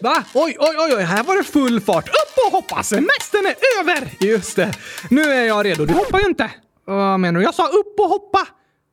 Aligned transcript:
Va? 0.00 0.24
Oj, 0.34 0.56
oj, 0.58 0.76
oj, 0.78 0.94
oj, 0.96 1.02
här 1.02 1.24
var 1.24 1.36
det 1.36 1.44
full 1.44 1.80
fart. 1.80 2.08
Upp 2.08 2.46
och 2.46 2.52
hoppa! 2.52 2.82
Semestern 2.82 3.46
är 3.46 3.56
över! 3.80 4.10
Just 4.20 4.56
det. 4.56 4.72
Nu 5.10 5.22
är 5.22 5.44
jag 5.44 5.66
redo. 5.66 5.84
Du 5.84 5.94
hoppar 5.94 6.18
ju 6.18 6.26
inte. 6.26 6.50
Vad 6.84 7.20
menar 7.20 7.40
du? 7.40 7.44
Jag 7.44 7.54
sa 7.54 7.66
upp 7.66 8.00
och 8.00 8.08
hoppa. 8.08 8.46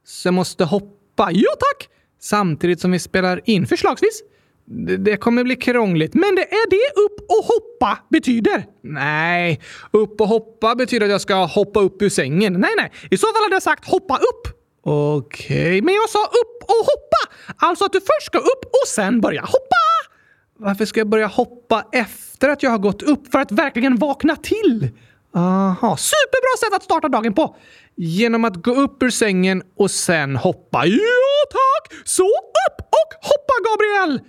Så 0.06 0.28
jag 0.28 0.34
måste 0.34 0.64
hoppa? 0.64 1.30
Ja, 1.32 1.52
tack! 1.60 1.90
Samtidigt 2.22 2.82
som 2.82 2.92
vi 2.92 3.00
spelar 3.00 3.42
in, 3.46 3.68
förslagsvis. 3.68 4.22
Det, 4.66 4.98
det 4.98 5.18
kommer 5.18 5.44
bli 5.44 5.56
krångligt, 5.56 6.14
men 6.14 6.36
det 6.36 6.42
är 6.42 6.70
det 6.70 7.02
upp 7.02 7.30
och 7.30 7.46
hoppa 7.46 8.00
betyder. 8.10 8.66
Nej, 8.84 9.62
upp 9.92 10.22
och 10.22 10.28
hoppa 10.28 10.76
betyder 10.76 11.06
att 11.06 11.12
jag 11.12 11.22
ska 11.22 11.46
hoppa 11.46 11.80
upp 11.80 12.02
ur 12.02 12.10
sängen. 12.10 12.54
Nej, 12.54 12.72
nej, 12.78 12.92
i 13.12 13.18
så 13.18 13.28
fall 13.28 13.44
hade 13.44 13.56
jag 13.56 13.64
sagt 13.64 13.88
hoppa 13.88 14.18
upp. 14.18 14.48
Okej, 14.86 15.68
okay. 15.68 15.82
men 15.82 15.94
jag 15.94 16.10
sa 16.10 16.24
upp 16.24 16.64
och 16.64 16.86
hoppa! 16.86 17.34
Alltså 17.58 17.86
att 17.86 17.94
du 17.94 18.00
först 18.00 18.26
ska 18.26 18.38
upp 18.38 18.66
och 18.66 18.88
sen 18.88 19.22
börja 19.22 19.42
hoppa! 19.42 19.83
Varför 20.60 20.86
ska 20.86 21.00
jag 21.00 21.10
börja 21.10 21.28
hoppa 21.28 21.86
efter 21.92 22.50
att 22.50 22.64
jag 22.64 22.70
har 22.70 22.78
gått 22.78 23.02
upp 23.02 23.32
för 23.32 23.40
att 23.40 23.52
verkligen 23.52 23.96
vakna 23.96 24.36
till? 24.36 24.90
Aha, 25.36 25.98
superbra 25.98 26.58
sätt 26.60 26.74
att 26.76 26.84
starta 26.84 27.10
dagen 27.10 27.34
på! 27.34 27.56
Genom 27.96 28.46
att 28.46 28.56
gå 28.56 28.72
upp 28.76 29.04
ur 29.04 29.10
sängen 29.10 29.64
och 29.78 29.92
sen 29.92 30.36
hoppa. 30.36 30.86
Ja, 30.86 31.50
tack! 31.52 31.94
Så 32.04 32.24
upp 32.24 32.80
och 32.80 33.28
hoppa, 33.30 33.54
Gabriel! 33.70 34.20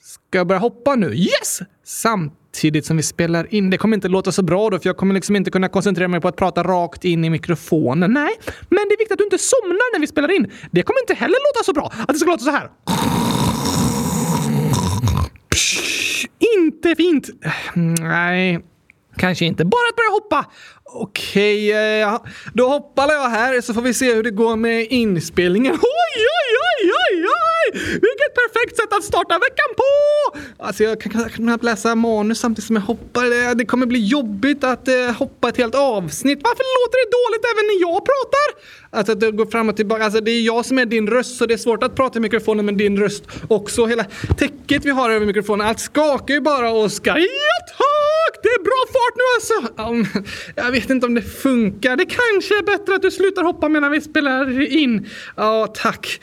Ska 0.00 0.38
jag 0.38 0.46
börja 0.46 0.60
hoppa 0.60 0.94
nu? 0.94 1.14
Yes! 1.14 1.60
Samtidigt 1.84 2.86
som 2.86 2.96
vi 2.96 3.02
spelar 3.02 3.54
in. 3.54 3.70
Det 3.70 3.78
kommer 3.78 3.96
inte 3.96 4.08
låta 4.08 4.32
så 4.32 4.42
bra 4.42 4.70
då, 4.70 4.78
för 4.78 4.88
jag 4.88 4.96
kommer 4.96 5.14
liksom 5.14 5.36
inte 5.36 5.50
kunna 5.50 5.68
koncentrera 5.68 6.08
mig 6.08 6.20
på 6.20 6.28
att 6.28 6.36
prata 6.36 6.62
rakt 6.62 7.04
in 7.04 7.24
i 7.24 7.30
mikrofonen. 7.30 8.12
Nej, 8.12 8.32
men 8.68 8.88
det 8.88 8.94
är 8.94 8.98
viktigt 8.98 9.12
att 9.12 9.18
du 9.18 9.24
inte 9.24 9.38
somnar 9.38 9.94
när 9.94 10.00
vi 10.00 10.06
spelar 10.06 10.36
in. 10.36 10.52
Det 10.72 10.82
kommer 10.82 11.00
inte 11.00 11.14
heller 11.14 11.36
låta 11.54 11.64
så 11.64 11.72
bra. 11.72 11.92
Att 12.08 12.14
det 12.14 12.18
ska 12.18 12.30
låta 12.30 12.44
så 12.44 12.50
här. 12.50 12.70
Inte 16.56 16.96
fint. 16.96 17.28
Nej, 18.00 18.60
kanske 19.16 19.44
inte. 19.44 19.64
Bara 19.64 19.88
att 19.90 19.96
börja 19.96 20.10
hoppa. 20.10 20.46
Okej, 20.84 21.72
eh, 22.02 22.18
då 22.54 22.68
hoppar 22.68 23.12
jag 23.12 23.28
här 23.28 23.60
så 23.60 23.74
får 23.74 23.82
vi 23.82 23.94
se 23.94 24.14
hur 24.14 24.22
det 24.22 24.30
går 24.30 24.56
med 24.56 24.86
inspelningen. 24.90 25.72
Oj, 25.72 25.78
oj, 26.16 26.56
oj, 26.82 26.90
oj, 26.90 27.24
oj! 27.24 27.43
Vilket 28.06 28.30
perfekt 28.42 28.76
sätt 28.76 28.92
att 28.92 29.04
starta 29.04 29.34
veckan 29.38 29.70
på! 29.76 29.90
Alltså 30.64 30.84
jag 30.84 31.00
kan 31.00 31.30
knappt 31.30 31.64
läsa 31.64 31.94
manus 31.94 32.38
samtidigt 32.40 32.66
som 32.66 32.76
jag 32.76 32.82
hoppar. 32.82 33.54
Det 33.54 33.64
kommer 33.64 33.86
bli 33.86 34.06
jobbigt 34.06 34.64
att 34.64 34.88
eh, 34.88 34.94
hoppa 35.18 35.48
ett 35.48 35.56
helt 35.56 35.74
avsnitt. 35.74 36.40
Varför 36.42 36.64
låter 36.78 36.98
det 37.02 37.10
dåligt 37.20 37.44
även 37.52 37.64
när 37.70 37.80
jag 37.80 37.98
pratar? 38.10 38.46
Alltså 38.90 39.12
att 39.12 39.20
det 39.20 39.30
går 39.30 39.46
fram 39.46 39.68
och 39.68 39.76
tillbaka. 39.76 40.04
Alltså 40.04 40.20
det 40.20 40.30
är 40.30 40.40
jag 40.42 40.66
som 40.66 40.78
är 40.78 40.86
din 40.86 41.06
röst 41.08 41.36
så 41.36 41.46
det 41.46 41.54
är 41.54 41.58
svårt 41.58 41.82
att 41.82 41.94
prata 41.96 42.18
i 42.18 42.22
mikrofonen 42.22 42.66
med 42.66 42.74
din 42.74 42.98
röst 42.98 43.24
också. 43.48 43.86
Hela 43.86 44.04
täcket 44.38 44.84
vi 44.84 44.90
har 44.90 45.10
över 45.10 45.26
mikrofonen, 45.26 45.66
allt 45.66 45.80
skakar 45.80 46.34
ju 46.34 46.40
bara, 46.40 46.72
Oskar. 46.72 47.16
jag 47.16 47.76
ta? 47.78 47.93
Det 48.44 48.48
är 48.48 48.62
bra 48.62 48.80
fart 48.94 49.14
nu 49.16 49.24
alltså! 49.34 49.82
Um, 49.82 50.24
jag 50.56 50.70
vet 50.70 50.90
inte 50.90 51.06
om 51.06 51.14
det 51.14 51.22
funkar. 51.22 51.96
Det 51.96 52.06
kanske 52.06 52.58
är 52.58 52.62
bättre 52.62 52.94
att 52.94 53.02
du 53.02 53.10
slutar 53.10 53.42
hoppa 53.42 53.68
medan 53.68 53.90
vi 53.90 54.00
spelar 54.00 54.72
in. 54.72 55.08
Ja, 55.36 55.66
tack. 55.66 56.20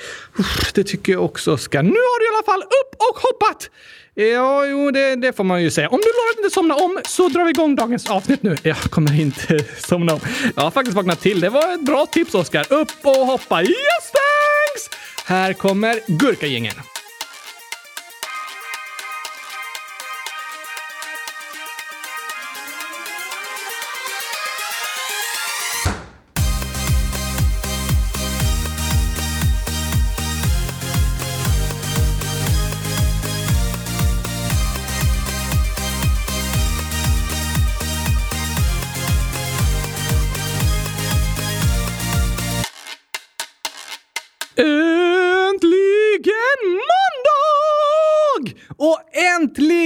Det 0.73 0.83
tycker 0.83 1.13
jag 1.13 1.25
också, 1.25 1.53
Oskar. 1.53 1.83
Nu 1.83 1.89
har 1.89 2.19
du 2.19 2.25
i 2.25 2.29
alla 2.35 2.43
fall 2.43 2.61
upp 2.61 2.95
och 2.97 3.21
hoppat! 3.21 3.69
Ja, 4.13 4.65
jo, 4.65 4.91
det, 4.91 5.15
det, 5.15 5.33
får 5.33 5.43
man 5.43 5.63
ju 5.63 5.71
säga. 5.71 5.89
Om 5.89 5.99
du 5.99 6.07
lovar 6.07 6.31
att 6.31 6.37
inte 6.37 6.53
somna 6.53 6.75
om 6.75 6.99
så 7.05 7.29
drar 7.29 7.43
vi 7.43 7.49
igång 7.49 7.75
dagens 7.75 8.09
avsnitt 8.09 8.43
nu. 8.43 8.57
Jag 8.63 8.77
kommer 8.77 9.21
inte 9.21 9.59
somna 9.77 10.13
om. 10.13 10.19
Jag 10.55 10.63
har 10.63 10.71
faktiskt 10.71 10.95
vaknat 10.95 11.21
till. 11.21 11.39
Det 11.39 11.49
var 11.49 11.73
ett 11.73 11.85
bra 11.85 12.05
tips, 12.05 12.35
Oskar. 12.35 12.73
Upp 12.73 12.91
och 13.03 13.15
hoppa. 13.15 13.61
Yes, 13.61 14.11
thanks! 14.11 14.89
Här 15.25 15.53
kommer 15.53 15.99
Gurkagängen. 16.07 16.75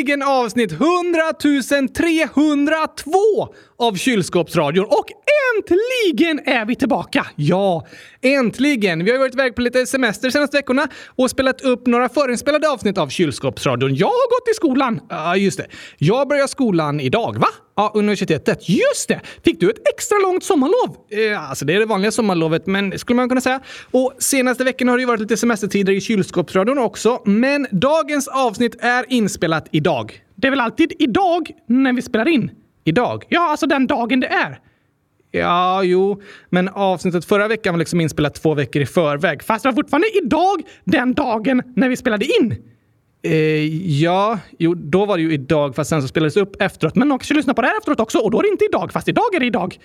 Äntligen 0.06 0.24
avsnitt 0.24 0.72
100 0.72 1.34
302 1.94 3.54
av 3.80 3.96
Kylskåpsradion. 3.96 4.86
Och 4.86 5.06
äntligen 5.58 6.40
är 6.46 6.66
vi 6.66 6.76
tillbaka! 6.76 7.28
Ja, 7.36 7.88
äntligen! 8.22 9.06
Vi 9.06 9.12
har 9.12 9.20
varit 9.20 9.34
iväg 9.34 9.56
på 9.56 9.62
lite 9.62 9.86
semester 9.86 10.30
senaste 10.30 10.58
veckorna 10.58 10.88
och 11.16 11.30
spelat 11.30 11.62
upp 11.62 11.88
några 11.88 12.10
förinspelade 12.10 12.70
avsnitt 12.70 12.98
av 12.98 13.08
Kylskåpsradion. 13.10 13.96
Jag 13.96 14.08
har 14.08 14.40
gått 14.40 14.50
i 14.52 14.54
skolan. 14.54 15.00
Ja, 15.10 15.36
just 15.36 15.58
det. 15.58 15.68
Jag 15.98 16.28
börjar 16.28 16.48
skolan 16.48 17.00
idag, 17.00 17.38
va? 17.40 17.48
Ja, 17.76 17.92
universitetet. 17.96 18.70
Just 18.70 19.08
det! 19.08 19.22
Fick 19.46 19.60
du 19.60 19.70
ett 19.70 19.88
extra 19.94 20.18
långt 20.18 20.44
sommarlov? 20.44 20.98
Eh, 21.10 21.50
alltså, 21.50 21.66
det 21.66 21.74
är 21.74 21.80
det 21.80 21.86
vanliga 21.86 22.12
sommarlovet, 22.12 22.68
men 22.68 23.00
skulle 23.00 23.16
man 23.16 23.30
kunna 23.30 23.42
säga. 23.42 23.60
Och 23.92 24.14
senaste 24.20 24.64
veckan 24.64 24.88
har 24.88 24.98
det 24.98 25.02
ju 25.02 25.08
varit 25.08 25.22
lite 25.22 25.38
semestertider 25.38 25.94
i 25.94 26.02
kylskåpsradion 26.02 26.78
också, 26.78 27.22
men 27.26 27.68
dagens 27.72 28.28
avsnitt 28.28 28.76
är 28.80 29.06
inspelat 29.10 29.68
idag. 29.72 30.22
Det 30.36 30.48
är 30.48 30.52
väl 30.52 30.60
alltid 30.60 30.94
idag 31.00 31.52
när 31.68 31.94
vi 31.94 32.02
spelar 32.02 32.28
in? 32.28 32.52
Idag? 32.88 33.24
Ja, 33.30 33.50
alltså 33.50 33.68
den 33.68 33.88
dagen 33.88 34.20
det 34.20 34.28
är. 34.28 34.60
Ja, 35.32 35.84
jo, 35.84 36.22
men 36.50 36.70
avsnittet 36.70 37.26
förra 37.26 37.48
veckan 37.48 37.74
var 37.74 37.80
liksom 37.80 38.02
inspelat 38.02 38.36
två 38.36 38.54
veckor 38.54 38.82
i 38.82 38.86
förväg. 38.86 39.44
Fast 39.44 39.64
det 39.64 39.70
var 39.70 39.76
fortfarande 39.76 40.08
idag, 40.18 40.62
den 40.84 41.14
dagen 41.14 41.64
när 41.76 41.90
vi 41.90 41.98
spelade 41.98 42.26
in. 42.26 42.56
Eh, 43.24 43.66
ja, 44.02 44.40
jo, 44.60 44.74
då 44.74 45.06
var 45.06 45.18
det 45.18 45.24
ju 45.24 45.34
idag 45.34 45.76
fast 45.76 45.90
sen 45.90 46.02
så 46.02 46.08
spelades 46.08 46.34
det 46.34 46.42
upp 46.42 46.62
efteråt. 46.62 46.96
Men 46.96 47.08
någon 47.08 47.20
kanske 47.20 47.34
lyssnar 47.34 47.54
på 47.54 47.62
det 47.62 47.68
här 47.68 47.78
efteråt 47.78 48.00
också 48.00 48.18
och 48.18 48.32
då 48.32 48.40
är 48.40 48.44
det 48.44 48.50
inte 48.50 48.66
idag 48.66 48.92
fast 48.92 49.08
idag 49.08 49.36
är 49.36 49.40
det 49.40 49.46
idag. 49.46 49.78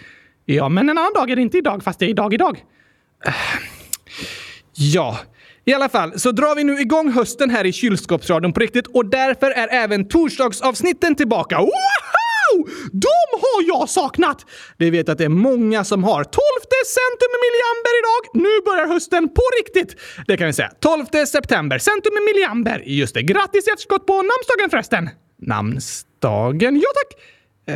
Ja, 0.44 0.68
men 0.68 0.88
en 0.88 0.98
annan 0.98 1.12
dag 1.14 1.30
är 1.30 1.36
det 1.36 1.42
inte 1.42 1.58
idag 1.58 1.82
fast 1.82 1.98
det 1.98 2.04
är 2.04 2.08
idag 2.08 2.34
idag. 2.34 2.64
Eh, 3.26 3.32
ja, 4.74 5.18
i 5.64 5.74
alla 5.74 5.88
fall 5.88 6.18
så 6.18 6.32
drar 6.32 6.56
vi 6.56 6.64
nu 6.64 6.80
igång 6.80 7.12
hösten 7.12 7.50
här 7.50 7.66
i 7.66 7.72
kylskåpsradion 7.72 8.52
på 8.52 8.60
riktigt 8.60 8.86
och 8.86 9.06
därför 9.06 9.50
är 9.50 9.68
även 9.68 10.08
torsdagsavsnitten 10.08 11.14
tillbaka. 11.14 11.60
De 12.92 13.26
har 13.42 13.60
jag 13.66 13.88
saknat! 13.88 14.46
Det 14.78 14.90
vet 14.90 15.08
att 15.08 15.18
det 15.18 15.24
är 15.24 15.28
många 15.28 15.84
som 15.84 16.04
har. 16.04 16.24
12 16.24 16.42
centum 16.86 17.32
milliamber 17.44 17.92
idag. 18.00 18.22
Nu 18.44 18.64
börjar 18.64 18.86
hösten 18.94 19.28
på 19.28 19.42
riktigt. 19.60 20.00
Det 20.26 20.36
kan 20.36 20.46
vi 20.46 20.52
säga. 20.52 20.70
12 20.80 21.04
september, 21.26 21.78
centum 21.78 22.12
milliamber. 22.24 22.82
Just 22.86 23.14
det. 23.14 23.22
Grattis 23.22 23.68
i 23.68 23.70
efterskott 23.70 24.06
på 24.06 24.12
namnsdagen 24.12 24.70
förresten. 24.70 25.10
Namnsdagen? 25.38 26.76
Ja 26.76 26.88
tack. 26.94 27.20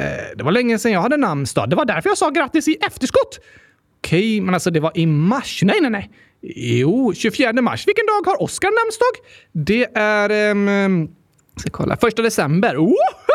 Eh, 0.01 0.37
det 0.37 0.45
var 0.45 0.53
länge 0.53 0.79
sedan 0.79 0.93
jag 0.93 1.01
hade 1.01 1.17
namnsdag. 1.17 1.71
Det 1.71 1.77
var 1.77 1.85
därför 1.85 2.11
jag 2.11 2.19
sa 2.19 2.31
grattis 2.31 2.69
i 2.69 2.77
efterskott. 2.87 3.41
Okej, 3.99 4.41
men 4.41 4.55
alltså 4.55 4.71
det 4.71 4.81
var 4.81 4.93
i 4.95 5.07
mars. 5.07 5.61
Nej, 5.63 5.81
nej, 5.81 5.91
nej. 5.91 6.11
Jo, 6.57 7.13
24 7.15 7.53
mars. 7.53 7.89
Vilken 7.89 8.07
dag 8.07 8.31
har 8.31 8.43
Oskar 8.43 8.71
namnsdag? 8.85 9.31
Det 9.53 9.99
är... 9.99 10.51
Um, 10.51 11.11
ska 11.57 11.71
kolla. 11.71 11.97
Första 11.97 12.23
december. 12.23 12.77
Woho! 12.77 13.34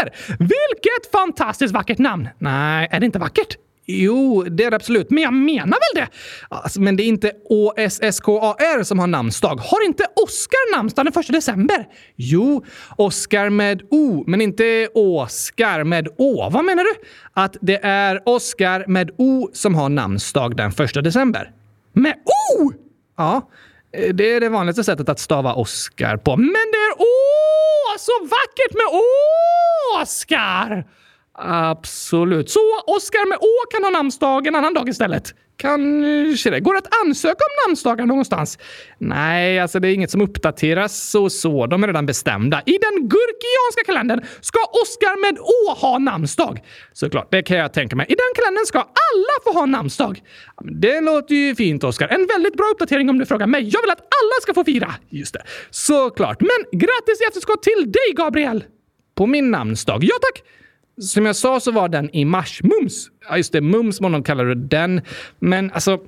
Här! 0.00 0.36
Vilket 0.38 1.10
fantastiskt 1.12 1.74
vackert 1.74 1.98
namn! 1.98 2.28
Nej, 2.38 2.88
är 2.90 3.00
det 3.00 3.06
inte 3.06 3.18
vackert? 3.18 3.56
Jo, 3.88 4.42
det 4.42 4.64
är 4.64 4.70
det 4.70 4.76
absolut. 4.76 5.10
Men 5.10 5.22
jag 5.22 5.32
menar 5.32 5.66
väl 5.66 6.04
det? 6.04 6.08
Alltså, 6.48 6.80
men 6.80 6.96
det 6.96 7.02
är 7.02 7.06
inte 7.06 7.32
OSSKAR 7.44 8.82
som 8.82 8.98
har 8.98 9.06
namnsdag. 9.06 9.56
Har 9.56 9.86
inte 9.86 10.06
Oskar 10.24 10.76
namnsdag 10.76 11.06
den 11.06 11.12
första 11.12 11.32
december? 11.32 11.86
Jo, 12.16 12.64
Oskar 12.96 13.50
med 13.50 13.82
O, 13.90 14.24
men 14.26 14.40
inte 14.40 14.88
Oskar 14.94 15.84
med 15.84 16.08
Å. 16.18 16.50
Vad 16.52 16.64
menar 16.64 16.84
du? 16.84 17.08
Att 17.32 17.56
det 17.60 17.84
är 17.84 18.22
Oskar 18.24 18.84
med 18.86 19.10
O 19.18 19.50
som 19.52 19.74
har 19.74 19.88
namnsdag 19.88 20.56
den 20.56 20.72
första 20.72 21.02
december. 21.02 21.52
Med 21.92 22.14
O? 22.14 22.72
Ja. 23.16 23.50
Eh, 23.96 24.14
det 24.14 24.32
är 24.32 24.40
det 24.40 24.48
vanligaste 24.48 24.84
sättet 24.84 25.08
att 25.08 25.18
stava 25.18 25.54
Oskar 25.54 26.16
på. 26.16 26.36
Men 26.36 26.52
det 26.72 26.78
är 26.78 26.94
åh 26.98 27.96
så 27.98 28.12
vackert 28.22 28.74
med 28.74 28.86
Oscar! 30.02 30.84
Absolut. 31.38 32.50
Så 32.50 32.60
Oskar 32.86 33.28
med 33.28 33.38
Å 33.38 33.70
kan 33.70 33.84
ha 33.84 33.90
namnsdag 33.90 34.46
en 34.46 34.54
annan 34.54 34.74
dag 34.74 34.88
istället? 34.88 35.34
Kanske 35.56 36.48
eh, 36.48 36.52
det. 36.52 36.60
Går 36.60 36.72
det 36.72 36.78
att 36.78 36.94
ansöka 37.06 37.44
om 37.44 37.68
namnsdagar 37.68 38.06
någonstans? 38.06 38.58
Nej, 38.98 39.60
alltså 39.60 39.80
det 39.80 39.88
är 39.88 39.92
inget 39.94 40.10
som 40.10 40.20
uppdateras 40.20 41.14
och 41.14 41.32
så. 41.32 41.66
De 41.66 41.82
är 41.82 41.86
redan 41.86 42.06
bestämda. 42.06 42.62
I 42.66 42.78
den 42.78 43.08
gurkianska 43.08 43.84
kalendern 43.86 44.20
ska 44.40 44.58
Oskar 44.82 45.20
med 45.20 45.38
Å 45.38 45.74
ha 45.80 45.98
namnsdag. 45.98 46.62
Såklart, 46.92 47.30
det 47.30 47.42
kan 47.42 47.56
jag 47.56 47.72
tänka 47.72 47.96
mig. 47.96 48.06
I 48.08 48.14
den 48.14 48.32
kalendern 48.34 48.66
ska 48.66 48.78
alla 48.78 49.36
få 49.44 49.52
ha 49.52 49.66
namnsdag. 49.66 50.22
Det 50.80 51.00
låter 51.00 51.34
ju 51.34 51.54
fint, 51.54 51.84
Oskar. 51.84 52.08
En 52.08 52.26
väldigt 52.26 52.56
bra 52.56 52.66
uppdatering 52.72 53.10
om 53.10 53.18
du 53.18 53.26
frågar 53.26 53.46
mig. 53.46 53.62
Jag 53.72 53.82
vill 53.82 53.90
att 53.90 54.00
alla 54.00 54.40
ska 54.42 54.54
få 54.54 54.64
fira. 54.64 54.94
Just 55.08 55.32
det. 55.34 55.42
Såklart. 55.70 56.40
Men 56.40 56.80
grattis 56.80 57.20
i 57.22 57.24
efterskott 57.28 57.62
till 57.62 57.92
dig, 57.92 58.14
Gabriel! 58.16 58.64
På 59.14 59.26
min 59.26 59.50
namnsdag? 59.50 60.04
Ja, 60.04 60.14
tack! 60.20 60.42
Som 61.00 61.26
jag 61.26 61.36
sa 61.36 61.60
så 61.60 61.70
var 61.72 61.88
den 61.88 62.10
i 62.16 62.24
mars. 62.24 62.60
Mums! 62.62 63.10
Ja, 63.28 63.36
just 63.36 63.52
det. 63.52 63.60
Mums 63.60 64.00
var 64.00 64.08
någon 64.08 64.22
kallade 64.22 64.54
den. 64.54 65.00
Men 65.38 65.70
alltså, 65.70 65.98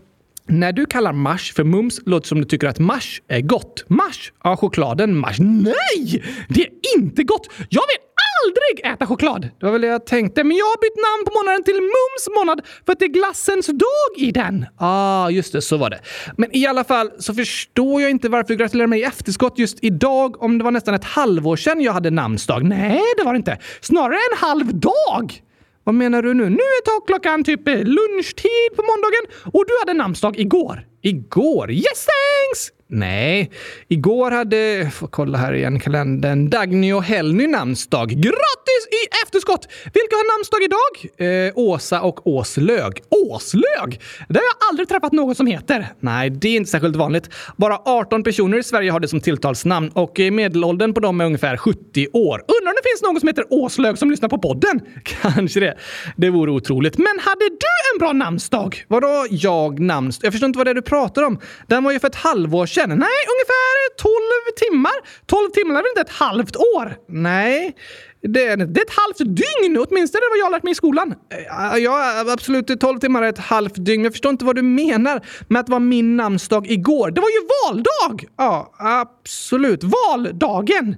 när 0.49 0.73
du 0.73 0.87
kallar 0.87 1.13
mars 1.13 1.53
för 1.53 1.65
mums 1.65 2.01
låter 2.07 2.23
det 2.23 2.29
som 2.29 2.39
du 2.39 2.45
tycker 2.45 2.67
att 2.69 2.79
mars 2.79 3.23
är 3.29 3.41
gott. 3.41 3.85
Mars? 3.89 4.33
Ja, 4.45 4.57
chokladen 4.57 5.19
mars. 5.19 5.37
Nej! 5.41 6.25
Det 6.49 6.63
är 6.63 6.71
inte 6.99 7.23
gott! 7.23 7.49
Jag 7.69 7.83
vill 7.83 7.99
aldrig 8.45 8.93
äta 8.93 9.07
choklad! 9.07 9.43
Det 9.61 9.67
var 9.67 9.73
väl 9.73 9.81
det 9.81 9.87
jag 9.87 10.07
tänkte. 10.07 10.45
Men 10.45 10.57
jag 10.57 10.65
har 10.65 10.81
bytt 10.81 10.97
namn 10.97 11.25
på 11.27 11.33
månaden 11.39 11.65
till 11.65 11.75
Mums 11.75 12.39
månad 12.39 12.61
för 12.87 12.93
att 12.93 12.99
det 12.99 13.05
är 13.05 13.09
glassens 13.09 13.67
dag 13.67 14.13
i 14.27 14.31
den. 14.31 14.67
ah, 14.79 15.31
just 15.31 15.53
det. 15.53 15.63
Så 15.63 15.77
var 15.77 15.91
det. 15.91 16.01
Men 16.37 16.57
i 16.57 16.67
alla 16.67 16.85
fall 16.85 17.11
så 17.19 17.35
förstår 17.35 18.03
jag 18.03 18.11
inte 18.11 18.29
varför 18.29 18.49
du 18.49 18.57
gratulerar 18.57 18.87
mig 18.87 19.01
i 19.01 19.05
efterskott 19.05 19.59
just 19.59 19.79
idag 19.85 20.43
om 20.43 20.59
det 20.59 20.65
var 20.65 20.71
nästan 20.71 20.95
ett 20.95 21.05
halvår 21.05 21.57
sedan 21.57 21.81
jag 21.81 21.93
hade 21.93 22.11
namnsdag. 22.11 22.65
Nej, 22.65 23.03
det 23.19 23.25
var 23.25 23.33
det 23.33 23.37
inte. 23.37 23.59
Snarare 23.81 24.19
en 24.33 24.39
halv 24.39 24.75
dag! 24.75 25.43
Vad 25.89 25.95
menar 25.95 26.23
du 26.23 26.35
nu? 26.35 26.51
Nu 26.51 26.57
är 26.57 27.07
klockan 27.07 27.45
typ 27.45 27.69
eh, 27.69 27.75
lunchtid 27.75 28.71
på 28.77 28.83
måndagen 28.83 29.53
och 29.53 29.65
du 29.67 29.73
hade 29.81 29.99
namnsdag 29.99 30.39
igår. 30.39 30.87
Igår? 31.03 31.71
Yes 31.71 32.07
thanks! 32.07 32.78
Nej, 32.91 33.51
igår 33.89 34.31
hade... 34.31 34.91
Får 34.95 35.07
kolla 35.09 35.39
här 35.39 35.53
igen 35.53 35.81
kalendern. 35.81 36.51
Dagny 36.51 36.93
och 36.93 37.03
Helny 37.03 37.47
namnsdag. 37.47 38.09
Grattis 38.09 38.85
i 38.91 39.23
efterskott! 39.25 39.69
Vilka 39.85 40.17
har 40.17 40.39
namnsdag 40.39 40.63
idag? 40.63 41.47
Eh, 41.47 41.53
Åsa 41.55 42.01
och 42.01 42.27
Åslög. 42.27 43.03
Åslög? 43.09 44.01
Det 44.29 44.39
har 44.39 44.45
jag 44.45 44.69
aldrig 44.71 44.89
träffat 44.89 45.13
någon 45.13 45.35
som 45.35 45.47
heter. 45.47 45.87
Nej, 46.01 46.31
det 46.31 46.49
är 46.49 46.57
inte 46.57 46.71
särskilt 46.71 46.97
vanligt. 46.97 47.31
Bara 47.57 47.79
18 47.85 48.23
personer 48.23 48.59
i 48.59 48.63
Sverige 48.63 48.91
har 48.91 49.01
det 49.01 49.09
som 49.09 49.21
tilltalsnamn 49.21 49.91
och 49.95 50.21
medelåldern 50.33 50.95
på 50.95 51.01
dem 51.01 51.21
är 51.21 51.25
ungefär 51.25 51.57
70 51.57 52.09
år. 52.13 52.35
Undrar 52.39 52.71
om 52.71 52.77
det 52.83 52.89
finns 52.91 53.03
någon 53.03 53.21
som 53.21 53.27
heter 53.29 53.45
Åslög 53.51 53.99
som 53.99 54.11
lyssnar 54.11 54.29
på 54.29 54.39
podden? 54.39 54.81
Kanske 55.03 55.61
det. 55.61 55.77
Det 56.17 56.31
vore 56.31 56.51
otroligt. 56.51 56.99
Men 56.99 57.19
hade 57.21 57.45
du 57.45 57.95
en 57.95 57.99
bra 57.99 58.13
namnsdag? 58.13 58.85
Vadå 58.89 59.27
jag 59.31 59.81
namnsdag? 59.81 60.27
Jag 60.27 60.33
förstår 60.33 60.47
inte 60.47 60.57
vad 60.57 60.67
det 60.67 60.71
är 60.71 60.75
du 60.75 60.83
pratar 60.83 61.23
om. 61.23 61.39
Den 61.67 61.85
var 61.85 61.93
ju 61.93 62.01
för 62.01 62.09
ett 62.09 62.15
halvår 62.15 62.67
sedan 62.67 62.78
sedan? 62.81 62.89
Nej, 62.89 63.21
ungefär 63.35 63.73
12 63.97 64.13
timmar. 64.57 64.97
12 65.27 65.51
timmar 65.51 65.75
är 65.75 65.83
väl 65.83 65.91
inte 65.97 66.01
ett 66.01 66.19
halvt 66.27 66.57
år? 66.57 66.97
Nej. 67.09 67.77
Det 68.23 68.47
är, 68.47 68.57
det 68.57 68.81
är 68.81 68.85
ett 68.85 68.99
halvt 69.05 69.19
dygn, 69.19 69.85
åtminstone 69.89 70.23
vad 70.31 70.39
jag 70.39 70.45
har 70.45 70.51
lärt 70.51 70.63
mig 70.63 70.71
i 70.71 70.75
skolan. 70.75 71.15
Eh, 71.31 71.79
ja, 71.79 72.25
absolut. 72.33 72.81
12 72.81 72.99
timmar 72.99 73.23
är 73.23 73.29
ett 73.29 73.39
halvt 73.39 73.75
dygn. 73.85 74.05
Jag 74.05 74.13
förstår 74.13 74.31
inte 74.31 74.45
vad 74.45 74.57
du 74.57 74.63
menar 74.63 75.21
med 75.49 75.61
att 75.61 75.67
det 75.67 75.73
var 75.73 75.81
min 75.81 76.17
namnsdag 76.17 76.71
igår. 76.71 77.11
Det 77.11 77.21
var 77.21 77.29
ju 77.29 77.49
valdag! 77.67 78.29
Ja, 78.37 78.73
absolut. 78.79 79.81
Valdagen! 79.85 80.97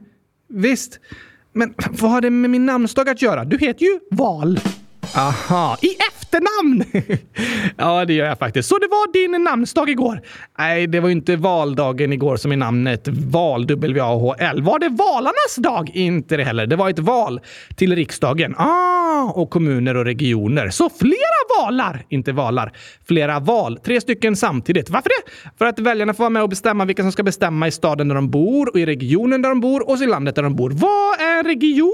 Visst. 0.48 0.98
Men 1.52 1.74
vad 1.90 2.10
har 2.10 2.20
det 2.20 2.30
med 2.30 2.50
min 2.50 2.66
namnsdag 2.66 3.08
att 3.08 3.22
göra? 3.22 3.44
Du 3.44 3.58
heter 3.58 3.84
ju 3.84 4.00
Val. 4.10 4.60
Aha, 5.16 5.78
i 5.82 5.88
F! 5.88 6.19
Efternamn! 6.30 6.84
ja, 7.76 8.04
det 8.04 8.12
gör 8.12 8.26
jag 8.26 8.38
faktiskt. 8.38 8.68
Så 8.68 8.78
det 8.78 8.86
var 8.86 9.12
din 9.12 9.44
namnsdag 9.44 9.90
igår? 9.90 10.20
Nej, 10.58 10.86
det 10.86 11.00
var 11.00 11.08
ju 11.08 11.14
inte 11.14 11.36
valdagen 11.36 12.12
igår 12.12 12.36
som 12.36 12.52
är 12.52 12.56
namnet 12.56 13.08
val, 13.08 13.66
W-A-H-L. 13.66 14.62
Var 14.62 14.78
det 14.78 14.88
valarnas 14.88 15.56
dag? 15.56 15.90
Inte 15.94 16.36
det 16.36 16.44
heller. 16.44 16.66
Det 16.66 16.76
var 16.76 16.90
ett 16.90 16.98
val 16.98 17.40
till 17.76 17.96
riksdagen. 17.96 18.54
Ah, 18.58 19.32
och 19.34 19.50
kommuner 19.50 19.96
och 19.96 20.04
regioner. 20.04 20.70
Så 20.70 20.90
flera 20.90 21.60
valar, 21.60 22.04
inte 22.08 22.32
valar. 22.32 22.72
Flera 23.08 23.40
val. 23.40 23.78
Tre 23.84 24.00
stycken 24.00 24.36
samtidigt. 24.36 24.90
Varför 24.90 25.08
det? 25.08 25.50
För 25.58 25.66
att 25.66 25.78
väljarna 25.78 26.14
får 26.14 26.24
vara 26.24 26.30
med 26.30 26.42
och 26.42 26.48
bestämma 26.48 26.84
vilka 26.84 27.02
som 27.02 27.12
ska 27.12 27.22
bestämma 27.22 27.68
i 27.68 27.70
staden 27.70 28.08
där 28.08 28.14
de 28.14 28.30
bor 28.30 28.70
och 28.70 28.80
i 28.80 28.86
regionen 28.86 29.42
där 29.42 29.48
de 29.48 29.60
bor 29.60 29.90
och 29.90 29.98
i 30.02 30.06
landet 30.06 30.34
där 30.34 30.42
de 30.42 30.56
bor. 30.56 30.70
Vad 30.70 31.20
är 31.20 31.38
en 31.38 31.44
region? 31.44 31.90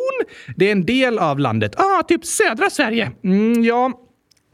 Det 0.57 0.69
är 0.69 0.73
en 0.73 0.87
del 0.87 1.19
av 1.19 1.39
landet. 1.39 1.81
Ah, 1.81 2.03
typ 2.03 2.25
södra 2.25 2.71
Sverige. 2.71 3.11
Mm, 3.25 3.65
ja, 3.65 3.93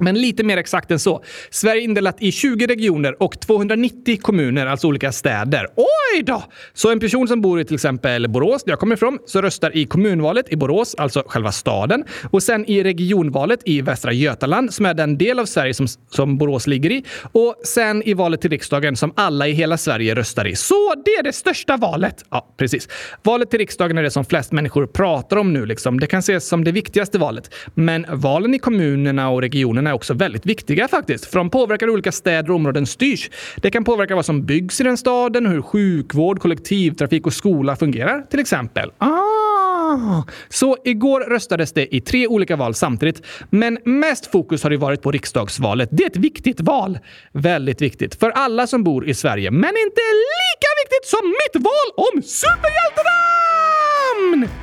men 0.02 0.20
lite 0.20 0.44
mer 0.44 0.56
exakt 0.56 0.90
än 0.90 0.98
så. 0.98 1.24
Sverige 1.50 1.82
är 1.82 1.84
indelat 1.84 2.22
i 2.22 2.32
20 2.32 2.66
regioner 2.66 3.22
och 3.22 3.40
290 3.40 4.18
kommuner, 4.22 4.66
alltså 4.66 4.86
olika 4.86 5.12
städer. 5.12 5.66
Oj 5.76 6.22
då! 6.22 6.42
Så 6.74 6.90
en 6.90 7.00
person 7.00 7.28
som 7.28 7.40
bor 7.40 7.60
i 7.60 7.64
till 7.64 7.74
exempel 7.74 8.28
Borås, 8.28 8.64
där 8.64 8.72
jag 8.72 8.78
kommer 8.78 8.96
ifrån, 8.96 9.18
så 9.26 9.42
röstar 9.42 9.76
i 9.76 9.86
kommunvalet 9.86 10.52
i 10.52 10.56
Borås, 10.56 10.94
alltså 10.94 11.22
själva 11.26 11.52
staden, 11.52 12.04
och 12.30 12.42
sen 12.42 12.70
i 12.70 12.82
regionvalet 12.82 13.60
i 13.64 13.80
Västra 13.80 14.12
Götaland, 14.12 14.74
som 14.74 14.86
är 14.86 14.94
den 14.94 15.18
del 15.18 15.38
av 15.38 15.46
Sverige 15.46 15.74
som, 15.74 15.86
som 16.10 16.38
Borås 16.38 16.66
ligger 16.66 16.90
i, 16.90 17.04
och 17.32 17.56
sen 17.64 18.02
i 18.02 18.14
valet 18.14 18.40
till 18.40 18.50
riksdagen 18.50 18.96
som 18.96 19.12
alla 19.16 19.48
i 19.48 19.52
hela 19.52 19.76
Sverige 19.76 20.14
röstar 20.14 20.46
i. 20.46 20.56
Så 20.56 20.94
det 21.04 21.10
är 21.10 21.22
det 21.22 21.32
största 21.32 21.76
valet. 21.76 22.24
Ja, 22.30 22.54
precis. 22.56 22.88
Valet 23.22 23.50
till 23.50 23.58
riksdagen 23.58 23.98
är 23.98 24.02
det 24.02 24.10
som 24.10 24.24
flest 24.24 24.52
människor 24.52 24.86
pratar 24.86 25.36
om 25.36 25.52
nu. 25.52 25.66
Liksom. 25.66 26.00
Det 26.00 26.06
kan 26.06 26.18
ses 26.18 26.48
som 26.48 26.64
det 26.64 26.72
viktigaste 26.72 27.18
valet. 27.18 27.54
Men 27.74 28.06
valen 28.08 28.54
i 28.54 28.58
kommunerna 28.58 29.30
och 29.30 29.40
regionerna 29.40 29.91
är 29.92 29.96
också 29.96 30.14
väldigt 30.14 30.46
viktiga 30.46 30.88
faktiskt, 30.88 31.24
för 31.24 31.38
de 31.38 31.50
påverkar 31.50 31.86
hur 31.86 31.92
olika 31.92 32.12
städer 32.12 32.50
och 32.50 32.56
områden 32.56 32.86
styrs. 32.86 33.30
Det 33.56 33.70
kan 33.70 33.84
påverka 33.84 34.14
vad 34.14 34.26
som 34.26 34.46
byggs 34.46 34.80
i 34.80 34.84
den 34.84 34.96
staden, 34.96 35.46
hur 35.46 35.62
sjukvård, 35.62 36.40
kollektivtrafik 36.40 37.26
och 37.26 37.32
skola 37.32 37.76
fungerar 37.76 38.22
till 38.30 38.40
exempel. 38.40 38.92
Ah! 38.98 40.22
Så 40.48 40.76
igår 40.84 41.20
röstades 41.20 41.72
det 41.72 41.94
i 41.94 42.00
tre 42.00 42.26
olika 42.26 42.56
val 42.56 42.74
samtidigt, 42.74 43.22
men 43.50 43.78
mest 43.84 44.26
fokus 44.26 44.62
har 44.62 44.70
det 44.70 44.76
varit 44.76 45.02
på 45.02 45.10
riksdagsvalet. 45.10 45.88
Det 45.92 46.02
är 46.02 46.10
ett 46.10 46.16
viktigt 46.16 46.60
val. 46.60 46.98
Väldigt 47.32 47.82
viktigt 47.82 48.14
för 48.14 48.30
alla 48.30 48.66
som 48.66 48.84
bor 48.84 49.08
i 49.08 49.14
Sverige, 49.14 49.50
men 49.50 49.70
inte 49.70 50.02
lika 50.28 50.68
viktigt 50.84 51.06
som 51.06 51.28
mitt 51.28 51.56
val 51.64 51.92
om 51.96 52.22
superhjältenamn! 52.22 54.61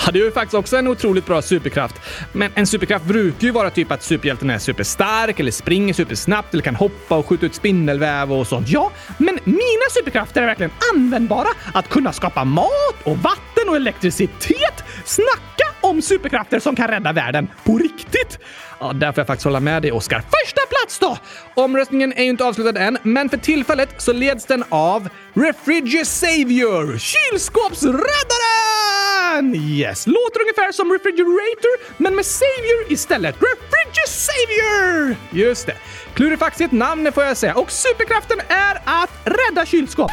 ja, 0.05 0.11
det 0.11 0.19
är 0.19 0.23
ju 0.23 0.31
faktiskt 0.31 0.53
också 0.53 0.77
en 0.77 0.87
otroligt 0.87 1.25
bra 1.25 1.41
superkraft. 1.41 1.95
Men 2.31 2.51
en 2.55 2.67
superkraft 2.67 3.05
brukar 3.05 3.47
ju 3.47 3.51
vara 3.51 3.69
typ 3.69 3.91
att 3.91 4.03
superhjälten 4.03 4.49
är 4.49 4.59
superstark 4.59 5.39
eller 5.39 5.51
springer 5.51 5.93
supersnabbt 5.93 6.53
eller 6.53 6.63
kan 6.63 6.75
hoppa 6.75 7.17
och 7.17 7.27
skjuta 7.27 7.45
ut 7.45 7.55
spindelväv 7.55 8.33
och 8.33 8.47
sånt. 8.47 8.69
Ja, 8.69 8.91
men 9.17 9.39
mina 9.43 9.89
superkrafter 9.91 10.41
är 10.41 10.45
verkligen 10.45 10.71
användbara. 10.93 11.47
Att 11.73 11.89
kunna 11.89 12.13
skapa 12.13 12.43
mat 12.43 12.95
och 13.03 13.17
vatten 13.17 13.69
och 13.69 13.75
elektricitet. 13.75 14.83
Snacka 15.05 15.72
om 15.83 16.01
superkrafter 16.01 16.59
som 16.59 16.75
kan 16.75 16.87
rädda 16.87 17.13
världen 17.13 17.47
på 17.63 17.77
riktigt! 17.77 18.39
Ja, 18.79 18.93
där 18.93 19.11
får 19.11 19.19
jag 19.19 19.27
faktiskt 19.27 19.45
hålla 19.45 19.59
med 19.59 19.81
dig, 19.81 19.91
Oskar. 19.91 20.19
Första 20.19 20.61
plats 20.69 20.99
då! 20.99 21.17
Omröstningen 21.61 22.13
är 22.13 22.23
ju 22.23 22.29
inte 22.29 22.45
avslutad 22.45 22.79
än, 22.79 22.97
men 23.03 23.29
för 23.29 23.37
tillfället 23.37 23.89
så 23.97 24.13
leds 24.13 24.45
den 24.45 24.63
av 24.69 25.09
Refrigerator 25.33 26.03
Savior, 26.05 26.97
kylskåpsräddaren! 26.97 29.55
Yes, 29.55 30.07
låter 30.07 30.41
ungefär 30.41 30.71
som 30.71 30.91
Refrigerator, 30.91 32.01
men 32.03 32.15
med 32.15 32.25
Savior 32.25 32.91
istället. 32.91 33.35
Refrigerator 33.35 34.07
Savior! 34.07 35.15
Just 35.31 35.65
det. 35.65 35.75
Klurifaxigt 36.13 36.71
namn 36.71 37.11
får 37.11 37.23
jag 37.23 37.37
säga. 37.37 37.55
Och 37.55 37.71
superkraften 37.71 38.39
är 38.47 38.81
att 38.85 39.09
rädda 39.23 39.65
kylskåp 39.65 40.11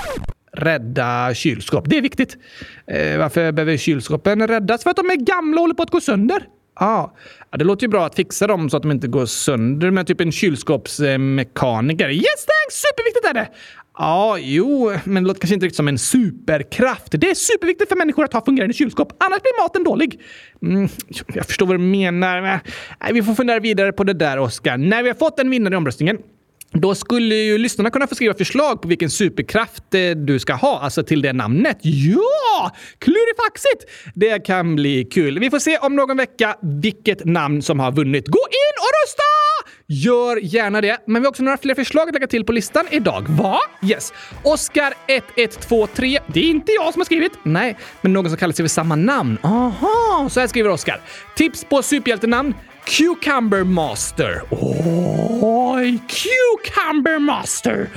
rädda 0.60 1.34
kylskåp. 1.34 1.84
Det 1.88 1.98
är 1.98 2.02
viktigt. 2.02 2.36
Eh, 2.86 3.18
varför 3.18 3.52
behöver 3.52 3.76
kylskåpen 3.76 4.48
räddas? 4.48 4.82
För 4.82 4.90
att 4.90 4.96
de 4.96 5.10
är 5.10 5.16
gamla 5.16 5.56
och 5.56 5.60
håller 5.60 5.74
på 5.74 5.82
att 5.82 5.90
gå 5.90 6.00
sönder. 6.00 6.46
Ah. 6.74 7.10
Ja, 7.50 7.58
det 7.58 7.64
låter 7.64 7.82
ju 7.86 7.88
bra 7.88 8.06
att 8.06 8.14
fixa 8.14 8.46
dem 8.46 8.70
så 8.70 8.76
att 8.76 8.82
de 8.82 8.90
inte 8.90 9.08
går 9.08 9.26
sönder 9.26 9.90
med 9.90 10.06
typ 10.06 10.20
en 10.20 10.32
kylskåpsmekaniker. 10.32 12.10
Yes 12.10 12.46
thanks! 12.46 12.82
Superviktigt 12.82 13.26
är 13.26 13.34
det! 13.34 13.48
Ja, 13.98 14.38
jo, 14.40 14.92
men 15.04 15.22
det 15.22 15.28
låter 15.28 15.40
kanske 15.40 15.54
inte 15.54 15.66
riktigt 15.66 15.76
som 15.76 15.88
en 15.88 15.98
superkraft. 15.98 17.08
Det 17.10 17.30
är 17.30 17.34
superviktigt 17.34 17.88
för 17.88 17.96
människor 17.96 18.24
att 18.24 18.32
ha 18.32 18.44
fungerande 18.44 18.74
kylskåp, 18.74 19.12
annars 19.18 19.42
blir 19.42 19.62
maten 19.62 19.84
dålig. 19.84 20.20
Mm, 20.62 20.88
jag 21.34 21.46
förstår 21.46 21.66
vad 21.66 21.74
du 21.74 21.84
menar. 21.84 22.40
Nej, 22.40 23.12
vi 23.12 23.22
får 23.22 23.34
fundera 23.34 23.60
vidare 23.60 23.92
på 23.92 24.04
det 24.04 24.12
där, 24.12 24.38
Oskar. 24.38 24.76
När 24.76 25.02
vi 25.02 25.08
har 25.08 25.16
fått 25.16 25.38
en 25.38 25.50
vinnare 25.50 25.74
i 25.74 25.76
omröstningen 25.76 26.18
då 26.72 26.94
skulle 26.94 27.34
ju 27.34 27.58
lyssnarna 27.58 27.90
kunna 27.90 28.06
få 28.06 28.14
skriva 28.14 28.34
förslag 28.34 28.82
på 28.82 28.88
vilken 28.88 29.10
superkraft 29.10 29.94
eh, 29.94 30.10
du 30.10 30.38
ska 30.38 30.54
ha, 30.54 30.80
alltså 30.80 31.02
till 31.02 31.22
det 31.22 31.32
namnet. 31.32 31.78
Ja! 31.82 32.76
Klurifaxigt! 32.98 34.12
Det 34.14 34.46
kan 34.46 34.76
bli 34.76 35.04
kul. 35.04 35.38
Vi 35.38 35.50
får 35.50 35.58
se 35.58 35.78
om 35.78 35.96
någon 35.96 36.16
vecka 36.16 36.56
vilket 36.62 37.24
namn 37.24 37.62
som 37.62 37.80
har 37.80 37.92
vunnit. 37.92 38.28
Gå 38.28 38.38
in 38.38 38.74
och 38.78 38.90
rösta! 39.02 39.29
Gör 39.92 40.36
gärna 40.36 40.80
det. 40.80 40.98
Men 41.06 41.22
vi 41.22 41.26
har 41.26 41.30
också 41.30 41.42
några 41.42 41.58
fler 41.58 41.74
förslag 41.74 42.08
att 42.08 42.14
lägga 42.14 42.26
till 42.26 42.44
på 42.44 42.52
listan 42.52 42.86
idag. 42.90 43.26
Va? 43.28 43.58
Yes. 43.82 44.12
Oscar 44.42 44.94
1123. 45.06 46.18
Det 46.26 46.40
är 46.40 46.50
inte 46.50 46.72
jag 46.72 46.92
som 46.92 47.00
har 47.00 47.04
skrivit. 47.04 47.32
Nej, 47.42 47.76
men 48.00 48.12
någon 48.12 48.28
som 48.28 48.38
kallar 48.38 48.52
sig 48.52 48.64
för 48.64 48.70
samma 48.70 48.96
namn. 48.96 49.38
Aha, 49.42 50.28
så 50.30 50.40
här 50.40 50.46
skriver 50.46 50.70
Oscar. 50.70 51.00
Tips 51.36 51.64
på 51.64 51.82
superhjältenamn. 51.82 52.54
Cucumber 52.84 53.64
Master. 53.64 54.42
Oj, 55.42 55.98
Cucumber 56.08 57.18
Master! 57.18 57.88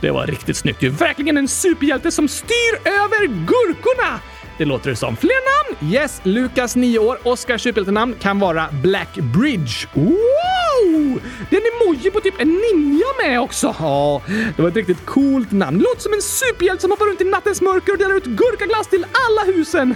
Det 0.00 0.10
var 0.10 0.26
riktigt 0.26 0.56
snyggt 0.56 0.82
ju. 0.82 0.88
Verkligen 0.88 1.36
en 1.36 1.48
superhjälte 1.48 2.10
som 2.10 2.28
styr 2.28 2.74
över 2.84 3.26
gurkorna! 3.26 4.20
Det 4.58 4.64
låter 4.64 4.90
det 4.90 4.96
som. 4.96 5.16
Fler 5.16 5.30
namn? 5.30 5.92
Yes, 5.92 6.20
Lukas 6.24 6.76
9 6.76 6.98
år. 6.98 7.18
Oscars 7.22 7.62
superhjältenamn 7.62 8.14
kan 8.20 8.38
vara 8.38 8.68
Black 8.82 9.14
Bridge. 9.14 9.86
Wow! 9.94 11.20
Det 11.50 11.56
är 11.56 11.60
en 11.60 11.86
emoji 11.86 12.10
på 12.10 12.20
typ 12.20 12.40
en 12.40 12.48
ninja 12.48 13.06
med 13.22 13.40
också. 13.40 13.74
Ja, 13.78 14.22
det 14.56 14.62
var 14.62 14.68
ett 14.68 14.76
riktigt 14.76 15.06
coolt 15.06 15.52
namn. 15.52 15.78
Låter 15.78 16.00
som 16.00 16.12
en 16.12 16.22
superhjälte 16.22 16.82
som 16.82 16.90
hoppar 16.90 17.06
runt 17.06 17.20
i 17.20 17.24
nattens 17.24 17.60
mörker 17.60 17.92
och 17.92 17.98
delar 17.98 18.14
ut 18.14 18.24
gurkaglass 18.24 18.86
till 18.86 19.06
alla 19.28 19.52
husen. 19.56 19.94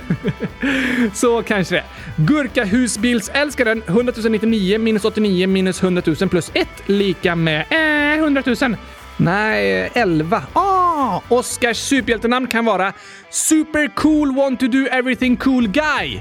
Så 1.15 1.43
kanske 1.43 1.75
det. 1.75 1.85
Gurkahusbilsälskaren 2.17 3.83
100 3.87 4.13
099 4.29 4.79
minus 4.79 5.05
89 5.05 5.47
minus 5.47 5.83
100 5.83 6.03
000 6.21 6.29
plus 6.29 6.51
1 6.55 6.69
lika 6.87 7.37
med 7.37 7.65
eh, 7.71 8.19
100 8.19 8.43
000. 8.47 8.77
Nej, 9.17 9.91
11. 9.95 10.43
Ah, 10.53 11.21
Oscars 11.29 11.77
superhjältenamn 11.77 12.47
kan 12.47 12.65
vara 12.65 12.93
Super 13.31 13.89
cool 13.95 14.35
want 14.35 14.61
to 14.61 14.67
do 14.67 14.87
everything 14.87 15.37
cool 15.37 15.69
guy. 15.69 16.21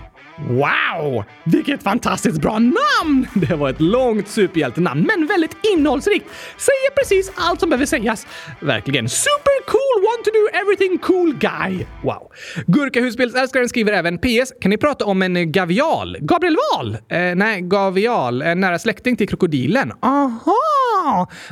Wow! 0.49 1.23
Vilket 1.43 1.83
fantastiskt 1.83 2.41
bra 2.41 2.59
namn! 2.59 3.27
Det 3.33 3.55
var 3.55 3.69
ett 3.69 3.81
långt 3.81 4.27
superhjältenamn, 4.27 5.01
men 5.01 5.27
väldigt 5.27 5.57
innehållsrikt. 5.73 6.25
Säger 6.57 6.95
precis 6.95 7.31
allt 7.35 7.59
som 7.59 7.69
behöver 7.69 7.85
sägas. 7.85 8.27
Verkligen. 8.59 9.09
Super 9.09 9.65
cool 9.65 10.03
want 10.03 10.25
to 10.25 10.31
do 10.31 10.59
everything 10.61 10.97
cool 10.97 11.33
guy. 11.33 11.85
Wow. 12.03 12.31
Gurkahusbildsälskaren 12.67 13.69
skriver 13.69 13.93
även 13.93 14.17
PS. 14.17 14.53
Kan 14.61 14.69
ni 14.69 14.77
prata 14.77 15.05
om 15.05 15.21
en 15.21 15.51
gavial? 15.51 16.17
Gabriel 16.21 16.57
Wahl? 16.73 16.93
Eh, 16.93 17.35
nej, 17.35 17.61
gavial. 17.61 18.41
En 18.41 18.59
nära 18.59 18.79
släkting 18.79 19.17
till 19.17 19.27
krokodilen. 19.27 19.91
Aha! 20.01 20.55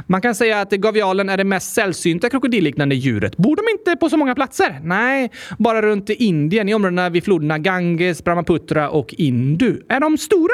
Man 0.08 0.22
kan 0.22 0.36
säga 0.36 0.62
att 0.62 0.72
gavialen 0.72 1.30
är 1.30 1.38
det 1.38 1.44
mest 1.44 1.74
sällsynta 1.74 2.30
krokodilliknande 2.30 2.96
djuret. 2.96 3.38
Bor 3.38 3.56
de 3.56 3.62
inte 3.72 3.96
på 4.00 4.10
så 4.10 4.18
många 4.18 4.36
platser? 4.36 4.80
Nej, 4.84 5.32
bara 5.58 5.82
runt 5.82 6.10
Indien 6.10 6.70
i 6.70 6.74
områdena 6.74 7.10
vid 7.10 7.24
floderna 7.24 7.58
Ganges, 7.58 8.24
Brahmaputra 8.24 8.90
och 8.90 9.14
Indu. 9.18 9.82
Är 9.90 10.00
de 10.00 10.18
stora? 10.18 10.54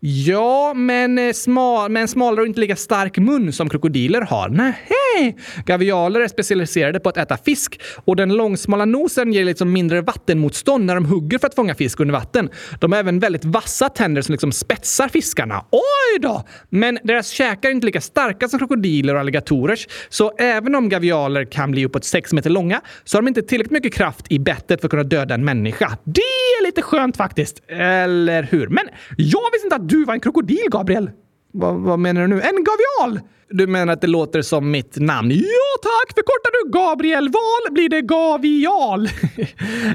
Ja, 0.00 0.74
men 0.74 1.18
eh, 1.18 1.32
smal, 1.32 1.90
med 1.90 2.02
en 2.02 2.08
smalare 2.08 2.40
och 2.40 2.46
inte 2.46 2.60
lika 2.60 2.76
stark 2.76 3.18
mun 3.18 3.52
som 3.52 3.68
krokodiler 3.68 4.20
har. 4.20 4.48
Nej, 4.48 5.36
Gavialer 5.66 6.20
är 6.20 6.28
specialiserade 6.28 7.00
på 7.00 7.08
att 7.08 7.16
äta 7.16 7.36
fisk 7.36 7.80
och 8.04 8.16
den 8.16 8.34
långsmala 8.34 8.84
nosen 8.84 9.32
ger 9.32 9.44
liksom 9.44 9.72
mindre 9.72 10.00
vattenmotstånd 10.00 10.84
när 10.84 10.94
de 10.94 11.04
hugger 11.04 11.38
för 11.38 11.46
att 11.46 11.54
fånga 11.54 11.74
fisk 11.74 12.00
under 12.00 12.12
vatten. 12.12 12.50
De 12.80 12.92
har 12.92 12.98
även 12.98 13.18
väldigt 13.18 13.44
vassa 13.44 13.88
tänder 13.88 14.22
som 14.22 14.32
liksom 14.32 14.52
spetsar 14.52 15.08
fiskarna. 15.08 15.64
Oj 15.70 16.18
då! 16.20 16.44
Men 16.70 16.98
deras 17.02 17.28
käkar 17.28 17.68
är 17.68 17.72
inte 17.72 17.86
lika 17.86 18.00
starka 18.00 18.35
som 18.48 18.58
krokodiler 18.58 19.14
och 19.14 19.20
alligatorers, 19.20 19.88
så 20.08 20.32
även 20.38 20.74
om 20.74 20.88
gavialer 20.88 21.44
kan 21.44 21.70
bli 21.70 21.84
uppåt 21.84 22.04
6 22.04 22.32
meter 22.32 22.50
långa 22.50 22.80
så 23.04 23.16
har 23.16 23.22
de 23.22 23.28
inte 23.28 23.42
tillräckligt 23.42 23.72
mycket 23.72 23.94
kraft 23.94 24.26
i 24.28 24.38
bettet 24.38 24.80
för 24.80 24.86
att 24.86 24.90
kunna 24.90 25.02
döda 25.02 25.34
en 25.34 25.44
människa. 25.44 25.98
Det 26.04 26.20
är 26.20 26.66
lite 26.66 26.82
skönt 26.82 27.16
faktiskt. 27.16 27.62
Eller 27.68 28.42
hur? 28.42 28.68
Men 28.68 28.84
jag 29.16 29.50
visste 29.52 29.66
inte 29.66 29.76
att 29.76 29.88
du 29.88 30.04
var 30.04 30.14
en 30.14 30.20
krokodil, 30.20 30.66
Gabriel. 30.70 31.10
Va, 31.52 31.72
vad 31.72 31.98
menar 31.98 32.20
du 32.20 32.26
nu? 32.26 32.40
En 32.40 32.64
gavial? 32.64 33.20
Du 33.50 33.66
menar 33.66 33.92
att 33.92 34.00
det 34.00 34.06
låter 34.06 34.42
som 34.42 34.70
mitt 34.70 34.96
namn? 34.96 35.30
Ja 35.30 35.70
tack! 35.82 36.14
Förkortar 36.14 36.50
du 36.64 36.70
Gabriel 36.70 37.28
Val 37.28 37.74
blir 37.74 37.88
det 37.88 38.00
Gavial. 38.00 39.08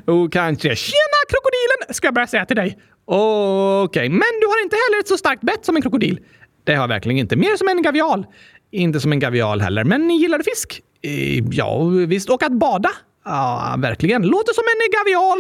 oh, 0.07 0.29
kanske. 0.29 0.75
Tjena 0.75 1.19
krokodilen! 1.29 1.93
Ska 1.93 2.07
jag 2.07 2.13
börja 2.13 2.27
säga 2.27 2.45
till 2.45 2.55
dig. 2.55 2.77
Okej, 3.05 3.83
okay. 3.83 4.09
men 4.09 4.33
du 4.41 4.47
har 4.47 4.63
inte 4.63 4.75
heller 4.75 4.99
ett 4.99 5.07
så 5.07 5.17
starkt 5.17 5.41
bett 5.41 5.65
som 5.65 5.75
en 5.75 5.81
krokodil. 5.81 6.19
Det 6.63 6.73
har 6.73 6.83
jag 6.83 6.87
verkligen 6.87 7.17
inte. 7.17 7.35
Mer 7.35 7.57
som 7.57 7.67
en 7.67 7.81
gavial. 7.81 8.25
Inte 8.71 8.99
som 8.99 9.11
en 9.11 9.19
gavial 9.19 9.61
heller, 9.61 9.83
men 9.83 10.09
gillar 10.09 10.37
du 10.37 10.43
fisk? 10.43 10.81
Eh, 11.01 11.43
ja, 11.51 11.83
visst. 11.83 12.29
Och 12.29 12.43
att 12.43 12.51
bada? 12.51 12.89
Ja, 13.25 13.75
verkligen. 13.77 14.21
Låter 14.21 14.53
som 14.53 14.63
en 14.71 14.79
gavial. 14.97 15.39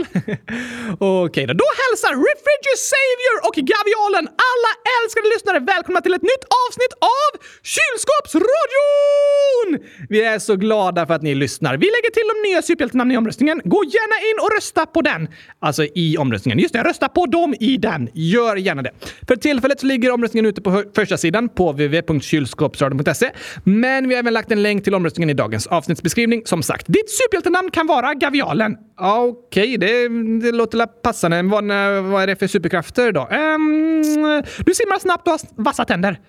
Okej 1.25 1.45
då. 1.47 1.53
Då 1.53 1.65
hälsar 1.83 2.11
Refrigerator 2.27 2.77
Savior 2.93 3.37
och 3.47 3.55
Gavialen 3.71 4.25
alla 4.49 4.71
älskade 4.97 5.27
lyssnare 5.33 5.59
välkomna 5.59 6.01
till 6.01 6.13
ett 6.13 6.21
nytt 6.21 6.45
avsnitt 6.63 6.93
av 6.99 7.31
Kylskåpsradion! 7.73 9.69
Vi 10.09 10.21
är 10.23 10.39
så 10.39 10.55
glada 10.55 11.05
för 11.07 11.13
att 11.13 11.21
ni 11.21 11.35
lyssnar. 11.35 11.77
Vi 11.77 11.85
lägger 11.85 12.11
till 12.11 12.23
de 12.33 12.49
nya 12.49 12.61
superhjältenamnen 12.61 13.15
i 13.15 13.17
omröstningen. 13.17 13.61
Gå 13.65 13.83
gärna 13.83 14.17
in 14.29 14.37
och 14.43 14.55
rösta 14.55 14.85
på 14.85 15.01
den. 15.01 15.27
Alltså 15.59 15.83
i 15.95 16.17
omröstningen. 16.17 16.59
Just 16.59 16.73
det, 16.73 16.83
rösta 16.83 17.09
på 17.09 17.25
dem 17.25 17.55
i 17.59 17.77
den. 17.77 18.09
Gör 18.13 18.55
gärna 18.55 18.81
det. 18.81 18.91
För 19.27 19.35
tillfället 19.35 19.79
så 19.79 19.85
ligger 19.85 20.11
omröstningen 20.11 20.45
ute 20.45 20.61
på 20.61 20.83
första 20.95 21.17
sidan 21.17 21.49
på 21.49 21.71
www.kylskåpsradion.se. 21.71 23.29
Men 23.63 24.07
vi 24.07 24.15
har 24.15 24.19
även 24.19 24.33
lagt 24.33 24.51
en 24.51 24.63
länk 24.63 24.83
till 24.83 24.95
omröstningen 24.95 25.29
i 25.29 25.33
dagens 25.33 25.67
avsnittsbeskrivning. 25.67 26.41
Som 26.45 26.63
sagt, 26.63 26.85
ditt 26.87 27.09
superhjältenamn 27.09 27.70
kan 27.71 27.87
vara 27.87 28.13
Gavialen. 28.13 28.77
Okej, 28.99 29.75
okay, 29.75 29.77
det, 29.77 30.07
det 30.45 30.51
låter 30.51 30.85
passande. 30.85 31.41
Vad, 31.43 31.63
vad 32.03 32.23
är 32.23 32.27
det 32.27 32.35
för 32.35 32.47
superkrafter 32.47 33.11
då? 33.11 33.21
Um, 33.21 34.43
du 34.65 34.73
simmar 34.73 34.99
snabbt 34.99 35.27
och 35.27 35.31
har 35.31 35.63
vassa 35.63 35.85
tänder. 35.85 36.19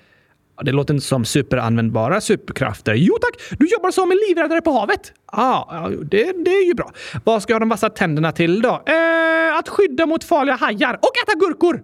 Det 0.63 0.73
låter 0.73 0.95
inte 0.95 1.07
som 1.07 1.25
superanvändbara 1.25 2.21
superkrafter. 2.21 2.95
Jo 2.95 3.15
tack, 3.21 3.59
du 3.59 3.67
jobbar 3.67 3.91
som 3.91 4.11
en 4.11 4.19
livräddare 4.29 4.61
på 4.61 4.73
havet. 4.73 5.13
Ah, 5.27 5.65
ja, 5.71 5.89
det, 5.89 6.45
det 6.45 6.51
är 6.51 6.67
ju 6.67 6.75
bra. 6.75 6.93
Vad 7.25 7.43
ska 7.43 7.53
jag 7.53 7.55
ha 7.55 7.61
de 7.61 7.69
vassa 7.69 7.91
tänderna 7.91 8.33
till 8.33 8.63
då? 8.63 8.83
Eh, 8.87 9.59
att 9.59 9.69
skydda 9.69 10.07
mot 10.07 10.25
farliga 10.25 10.57
hajar 10.57 10.95
och 10.95 11.13
äta 11.25 11.39
gurkor. 11.39 11.83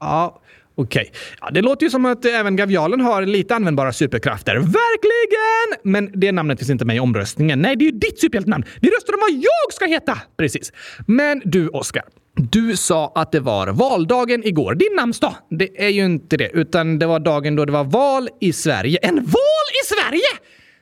Ja, 0.00 0.40
okej. 0.78 1.12
Ja, 1.40 1.50
det 1.50 1.62
låter 1.62 1.86
ju 1.86 1.90
som 1.90 2.06
att 2.06 2.24
även 2.24 2.56
Gavialen 2.56 3.00
har 3.00 3.26
lite 3.26 3.54
användbara 3.54 3.92
superkrafter. 3.92 4.54
Verkligen! 4.54 5.92
Men 5.92 6.20
det 6.20 6.32
namnet 6.32 6.58
finns 6.58 6.70
inte 6.70 6.84
med 6.84 6.96
i 6.96 7.00
omröstningen. 7.00 7.62
Nej, 7.62 7.76
det 7.76 7.84
är 7.84 7.92
ju 7.92 7.98
ditt 7.98 8.20
superhjältenamn. 8.20 8.64
Vi 8.80 8.88
röstar 8.90 9.12
om 9.12 9.20
vad 9.20 9.30
jag 9.30 9.72
ska 9.72 9.84
heta! 9.84 10.18
Precis. 10.36 10.72
Men 11.06 11.42
du, 11.44 11.68
Oskar. 11.68 12.02
Du 12.34 12.76
sa 12.76 13.12
att 13.14 13.32
det 13.32 13.40
var 13.40 13.66
valdagen 13.66 14.44
igår. 14.44 14.74
Din 14.74 14.96
namnsdag. 14.96 15.34
Det 15.50 15.84
är 15.84 15.88
ju 15.88 16.04
inte 16.04 16.36
det, 16.36 16.50
utan 16.54 16.98
det 16.98 17.06
var 17.06 17.20
dagen 17.20 17.56
då 17.56 17.64
det 17.64 17.72
var 17.72 17.84
val 17.84 18.28
i 18.40 18.52
Sverige. 18.52 18.98
En 19.02 19.14
val 19.14 19.66
i 19.82 19.86
Sverige? 19.86 20.28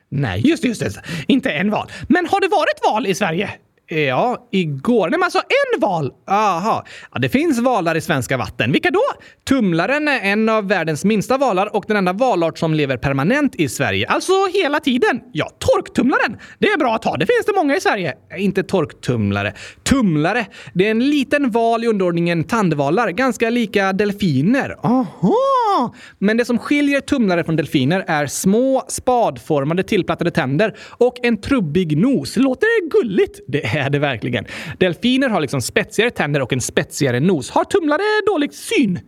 Nej, 0.08 0.48
just 0.48 0.62
det, 0.62 0.68
just 0.68 0.80
det. 0.80 1.02
Inte 1.26 1.50
en 1.50 1.70
val. 1.70 1.90
Men 2.08 2.26
har 2.26 2.40
det 2.40 2.48
varit 2.48 2.92
val 2.92 3.06
i 3.06 3.14
Sverige? 3.14 3.50
Ja, 3.88 4.48
igår. 4.52 5.10
Nej, 5.10 5.18
men 5.18 5.22
alltså 5.22 5.38
en 5.38 5.80
val! 5.80 6.12
Aha. 6.30 6.84
Ja, 7.12 7.18
det 7.18 7.28
finns 7.28 7.58
valar 7.58 7.94
i 7.94 8.00
svenska 8.00 8.36
vatten. 8.36 8.72
Vilka 8.72 8.90
då? 8.90 9.02
Tumlaren 9.48 10.08
är 10.08 10.20
en 10.20 10.48
av 10.48 10.68
världens 10.68 11.04
minsta 11.04 11.38
valar 11.38 11.76
och 11.76 11.84
den 11.88 11.96
enda 11.96 12.12
valart 12.12 12.58
som 12.58 12.74
lever 12.74 12.96
permanent 12.96 13.54
i 13.54 13.68
Sverige. 13.68 14.08
Alltså 14.08 14.32
hela 14.54 14.80
tiden. 14.80 15.20
Ja, 15.32 15.50
torktumlaren. 15.58 16.38
Det 16.58 16.66
är 16.66 16.78
bra 16.78 16.94
att 16.94 17.04
ha. 17.04 17.16
Det 17.16 17.26
finns 17.26 17.46
det 17.46 17.52
många 17.56 17.76
i 17.76 17.80
Sverige. 17.80 18.14
Inte 18.38 18.62
torktumlare. 18.62 19.52
Tumlare. 19.82 20.46
Det 20.74 20.86
är 20.86 20.90
en 20.90 21.10
liten 21.10 21.50
val 21.50 21.84
i 21.84 21.86
underordningen 21.86 22.44
tandvalar. 22.44 23.10
Ganska 23.10 23.50
lika 23.50 23.92
delfiner. 23.92 24.76
Aha! 24.82 25.94
Men 26.18 26.36
det 26.36 26.44
som 26.44 26.58
skiljer 26.58 27.00
tumlare 27.00 27.44
från 27.44 27.56
delfiner 27.56 28.04
är 28.06 28.26
små 28.26 28.84
spadformade 28.88 29.82
tillplattade 29.82 30.30
tänder 30.30 30.76
och 30.90 31.14
en 31.22 31.40
trubbig 31.40 31.98
nos. 31.98 32.36
Låter 32.36 32.82
det 32.82 32.98
gulligt? 32.98 33.40
Det 33.48 33.75
är 33.76 33.90
det 33.90 33.98
verkligen. 33.98 34.44
Delfiner 34.78 35.28
har 35.28 35.40
liksom 35.40 35.62
spetsigare 35.62 36.10
tänder 36.10 36.42
och 36.42 36.52
en 36.52 36.60
spetsigare 36.60 37.20
nos. 37.20 37.50
Har 37.50 37.64
tumlare 37.64 38.02
dålig 38.26 38.54
syn? 38.54 38.98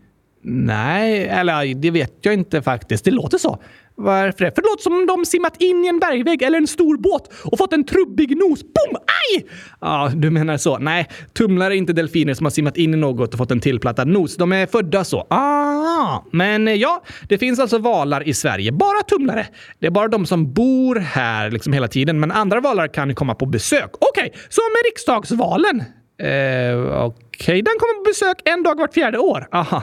Nej, 0.43 1.27
eller 1.27 1.75
det 1.75 1.91
vet 1.91 2.13
jag 2.21 2.35
inte 2.35 2.63
faktiskt. 2.63 3.05
Det 3.05 3.11
låter 3.11 3.39
så. 3.39 3.63
Varför 4.01 4.45
det? 4.45 4.55
För 4.55 4.63
det 4.63 4.69
låter 4.69 4.83
som 4.83 4.93
om 4.93 5.07
de 5.07 5.25
simmat 5.25 5.63
in 5.63 5.85
i 5.85 5.89
en 5.89 5.99
bergvägg 5.99 6.43
eller 6.43 6.59
en 6.59 6.67
stor 6.67 6.97
båt 6.97 7.31
och 7.45 7.59
fått 7.59 7.73
en 7.73 7.85
trubbig 7.85 8.37
nos. 8.37 8.63
Boom! 8.63 8.97
Aj! 8.97 9.47
Ja, 9.81 10.11
du 10.15 10.31
menar 10.31 10.57
så. 10.57 10.79
Nej, 10.79 11.09
tumlare 11.33 11.75
är 11.75 11.77
inte 11.77 11.93
delfiner 11.93 12.35
som 12.35 12.47
har 12.47 12.51
simmat 12.51 12.77
in 12.77 12.95
i 12.95 12.97
något 12.97 13.33
och 13.33 13.39
fått 13.39 13.51
en 13.51 13.61
tillplattad 13.61 14.09
nos. 14.09 14.37
De 14.37 14.53
är 14.53 14.67
födda 14.67 15.05
så. 15.05 15.27
Ah! 15.31 16.23
Men 16.33 16.69
eh, 16.69 16.75
ja, 16.75 17.03
det 17.29 17.39
finns 17.39 17.59
alltså 17.59 17.79
valar 17.79 18.29
i 18.29 18.35
Sverige. 18.35 18.73
Bara 18.73 19.03
tumlare. 19.03 19.47
Det 19.79 19.87
är 19.87 19.91
bara 19.91 20.09
de 20.09 20.27
som 20.27 20.53
bor 20.53 20.97
här 20.97 21.51
liksom 21.51 21.73
hela 21.73 21.89
tiden, 21.89 22.21
men 22.21 22.31
andra 22.31 22.61
valar 22.61 22.89
kan 22.89 23.15
komma 23.15 23.35
på 23.35 23.47
besök. 23.47 23.91
Okej, 24.01 24.33
som 24.49 24.65
med 24.75 24.91
riksdagsvalen. 24.91 25.85
Eh, 26.23 27.05
Okej, 27.05 27.63
den 27.63 27.75
kommer 27.79 27.95
på 27.95 28.09
besök 28.11 28.43
en 28.45 28.63
dag 28.63 28.79
vart 28.79 28.95
fjärde 28.95 29.19
år. 29.19 29.49
Aha. 29.53 29.83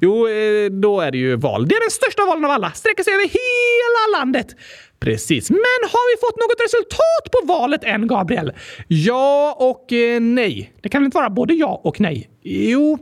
Jo, 0.00 0.28
eh, 0.28 0.70
då 0.70 1.00
är 1.00 1.10
det 1.10 1.18
ju 1.18 1.36
val. 1.36 1.68
Det 1.68 1.74
är 1.74 1.80
den 1.80 1.90
största 1.90 2.24
valen 2.26 2.44
av 2.44 2.50
alla. 2.50 2.70
Sträcker 2.70 3.02
sig 3.02 3.12
över 3.14 3.24
hela 3.24 4.18
landet. 4.18 4.46
Precis. 5.00 5.50
Men 5.50 5.80
har 5.92 6.14
vi 6.14 6.20
fått 6.20 6.36
något 6.36 6.60
resultat 6.64 7.24
på 7.32 7.46
valet 7.52 7.84
än, 7.84 8.06
Gabriel? 8.06 8.52
Ja 8.88 9.56
och 9.60 9.92
eh, 9.92 10.20
nej. 10.20 10.72
Det 10.82 10.88
kan 10.88 11.00
väl 11.00 11.04
inte 11.06 11.16
vara 11.16 11.30
både 11.30 11.54
ja 11.54 11.80
och 11.84 12.00
nej? 12.00 12.30
Jo, 12.42 12.98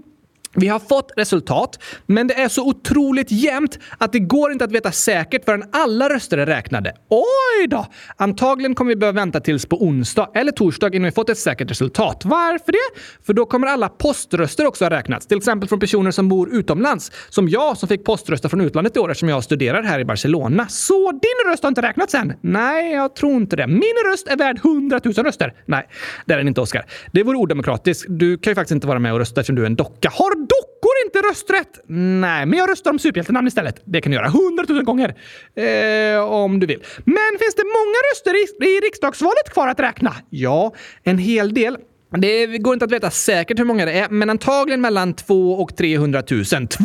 vi 0.54 0.68
har 0.68 0.78
fått 0.78 1.12
resultat, 1.16 1.78
men 2.06 2.26
det 2.26 2.35
är 2.35 2.49
så 2.49 2.68
otroligt 2.68 3.30
jämnt 3.30 3.78
att 3.99 4.12
det 4.12 4.18
går 4.18 4.52
inte 4.52 4.64
att 4.64 4.73
veta 4.73 4.92
säkert 4.92 5.44
förrän 5.44 5.64
alla 5.73 6.09
röster 6.09 6.38
är 6.38 6.47
räknade. 6.47 6.94
Oj 7.09 7.66
då! 7.66 7.87
Antagligen 8.16 8.75
kommer 8.75 8.88
vi 8.88 8.97
behöva 8.97 9.21
vänta 9.21 9.40
tills 9.40 9.66
på 9.66 9.82
onsdag 9.82 10.30
eller 10.35 10.52
torsdag 10.52 10.94
innan 10.94 11.04
vi 11.04 11.12
fått 11.12 11.28
ett 11.28 11.38
säkert 11.38 11.71
resultat. 11.71 12.25
Varför 12.25 12.73
det? 12.73 13.00
För 13.26 13.32
då 13.32 13.47
kommer 13.47 13.66
alla 13.66 13.88
poströster 13.88 14.66
också 14.66 14.85
ha 14.85 14.90
räknats. 14.90 15.26
Till 15.26 15.38
exempel 15.38 15.68
från 15.68 15.80
personer 15.80 16.11
som 16.11 16.28
bor 16.28 16.54
utomlands. 16.54 17.12
Som 17.28 17.49
jag 17.49 17.78
som 17.78 17.88
fick 17.88 18.04
poströster 18.04 18.49
från 18.49 18.61
utlandet 18.61 18.97
i 18.97 19.00
år 19.00 19.11
eftersom 19.11 19.28
jag 19.28 19.44
studerar 19.44 19.82
här 19.82 20.00
i 20.00 20.04
Barcelona. 20.04 20.68
Så 20.68 21.12
din 21.12 21.50
röst 21.50 21.62
har 21.62 21.68
inte 21.68 21.82
räknats 21.82 22.14
än? 22.14 22.32
Nej, 22.40 22.92
jag 22.92 23.16
tror 23.16 23.32
inte 23.32 23.56
det. 23.56 23.66
Min 23.66 24.11
röst 24.11 24.28
är 24.28 24.37
värd 24.37 24.59
100 24.64 25.00
000 25.04 25.14
röster. 25.14 25.54
Nej, 25.66 25.88
det 26.26 26.35
är 26.35 26.38
den 26.38 26.49
inte, 26.49 26.61
Oskar. 26.61 26.87
Det 27.12 27.23
vore 27.23 27.37
odemokratiskt. 27.37 28.06
Du 28.09 28.38
kan 28.38 28.50
ju 28.50 28.54
faktiskt 28.54 28.73
inte 28.73 28.87
vara 28.87 28.99
med 28.99 29.12
och 29.12 29.18
rösta 29.18 29.40
eftersom 29.40 29.56
du 29.56 29.62
är 29.62 29.66
en 29.66 29.76
docka. 29.76 30.11
Har 30.12 30.41
dockor 30.46 30.92
inte 31.06 31.18
rösträtt? 31.18 31.80
Nej, 31.87 32.46
men 32.46 32.58
jag 32.58 32.70
röstar 32.70 32.90
om 32.90 32.99
superhjältenamn 32.99 33.49
istället. 33.49 33.82
Det 33.84 34.00
kan 34.00 34.12
du 34.12 34.16
göra 34.16 34.28
hundratusen 34.28 34.84
gånger. 34.84 35.14
Eh, 35.54 36.25
om 36.25 36.61
du 36.61 36.66
vill. 36.66 36.82
Men 37.04 37.38
finns 37.38 37.54
det 37.54 37.64
många 37.64 37.99
röster 38.12 38.64
i, 38.64 38.66
i 38.76 38.80
riksdagsvalet 38.80 39.50
kvar 39.52 39.68
att 39.68 39.80
räkna? 39.80 40.14
Ja, 40.30 40.75
en 41.02 41.18
hel 41.18 41.54
del. 41.54 41.76
Det 42.18 42.46
går 42.46 42.75
inte 42.75 42.84
att 42.84 42.92
veta 42.92 43.11
säkert 43.11 43.58
hur 43.58 43.64
många 43.64 43.84
det 43.84 43.92
är, 43.92 44.08
men 44.08 44.30
antagligen 44.30 44.80
mellan 44.80 45.14
2 45.14 45.52
och 45.52 45.76
300 45.76 46.22
000. 46.30 46.44
2 46.44 46.84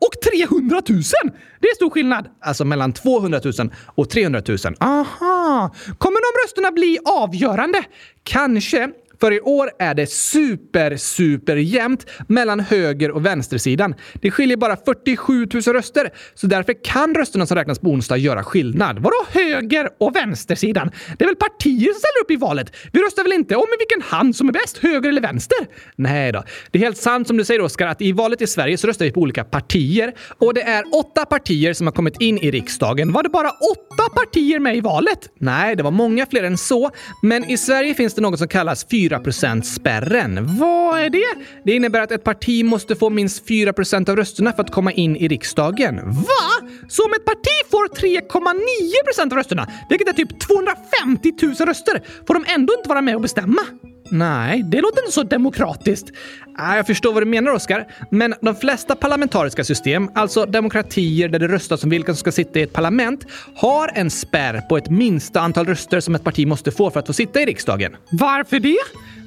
och 0.00 0.20
300 0.32 0.82
000! 0.88 1.02
Det 1.60 1.68
är 1.68 1.74
stor 1.74 1.90
skillnad. 1.90 2.28
Alltså 2.40 2.64
mellan 2.64 2.92
200 2.92 3.40
000 3.58 3.70
och 3.94 4.10
300 4.10 4.42
000. 4.48 4.58
Aha! 4.80 5.74
Kommer 5.98 6.18
de 6.18 6.44
rösterna 6.44 6.70
bli 6.70 6.98
avgörande? 7.04 7.82
Kanske. 8.22 8.88
För 9.20 9.32
i 9.32 9.40
år 9.40 9.70
är 9.78 9.94
det 9.94 10.06
super, 10.10 10.96
super 10.96 11.56
jämnt 11.56 12.06
mellan 12.28 12.60
höger 12.60 13.10
och 13.10 13.26
vänstersidan. 13.26 13.94
Det 14.14 14.30
skiljer 14.30 14.56
bara 14.56 14.76
47 14.76 15.48
000 15.52 15.62
röster, 15.62 16.10
så 16.34 16.46
därför 16.46 16.84
kan 16.84 17.14
rösterna 17.14 17.46
som 17.46 17.56
räknas 17.56 17.78
på 17.78 17.88
onsdag 17.88 18.16
göra 18.16 18.44
skillnad. 18.44 18.98
Vadå 18.98 19.16
höger 19.28 19.88
och 19.98 20.16
vänstersidan? 20.16 20.90
Det 21.18 21.24
är 21.24 21.28
väl 21.28 21.36
partier 21.36 21.92
som 21.92 21.98
ställer 21.98 22.22
upp 22.22 22.30
i 22.30 22.36
valet? 22.36 22.76
Vi 22.92 23.00
röstar 23.00 23.22
väl 23.22 23.32
inte 23.32 23.56
om 23.56 23.62
i 23.62 23.76
vilken 23.78 24.02
hand 24.02 24.36
som 24.36 24.48
är 24.48 24.52
bäst, 24.52 24.78
höger 24.78 25.08
eller 25.08 25.20
vänster? 25.20 25.58
Nej 25.96 26.32
då. 26.32 26.44
Det 26.70 26.78
är 26.78 26.82
helt 26.82 26.98
sant 26.98 27.26
som 27.26 27.36
du 27.36 27.44
säger 27.44 27.60
Oskar, 27.60 27.86
att 27.86 28.02
i 28.02 28.12
valet 28.12 28.42
i 28.42 28.46
Sverige 28.46 28.78
så 28.78 28.86
röstar 28.86 29.04
vi 29.04 29.12
på 29.12 29.20
olika 29.20 29.44
partier. 29.44 30.12
Och 30.38 30.54
det 30.54 30.62
är 30.62 30.84
åtta 30.94 31.24
partier 31.24 31.72
som 31.72 31.86
har 31.86 31.92
kommit 31.92 32.20
in 32.20 32.38
i 32.38 32.50
riksdagen. 32.50 33.12
Var 33.12 33.22
det 33.22 33.28
bara 33.28 33.50
åtta 33.50 34.14
partier 34.14 34.58
med 34.58 34.76
i 34.76 34.80
valet? 34.80 35.18
Nej, 35.38 35.76
det 35.76 35.82
var 35.82 35.90
många 35.90 36.26
fler 36.26 36.42
än 36.42 36.58
så. 36.58 36.90
Men 37.22 37.50
i 37.50 37.56
Sverige 37.56 37.94
finns 37.94 38.14
det 38.14 38.20
något 38.20 38.38
som 38.38 38.48
kallas 38.48 38.86
4 38.90 39.03
4%-spärren. 39.08 40.56
Vad 40.58 41.00
är 41.00 41.10
det? 41.10 41.44
Det 41.64 41.72
innebär 41.72 42.00
att 42.00 42.12
ett 42.12 42.24
parti 42.24 42.64
måste 42.64 42.96
få 42.96 43.10
minst 43.10 43.48
4% 43.48 44.10
av 44.10 44.16
rösterna 44.16 44.52
för 44.52 44.62
att 44.62 44.70
komma 44.70 44.92
in 44.92 45.16
i 45.16 45.28
riksdagen. 45.28 45.96
Va? 46.10 46.68
Så 46.88 47.04
om 47.04 47.12
ett 47.12 47.24
parti 47.24 47.70
får 47.70 47.88
3,9% 47.88 49.32
av 49.32 49.38
rösterna, 49.38 49.68
vilket 49.88 50.08
är 50.08 50.12
typ 50.12 50.40
250 50.40 51.32
000 51.42 51.54
röster, 51.54 52.02
får 52.26 52.34
de 52.34 52.44
ändå 52.48 52.74
inte 52.78 52.88
vara 52.88 53.00
med 53.00 53.14
och 53.14 53.20
bestämma? 53.20 53.62
Nej, 54.08 54.62
det 54.62 54.80
låter 54.80 55.00
inte 55.02 55.12
så 55.12 55.22
demokratiskt. 55.22 56.12
Äh, 56.58 56.76
jag 56.76 56.86
förstår 56.86 57.12
vad 57.12 57.22
du 57.22 57.26
menar, 57.26 57.52
Oskar. 57.52 57.86
Men 58.10 58.34
de 58.40 58.56
flesta 58.56 58.96
parlamentariska 58.96 59.64
system, 59.64 60.10
alltså 60.14 60.46
demokratier 60.46 61.28
där 61.28 61.38
det 61.38 61.48
röstas 61.48 61.84
om 61.84 61.90
vilka 61.90 62.12
som 62.12 62.16
ska 62.16 62.32
sitta 62.32 62.58
i 62.58 62.62
ett 62.62 62.72
parlament, 62.72 63.26
har 63.54 63.90
en 63.94 64.10
spärr 64.10 64.60
på 64.60 64.76
ett 64.76 64.90
minsta 64.90 65.40
antal 65.40 65.66
röster 65.66 66.00
som 66.00 66.14
ett 66.14 66.24
parti 66.24 66.46
måste 66.46 66.70
få 66.70 66.90
för 66.90 67.00
att 67.00 67.06
få 67.06 67.12
sitta 67.12 67.40
i 67.40 67.46
riksdagen. 67.46 67.96
Varför 68.10 68.60
det? 68.60 68.78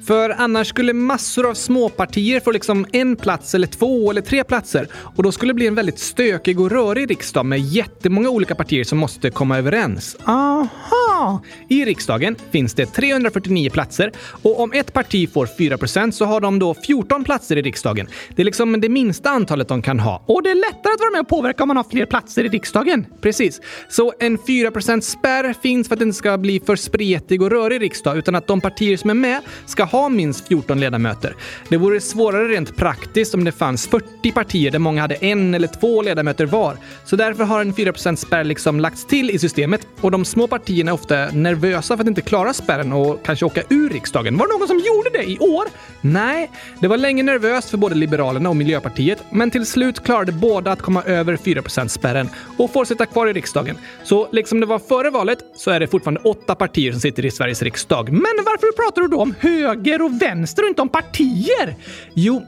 För 0.08 0.30
annars 0.30 0.68
skulle 0.68 0.92
massor 0.92 1.50
av 1.50 1.54
småpartier 1.54 2.40
få 2.40 2.50
liksom 2.50 2.86
en 2.92 3.16
plats 3.16 3.54
eller 3.54 3.66
två 3.66 4.10
eller 4.10 4.20
tre 4.20 4.44
platser 4.44 4.88
och 5.16 5.22
då 5.22 5.32
skulle 5.32 5.50
det 5.50 5.54
bli 5.54 5.66
en 5.66 5.74
väldigt 5.74 5.98
stökig 5.98 6.60
och 6.60 6.70
rörig 6.70 7.10
riksdag 7.10 7.46
med 7.46 7.60
jättemånga 7.60 8.30
olika 8.30 8.54
partier 8.54 8.84
som 8.84 8.98
måste 8.98 9.30
komma 9.30 9.58
överens. 9.58 10.16
Aha! 10.24 11.42
I 11.68 11.84
riksdagen 11.84 12.36
finns 12.50 12.74
det 12.74 12.86
349 12.86 13.70
platser 13.70 14.12
och 14.42 14.60
om 14.60 14.72
ett 14.72 14.92
parti 14.92 15.32
får 15.32 15.46
4% 15.46 16.10
så 16.10 16.24
har 16.24 16.40
de 16.40 16.58
då 16.58 16.74
14 16.74 17.24
platser 17.24 17.56
i 17.56 17.62
riksdagen. 17.62 18.08
Det 18.36 18.42
är 18.42 18.44
liksom 18.44 18.80
det 18.80 18.88
minsta 18.88 19.30
antalet 19.30 19.68
de 19.68 19.82
kan 19.82 20.00
ha. 20.00 20.24
Och 20.26 20.42
det 20.42 20.50
är 20.50 20.54
lättare 20.54 20.92
att 20.92 21.00
vara 21.00 21.10
med 21.10 21.20
och 21.20 21.28
påverka 21.28 21.62
om 21.62 21.68
man 21.68 21.76
har 21.76 21.84
fler 21.90 22.06
platser 22.06 22.44
i 22.44 22.48
riksdagen. 22.48 23.06
Precis. 23.20 23.60
Så 23.88 24.12
en 24.20 24.38
4% 24.38 25.00
spärr 25.00 25.54
finns 25.62 25.88
för 25.88 25.94
att 25.94 25.98
det 25.98 26.04
inte 26.04 26.18
ska 26.18 26.38
bli 26.38 26.60
för 26.60 26.76
spretig 26.76 27.42
och 27.42 27.50
rörig 27.50 27.80
riksdag 27.80 28.18
utan 28.18 28.34
att 28.34 28.46
de 28.46 28.60
partier 28.60 28.96
som 28.96 29.10
är 29.10 29.14
med 29.14 29.40
ska 29.66 29.84
ha 29.98 30.08
minst 30.08 30.48
14 30.48 30.80
ledamöter. 30.80 31.36
Det 31.68 31.76
vore 31.76 32.00
svårare 32.00 32.48
rent 32.48 32.76
praktiskt 32.76 33.34
om 33.34 33.44
det 33.44 33.52
fanns 33.52 33.86
40 33.86 34.32
partier 34.32 34.70
där 34.70 34.78
många 34.78 35.00
hade 35.00 35.14
en 35.14 35.54
eller 35.54 35.68
två 35.68 36.02
ledamöter 36.02 36.46
var. 36.46 36.76
Så 37.04 37.16
därför 37.16 37.44
har 37.44 37.60
en 37.60 37.74
4% 37.74 38.16
spärr 38.16 38.44
liksom 38.44 38.80
lagts 38.80 39.04
till 39.04 39.30
i 39.30 39.38
systemet 39.38 39.86
och 40.00 40.10
de 40.10 40.24
små 40.24 40.46
partierna 40.46 40.90
är 40.90 40.94
ofta 40.94 41.26
nervösa 41.32 41.96
för 41.96 42.04
att 42.04 42.08
inte 42.08 42.20
klara 42.20 42.52
spärren 42.52 42.92
och 42.92 43.24
kanske 43.24 43.44
åka 43.44 43.62
ur 43.68 43.90
riksdagen. 43.90 44.36
Var 44.36 44.46
det 44.46 44.58
någon 44.58 44.68
som 44.68 44.78
gjorde 44.78 45.10
det 45.10 45.30
i 45.30 45.38
år? 45.38 45.64
Nej, 46.00 46.50
det 46.80 46.88
var 46.88 46.96
länge 46.96 47.22
nervöst 47.22 47.70
för 47.70 47.78
både 47.78 47.94
Liberalerna 47.94 48.48
och 48.48 48.56
Miljöpartiet, 48.56 49.18
men 49.30 49.50
till 49.50 49.66
slut 49.66 50.04
klarade 50.04 50.32
båda 50.32 50.72
att 50.72 50.82
komma 50.82 51.02
över 51.02 51.36
4% 51.36 51.88
spärren 51.88 52.28
och 52.56 52.72
får 52.72 52.84
sitta 52.84 53.06
kvar 53.06 53.26
i 53.26 53.32
riksdagen. 53.32 53.76
Så 54.04 54.28
liksom 54.32 54.60
det 54.60 54.66
var 54.66 54.78
före 54.78 55.10
valet 55.10 55.38
så 55.56 55.70
är 55.70 55.80
det 55.80 55.86
fortfarande 55.86 56.20
åtta 56.20 56.54
partier 56.54 56.92
som 56.92 57.00
sitter 57.00 57.24
i 57.26 57.30
Sveriges 57.30 57.62
riksdag. 57.62 58.12
Men 58.12 58.44
varför 58.44 58.72
pratar 58.72 59.02
du 59.02 59.08
då 59.08 59.20
om 59.20 59.34
höger 59.40 59.87
och 60.02 60.22
vänster 60.22 60.62
och 60.62 60.68
inte 60.68 60.82
om 60.82 60.88
partier? 60.88 61.76
Jo, 62.14 62.42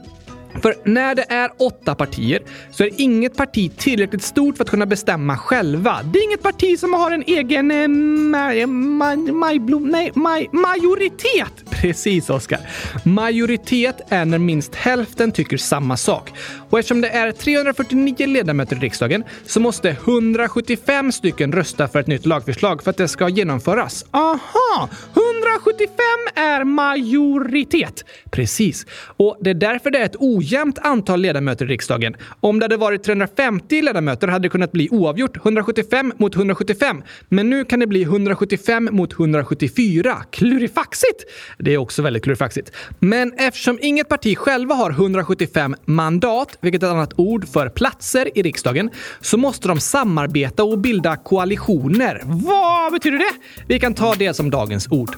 för 0.61 0.75
när 0.85 1.15
det 1.15 1.25
är 1.29 1.51
åtta 1.57 1.95
partier 1.95 2.41
så 2.71 2.83
är 2.83 2.89
inget 2.97 3.37
parti 3.37 3.71
tillräckligt 3.77 4.23
stort 4.23 4.57
för 4.57 4.63
att 4.63 4.69
kunna 4.69 4.85
bestämma 4.85 5.37
själva. 5.37 5.99
Det 6.13 6.19
är 6.19 6.23
inget 6.23 6.43
parti 6.43 6.79
som 6.79 6.93
har 6.93 7.11
en 7.11 7.23
egen 7.27 7.71
eh, 7.71 7.77
eh 7.81 7.87
maj, 7.87 8.65
maj, 8.65 9.17
majblom, 9.17 9.87
nej, 9.87 10.11
maj, 10.15 10.49
majoritet. 10.51 11.53
Precis, 11.69 12.29
Oskar. 12.29 12.59
Majoritet 13.03 14.01
är 14.09 14.25
när 14.25 14.37
minst 14.37 14.75
hälften 14.75 15.31
tycker 15.31 15.57
samma 15.57 15.97
sak. 15.97 16.31
Och 16.69 16.79
eftersom 16.79 17.01
det 17.01 17.09
är 17.09 17.31
349 17.31 18.27
ledamöter 18.27 18.75
i 18.75 18.79
riksdagen 18.79 19.23
så 19.45 19.59
måste 19.59 19.89
175 19.89 21.11
stycken 21.11 21.51
rösta 21.51 21.87
för 21.87 21.99
ett 21.99 22.07
nytt 22.07 22.25
lagförslag 22.25 22.83
för 22.83 22.89
att 22.89 22.97
det 22.97 23.07
ska 23.07 23.29
genomföras. 23.29 24.05
Aha! 24.11 24.89
175 25.13 25.95
är 26.35 26.63
majoritet. 26.63 28.05
Precis. 28.31 28.85
Och 29.17 29.37
det 29.39 29.49
är 29.49 29.53
därför 29.53 29.91
det 29.91 29.99
är 29.99 30.05
ett 30.05 30.15
ojämnt 30.41 30.79
antal 30.79 31.19
ledamöter 31.19 31.65
i 31.65 31.67
riksdagen. 31.67 32.15
Om 32.39 32.59
det 32.59 32.63
hade 32.63 32.77
varit 32.77 33.03
350 33.03 33.81
ledamöter 33.81 34.27
hade 34.27 34.45
det 34.45 34.49
kunnat 34.49 34.71
bli 34.71 34.89
oavgjort 34.91 35.37
175 35.37 36.13
mot 36.17 36.35
175. 36.35 37.03
Men 37.29 37.49
nu 37.49 37.65
kan 37.65 37.79
det 37.79 37.87
bli 37.87 38.01
175 38.01 38.89
mot 38.91 39.13
174. 39.13 40.23
Klurifaxigt! 40.31 41.23
Det 41.57 41.73
är 41.73 41.77
också 41.77 42.01
väldigt 42.01 42.23
klurifaxigt. 42.23 42.71
Men 42.99 43.33
eftersom 43.37 43.79
inget 43.81 44.09
parti 44.09 44.37
själva 44.37 44.75
har 44.75 44.91
175 44.91 45.75
mandat, 45.85 46.57
vilket 46.61 46.83
är 46.83 46.87
ett 46.87 46.93
annat 46.93 47.13
ord 47.15 47.47
för 47.47 47.69
platser 47.69 48.37
i 48.37 48.41
riksdagen, 48.41 48.89
så 49.21 49.37
måste 49.37 49.67
de 49.67 49.79
samarbeta 49.79 50.63
och 50.63 50.79
bilda 50.79 51.17
koalitioner. 51.17 52.21
Vad 52.25 52.93
betyder 52.93 53.17
det? 53.17 53.33
Vi 53.67 53.79
kan 53.79 53.93
ta 53.93 54.13
det 54.13 54.33
som 54.33 54.49
dagens 54.49 54.87
ord. 54.91 55.15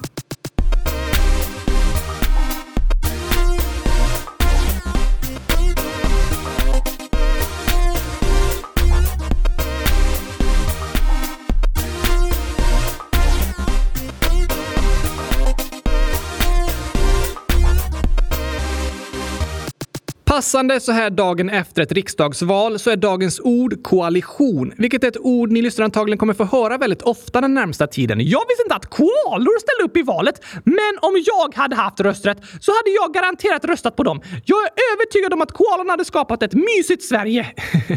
Passande 20.44 20.80
så 20.80 20.92
här 20.92 21.10
dagen 21.10 21.50
efter 21.50 21.82
ett 21.82 21.92
riksdagsval 21.92 22.78
så 22.78 22.90
är 22.90 22.96
dagens 22.96 23.40
ord 23.40 23.82
koalition, 23.82 24.72
vilket 24.78 25.04
är 25.04 25.08
ett 25.08 25.16
ord 25.20 25.52
ni 25.52 25.62
lyssnare 25.62 25.84
antagligen 25.84 26.18
kommer 26.18 26.34
få 26.34 26.44
höra 26.44 26.78
väldigt 26.78 27.02
ofta 27.02 27.40
den 27.40 27.54
närmsta 27.54 27.86
tiden. 27.86 28.20
Jag 28.20 28.40
visste 28.48 28.62
inte 28.64 28.74
att 28.74 28.86
koalor 28.86 29.60
ställde 29.60 29.90
upp 29.90 29.96
i 29.96 30.02
valet, 30.02 30.44
men 30.64 30.98
om 31.00 31.22
jag 31.26 31.54
hade 31.54 31.76
haft 31.76 32.00
rösträtt 32.00 32.38
så 32.60 32.72
hade 32.72 32.90
jag 32.90 33.14
garanterat 33.14 33.64
röstat 33.64 33.96
på 33.96 34.02
dem. 34.02 34.20
Jag 34.44 34.58
är 34.58 34.70
övertygad 34.94 35.32
om 35.32 35.42
att 35.42 35.52
koalorna 35.52 35.92
hade 35.92 36.04
skapat 36.04 36.42
ett 36.42 36.54
mysigt 36.54 37.02
Sverige. 37.02 37.46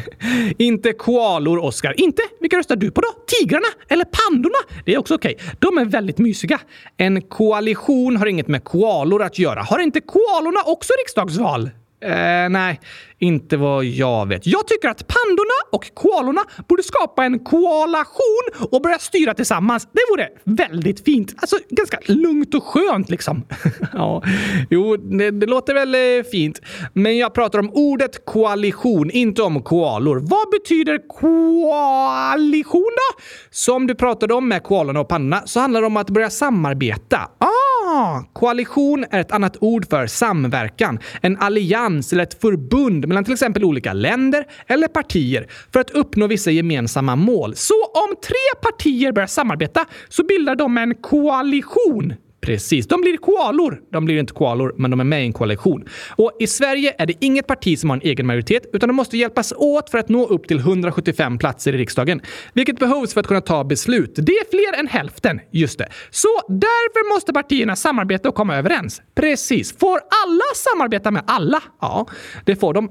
inte 0.58 0.94
koalor, 0.94 1.58
Oskar. 1.58 2.00
Inte? 2.00 2.22
Vilka 2.42 2.58
röstar 2.58 2.76
du 2.76 2.92
på 2.92 3.02
då? 3.02 3.08
Tigrarna? 3.40 3.68
Eller 3.90 4.06
pandorna? 4.06 4.60
Det 4.86 4.94
är 4.94 4.98
också 4.98 5.16
okej. 5.16 5.36
Okay. 5.36 5.50
De 5.60 5.78
är 5.78 5.86
väldigt 5.86 6.18
mysiga. 6.18 6.60
En 6.98 7.22
koalition 7.22 8.18
har 8.18 8.26
inget 8.26 8.48
med 8.48 8.64
koalor 8.64 9.24
att 9.24 9.40
göra. 9.40 9.62
Har 9.62 9.80
inte 9.80 10.02
koalorna 10.02 10.60
också 10.66 10.94
riksdagsval? 11.04 11.70
Eh, 12.00 12.48
nej, 12.50 12.80
inte 13.20 13.58
vad 13.58 13.86
jag 13.86 14.28
vet. 14.28 14.48
Jag 14.48 14.68
tycker 14.68 14.90
att 14.90 15.08
pandorna 15.08 15.54
och 15.72 15.92
koalorna 15.94 16.42
borde 16.68 16.84
skapa 16.84 17.26
en 17.26 17.40
koalation 17.40 18.68
och 18.72 18.82
börja 18.82 19.00
styra 19.00 19.34
tillsammans. 19.34 19.88
Det 19.92 20.02
vore 20.12 20.30
väldigt 20.44 21.06
fint. 21.06 21.36
Alltså 21.38 21.58
ganska 21.70 22.00
lugnt 22.06 22.54
och 22.54 22.64
skönt 22.64 23.10
liksom. 23.10 23.44
ja, 23.94 24.24
jo, 24.70 24.98
det, 24.98 25.32
det, 25.32 25.46
låter 25.46 25.74
väl 25.74 25.96
eh, 25.96 26.30
fint. 26.32 26.62
Men 26.94 27.18
jag 27.18 27.34
pratar 27.34 27.60
om 27.60 27.72
ordet 27.74 28.26
koalition, 28.26 29.12
inte 29.12 29.42
om 29.42 29.64
koalor. 29.64 30.16
Vad 30.16 30.50
betyder 30.50 31.08
koalition 31.08 32.92
då? 32.96 33.22
Som 33.52 33.88
du 33.88 33.96
pratade 33.96 34.34
om 34.34 34.48
med 34.48 34.64
koalorna 34.64 35.00
och 35.00 35.08
pandorna 35.08 35.42
så 35.46 35.60
handlar 35.60 35.82
det 35.82 35.88
om 35.88 35.98
att 35.98 36.10
börja 36.10 36.30
samarbeta. 36.30 37.30
Ah, 37.38 38.22
koalition 38.34 39.06
är 39.12 39.20
ett 39.20 39.32
annat 39.32 39.58
ord 39.62 39.90
för 39.90 40.08
samverkan. 40.08 41.00
En 41.22 41.38
allians 41.38 42.14
eller 42.14 42.24
ett 42.24 42.42
förbund 42.42 43.07
mellan 43.08 43.24
till 43.24 43.34
exempel 43.34 43.64
olika 43.64 43.94
länder 43.94 44.46
eller 44.68 44.88
partier 44.88 45.48
för 45.74 45.80
att 45.80 45.90
uppnå 45.92 46.28
vissa 46.28 46.52
gemensamma 46.52 47.16
mål. 47.16 47.56
Så 47.56 47.86
om 47.86 48.16
tre 48.24 48.62
partier 48.72 49.12
börjar 49.12 49.28
samarbeta 49.28 49.86
så 50.10 50.24
bildar 50.24 50.56
de 50.56 50.78
en 50.78 50.96
koalition. 50.96 52.14
Precis. 52.42 52.88
De 52.88 53.02
blir 53.02 53.18
koalor. 53.18 53.82
De 53.92 54.06
blir 54.06 54.20
inte 54.20 54.34
koalor, 54.34 54.76
men 54.78 54.92
de 54.92 55.00
är 55.00 55.04
med 55.04 55.24
i 55.24 55.26
en 55.26 55.34
koalition. 55.34 55.86
Och 56.10 56.32
i 56.40 56.48
Sverige 56.48 56.96
är 56.98 57.06
det 57.06 57.14
inget 57.20 57.48
parti 57.48 57.80
som 57.80 57.90
har 57.90 57.98
en 57.98 58.04
egen 58.04 58.28
majoritet, 58.28 58.64
utan 58.74 58.90
de 58.90 58.96
måste 58.96 59.18
hjälpas 59.18 59.54
åt 59.58 59.90
för 59.90 59.98
att 59.98 60.10
nå 60.10 60.26
upp 60.26 60.48
till 60.48 60.60
175 60.60 61.38
platser 61.38 61.74
i 61.74 61.78
riksdagen. 61.78 62.22
Vilket 62.54 62.80
behövs 62.80 63.14
för 63.14 63.20
att 63.20 63.28
kunna 63.28 63.42
ta 63.42 63.64
beslut. 63.64 64.16
Det 64.16 64.32
är 64.32 64.50
fler 64.50 64.80
än 64.80 64.88
hälften. 64.88 65.40
Just 65.52 65.80
det. 65.80 65.88
Så 66.10 66.28
därför 66.48 67.16
måste 67.16 67.34
partierna 67.34 67.76
samarbeta 67.76 68.30
och 68.30 68.36
komma 68.36 68.56
överens. 68.56 69.02
Precis. 69.16 69.78
Får 69.78 69.98
alla 70.26 70.44
samarbeta 70.56 71.12
med 71.12 71.24
alla? 71.28 71.64
Ja, 71.82 72.08
det 72.46 72.56
får 72.56 72.74
de. 72.74 72.90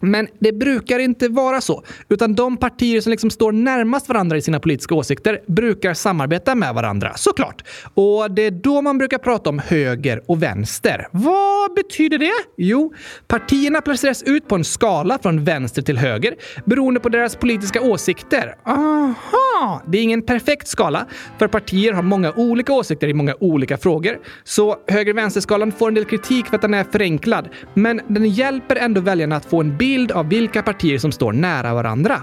Men 0.00 0.28
det 0.38 0.52
brukar 0.52 0.98
inte 0.98 1.28
vara 1.28 1.60
så, 1.60 1.82
utan 2.08 2.34
de 2.34 2.56
partier 2.56 3.00
som 3.00 3.10
liksom 3.10 3.30
står 3.30 3.52
närmast 3.52 4.08
varandra 4.08 4.36
i 4.36 4.42
sina 4.42 4.60
politiska 4.60 4.94
åsikter 4.94 5.40
brukar 5.46 5.94
samarbeta 5.94 6.54
med 6.54 6.74
varandra, 6.74 7.12
såklart. 7.16 7.62
Och 7.94 8.30
det 8.30 8.42
är 8.42 8.50
då 8.50 8.82
man 8.82 8.98
brukar 8.98 9.18
prata 9.18 9.50
om 9.50 9.58
höger 9.58 10.22
och 10.26 10.42
vänster. 10.42 11.08
Vad 11.12 11.74
betyder 11.74 12.18
det? 12.18 12.32
Jo, 12.56 12.94
partierna 13.26 13.80
placeras 13.80 14.22
ut 14.22 14.48
på 14.48 14.54
en 14.54 14.64
skala 14.64 15.18
från 15.22 15.44
vänster 15.44 15.82
till 15.82 15.98
höger 15.98 16.34
beroende 16.64 17.00
på 17.00 17.08
deras 17.08 17.36
politiska 17.36 17.80
åsikter. 17.80 18.54
Aha! 18.64 19.82
Det 19.86 19.98
är 19.98 20.02
ingen 20.02 20.22
perfekt 20.22 20.68
skala, 20.68 21.06
för 21.38 21.48
partier 21.48 21.92
har 21.92 22.02
många 22.02 22.32
olika 22.32 22.72
åsikter 22.72 23.08
i 23.08 23.14
många 23.14 23.34
olika 23.40 23.76
frågor. 23.76 24.18
Så 24.44 24.76
höger-vänster-skalan 24.88 25.72
får 25.72 25.88
en 25.88 25.94
del 25.94 26.04
kritik 26.04 26.46
för 26.46 26.56
att 26.56 26.62
den 26.62 26.74
är 26.74 26.84
förenklad, 26.84 27.48
men 27.74 28.00
den 28.08 28.28
hjälper 28.28 28.76
ändå 28.76 29.00
väljarna 29.00 29.36
att 29.36 29.44
få 29.44 29.60
en 29.60 29.76
bild 29.76 29.85
bild 29.86 30.12
av 30.12 30.28
vilka 30.28 30.62
partier 30.62 30.98
som 30.98 31.12
står 31.12 31.32
nära 31.32 31.74
varandra. 31.74 32.20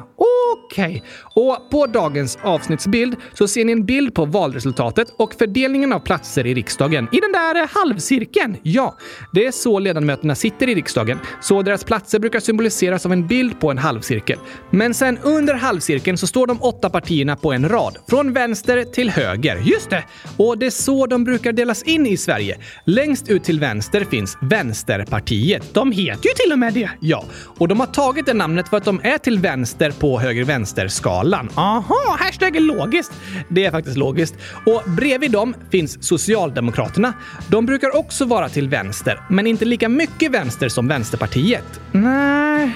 Okej. 0.53 0.85
Okay. 0.85 1.01
Och 1.43 1.69
på 1.69 1.87
dagens 1.87 2.37
avsnittsbild 2.41 3.15
så 3.33 3.47
ser 3.47 3.65
ni 3.65 3.71
en 3.71 3.85
bild 3.85 4.15
på 4.15 4.25
valresultatet 4.25 5.13
och 5.17 5.33
fördelningen 5.33 5.93
av 5.93 5.99
platser 5.99 6.47
i 6.47 6.53
riksdagen 6.53 7.07
i 7.11 7.19
den 7.19 7.31
där 7.31 7.67
halvcirkeln. 7.79 8.57
Ja, 8.63 8.97
det 9.33 9.45
är 9.45 9.51
så 9.51 9.79
ledamöterna 9.79 10.35
sitter 10.35 10.69
i 10.69 10.75
riksdagen, 10.75 11.19
så 11.41 11.61
deras 11.61 11.83
platser 11.83 12.19
brukar 12.19 12.39
symboliseras 12.39 13.05
av 13.05 13.13
en 13.13 13.27
bild 13.27 13.59
på 13.59 13.71
en 13.71 13.77
halvcirkel. 13.77 14.39
Men 14.69 14.93
sen 14.93 15.17
under 15.17 15.53
halvcirkeln 15.53 16.17
så 16.17 16.27
står 16.27 16.47
de 16.47 16.61
åtta 16.61 16.89
partierna 16.89 17.35
på 17.35 17.53
en 17.53 17.69
rad, 17.69 17.97
från 18.09 18.33
vänster 18.33 18.83
till 18.83 19.09
höger. 19.09 19.57
Just 19.57 19.89
det! 19.89 20.03
Och 20.37 20.57
det 20.57 20.65
är 20.65 20.69
så 20.69 21.05
de 21.05 21.23
brukar 21.23 21.51
delas 21.51 21.83
in 21.83 22.05
i 22.05 22.17
Sverige. 22.17 22.57
Längst 22.85 23.29
ut 23.29 23.43
till 23.43 23.59
vänster 23.59 24.05
finns 24.05 24.37
Vänsterpartiet. 24.41 25.73
De 25.73 25.91
heter 25.91 26.29
ju 26.29 26.33
till 26.35 26.51
och 26.51 26.59
med 26.59 26.73
det! 26.73 26.89
Ja, 26.99 27.25
och 27.57 27.67
de 27.67 27.79
har 27.79 27.87
tagit 27.87 28.25
det 28.25 28.33
namnet 28.33 28.69
för 28.69 28.77
att 28.77 28.85
de 28.85 29.01
är 29.03 29.17
till 29.17 29.39
vänster 29.39 29.91
på 29.91 30.12
höger-vänster-skalan. 30.19 31.49
Aha, 31.55 32.17
hashtag 32.19 32.61
logiskt. 32.61 33.11
Det 33.49 33.65
är 33.65 33.71
faktiskt 33.71 33.97
logiskt. 33.97 34.35
Och 34.65 34.83
bredvid 34.91 35.31
dem 35.31 35.55
finns 35.71 36.03
Socialdemokraterna. 36.03 37.13
De 37.47 37.65
brukar 37.65 37.97
också 37.97 38.25
vara 38.25 38.49
till 38.49 38.69
vänster, 38.69 39.21
men 39.29 39.47
inte 39.47 39.65
lika 39.65 39.89
mycket 39.89 40.31
vänster 40.31 40.69
som 40.69 40.87
Vänsterpartiet. 40.87 41.79
Nej. 41.91 42.75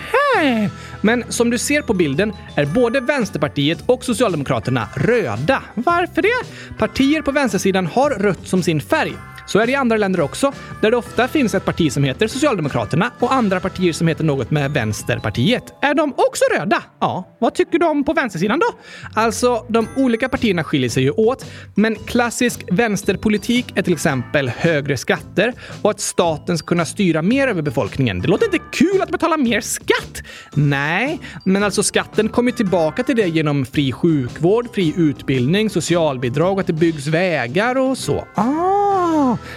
Men 1.02 1.24
som 1.30 1.50
du 1.50 1.58
ser 1.58 1.82
på 1.82 1.94
bilden 1.94 2.34
är 2.56 2.66
både 2.66 3.00
Vänsterpartiet 3.00 3.84
och 3.86 4.04
Socialdemokraterna 4.04 4.88
röda. 4.96 5.64
Varför 5.74 6.22
det? 6.22 6.78
Partier 6.78 7.22
på 7.22 7.32
vänstersidan 7.32 7.88
har 7.88 8.10
rött 8.10 8.48
som 8.48 8.64
sin 8.64 8.82
färg. 8.82 9.14
Så 9.48 9.60
är 9.60 9.66
det 9.66 9.72
i 9.72 9.76
andra 9.76 9.98
länder 9.98 10.22
också, 10.22 10.54
där 10.82 10.92
det 10.92 10.98
ofta 10.98 11.28
finns 11.28 11.56
ett 11.56 11.66
parti 11.66 11.92
som 11.92 12.04
heter 12.04 12.28
Socialdemokraterna 12.28 13.12
och 13.20 13.34
andra 13.34 13.60
partier 13.60 13.94
som 13.94 14.08
heter 14.08 14.24
något 14.24 14.52
med 14.52 14.72
Vänsterpartiet. 14.72 15.64
Är 15.82 15.94
de 15.94 16.14
också 16.18 16.44
röda? 16.58 16.84
Ja. 17.00 17.38
Vad 17.40 17.54
tycker 17.54 17.80
de 17.80 18.04
på 18.04 18.14
vänstersidan 18.14 18.60
då? 18.60 18.66
Alltså, 19.22 19.66
de 19.70 19.88
olika 19.96 20.30
partierna 20.30 20.64
skiljer 20.64 20.90
sig 20.90 21.04
ju 21.04 21.12
åt, 21.12 21.46
men 21.76 21.96
klassisk 21.96 22.64
vänsterpolitik 22.72 23.66
är 23.76 23.82
till 23.82 23.94
exempel 23.94 24.50
högre 24.50 24.98
skatter 24.98 25.54
och 25.82 25.92
att 25.92 26.00
staten 26.00 26.58
ska 26.58 26.68
kunna 26.68 26.86
styra 26.86 27.22
mer 27.22 27.48
över 27.48 27.62
befolkningen. 27.62 28.20
Det 28.22 28.28
låter 28.28 28.46
inte 28.46 28.60
kul 28.72 29.02
att 29.02 29.10
betala 29.10 29.38
mer 29.38 29.62
skatt! 29.62 30.24
Nej, 30.54 31.20
men 31.44 31.64
alltså 31.64 31.84
skatten 31.84 32.30
kommer 32.30 32.52
tillbaka 32.52 33.04
till 33.04 33.16
det 33.16 33.28
genom 33.28 33.66
fri 33.66 33.92
sjukvård, 33.92 34.68
fri 34.74 34.94
utbildning, 34.98 35.70
socialbidrag 35.70 36.54
och 36.54 36.60
att 36.60 36.68
det 36.68 36.74
byggs 36.74 37.08
vägar 37.08 37.78
och 37.78 37.98
så. 37.98 38.28
Ah, 38.36 38.87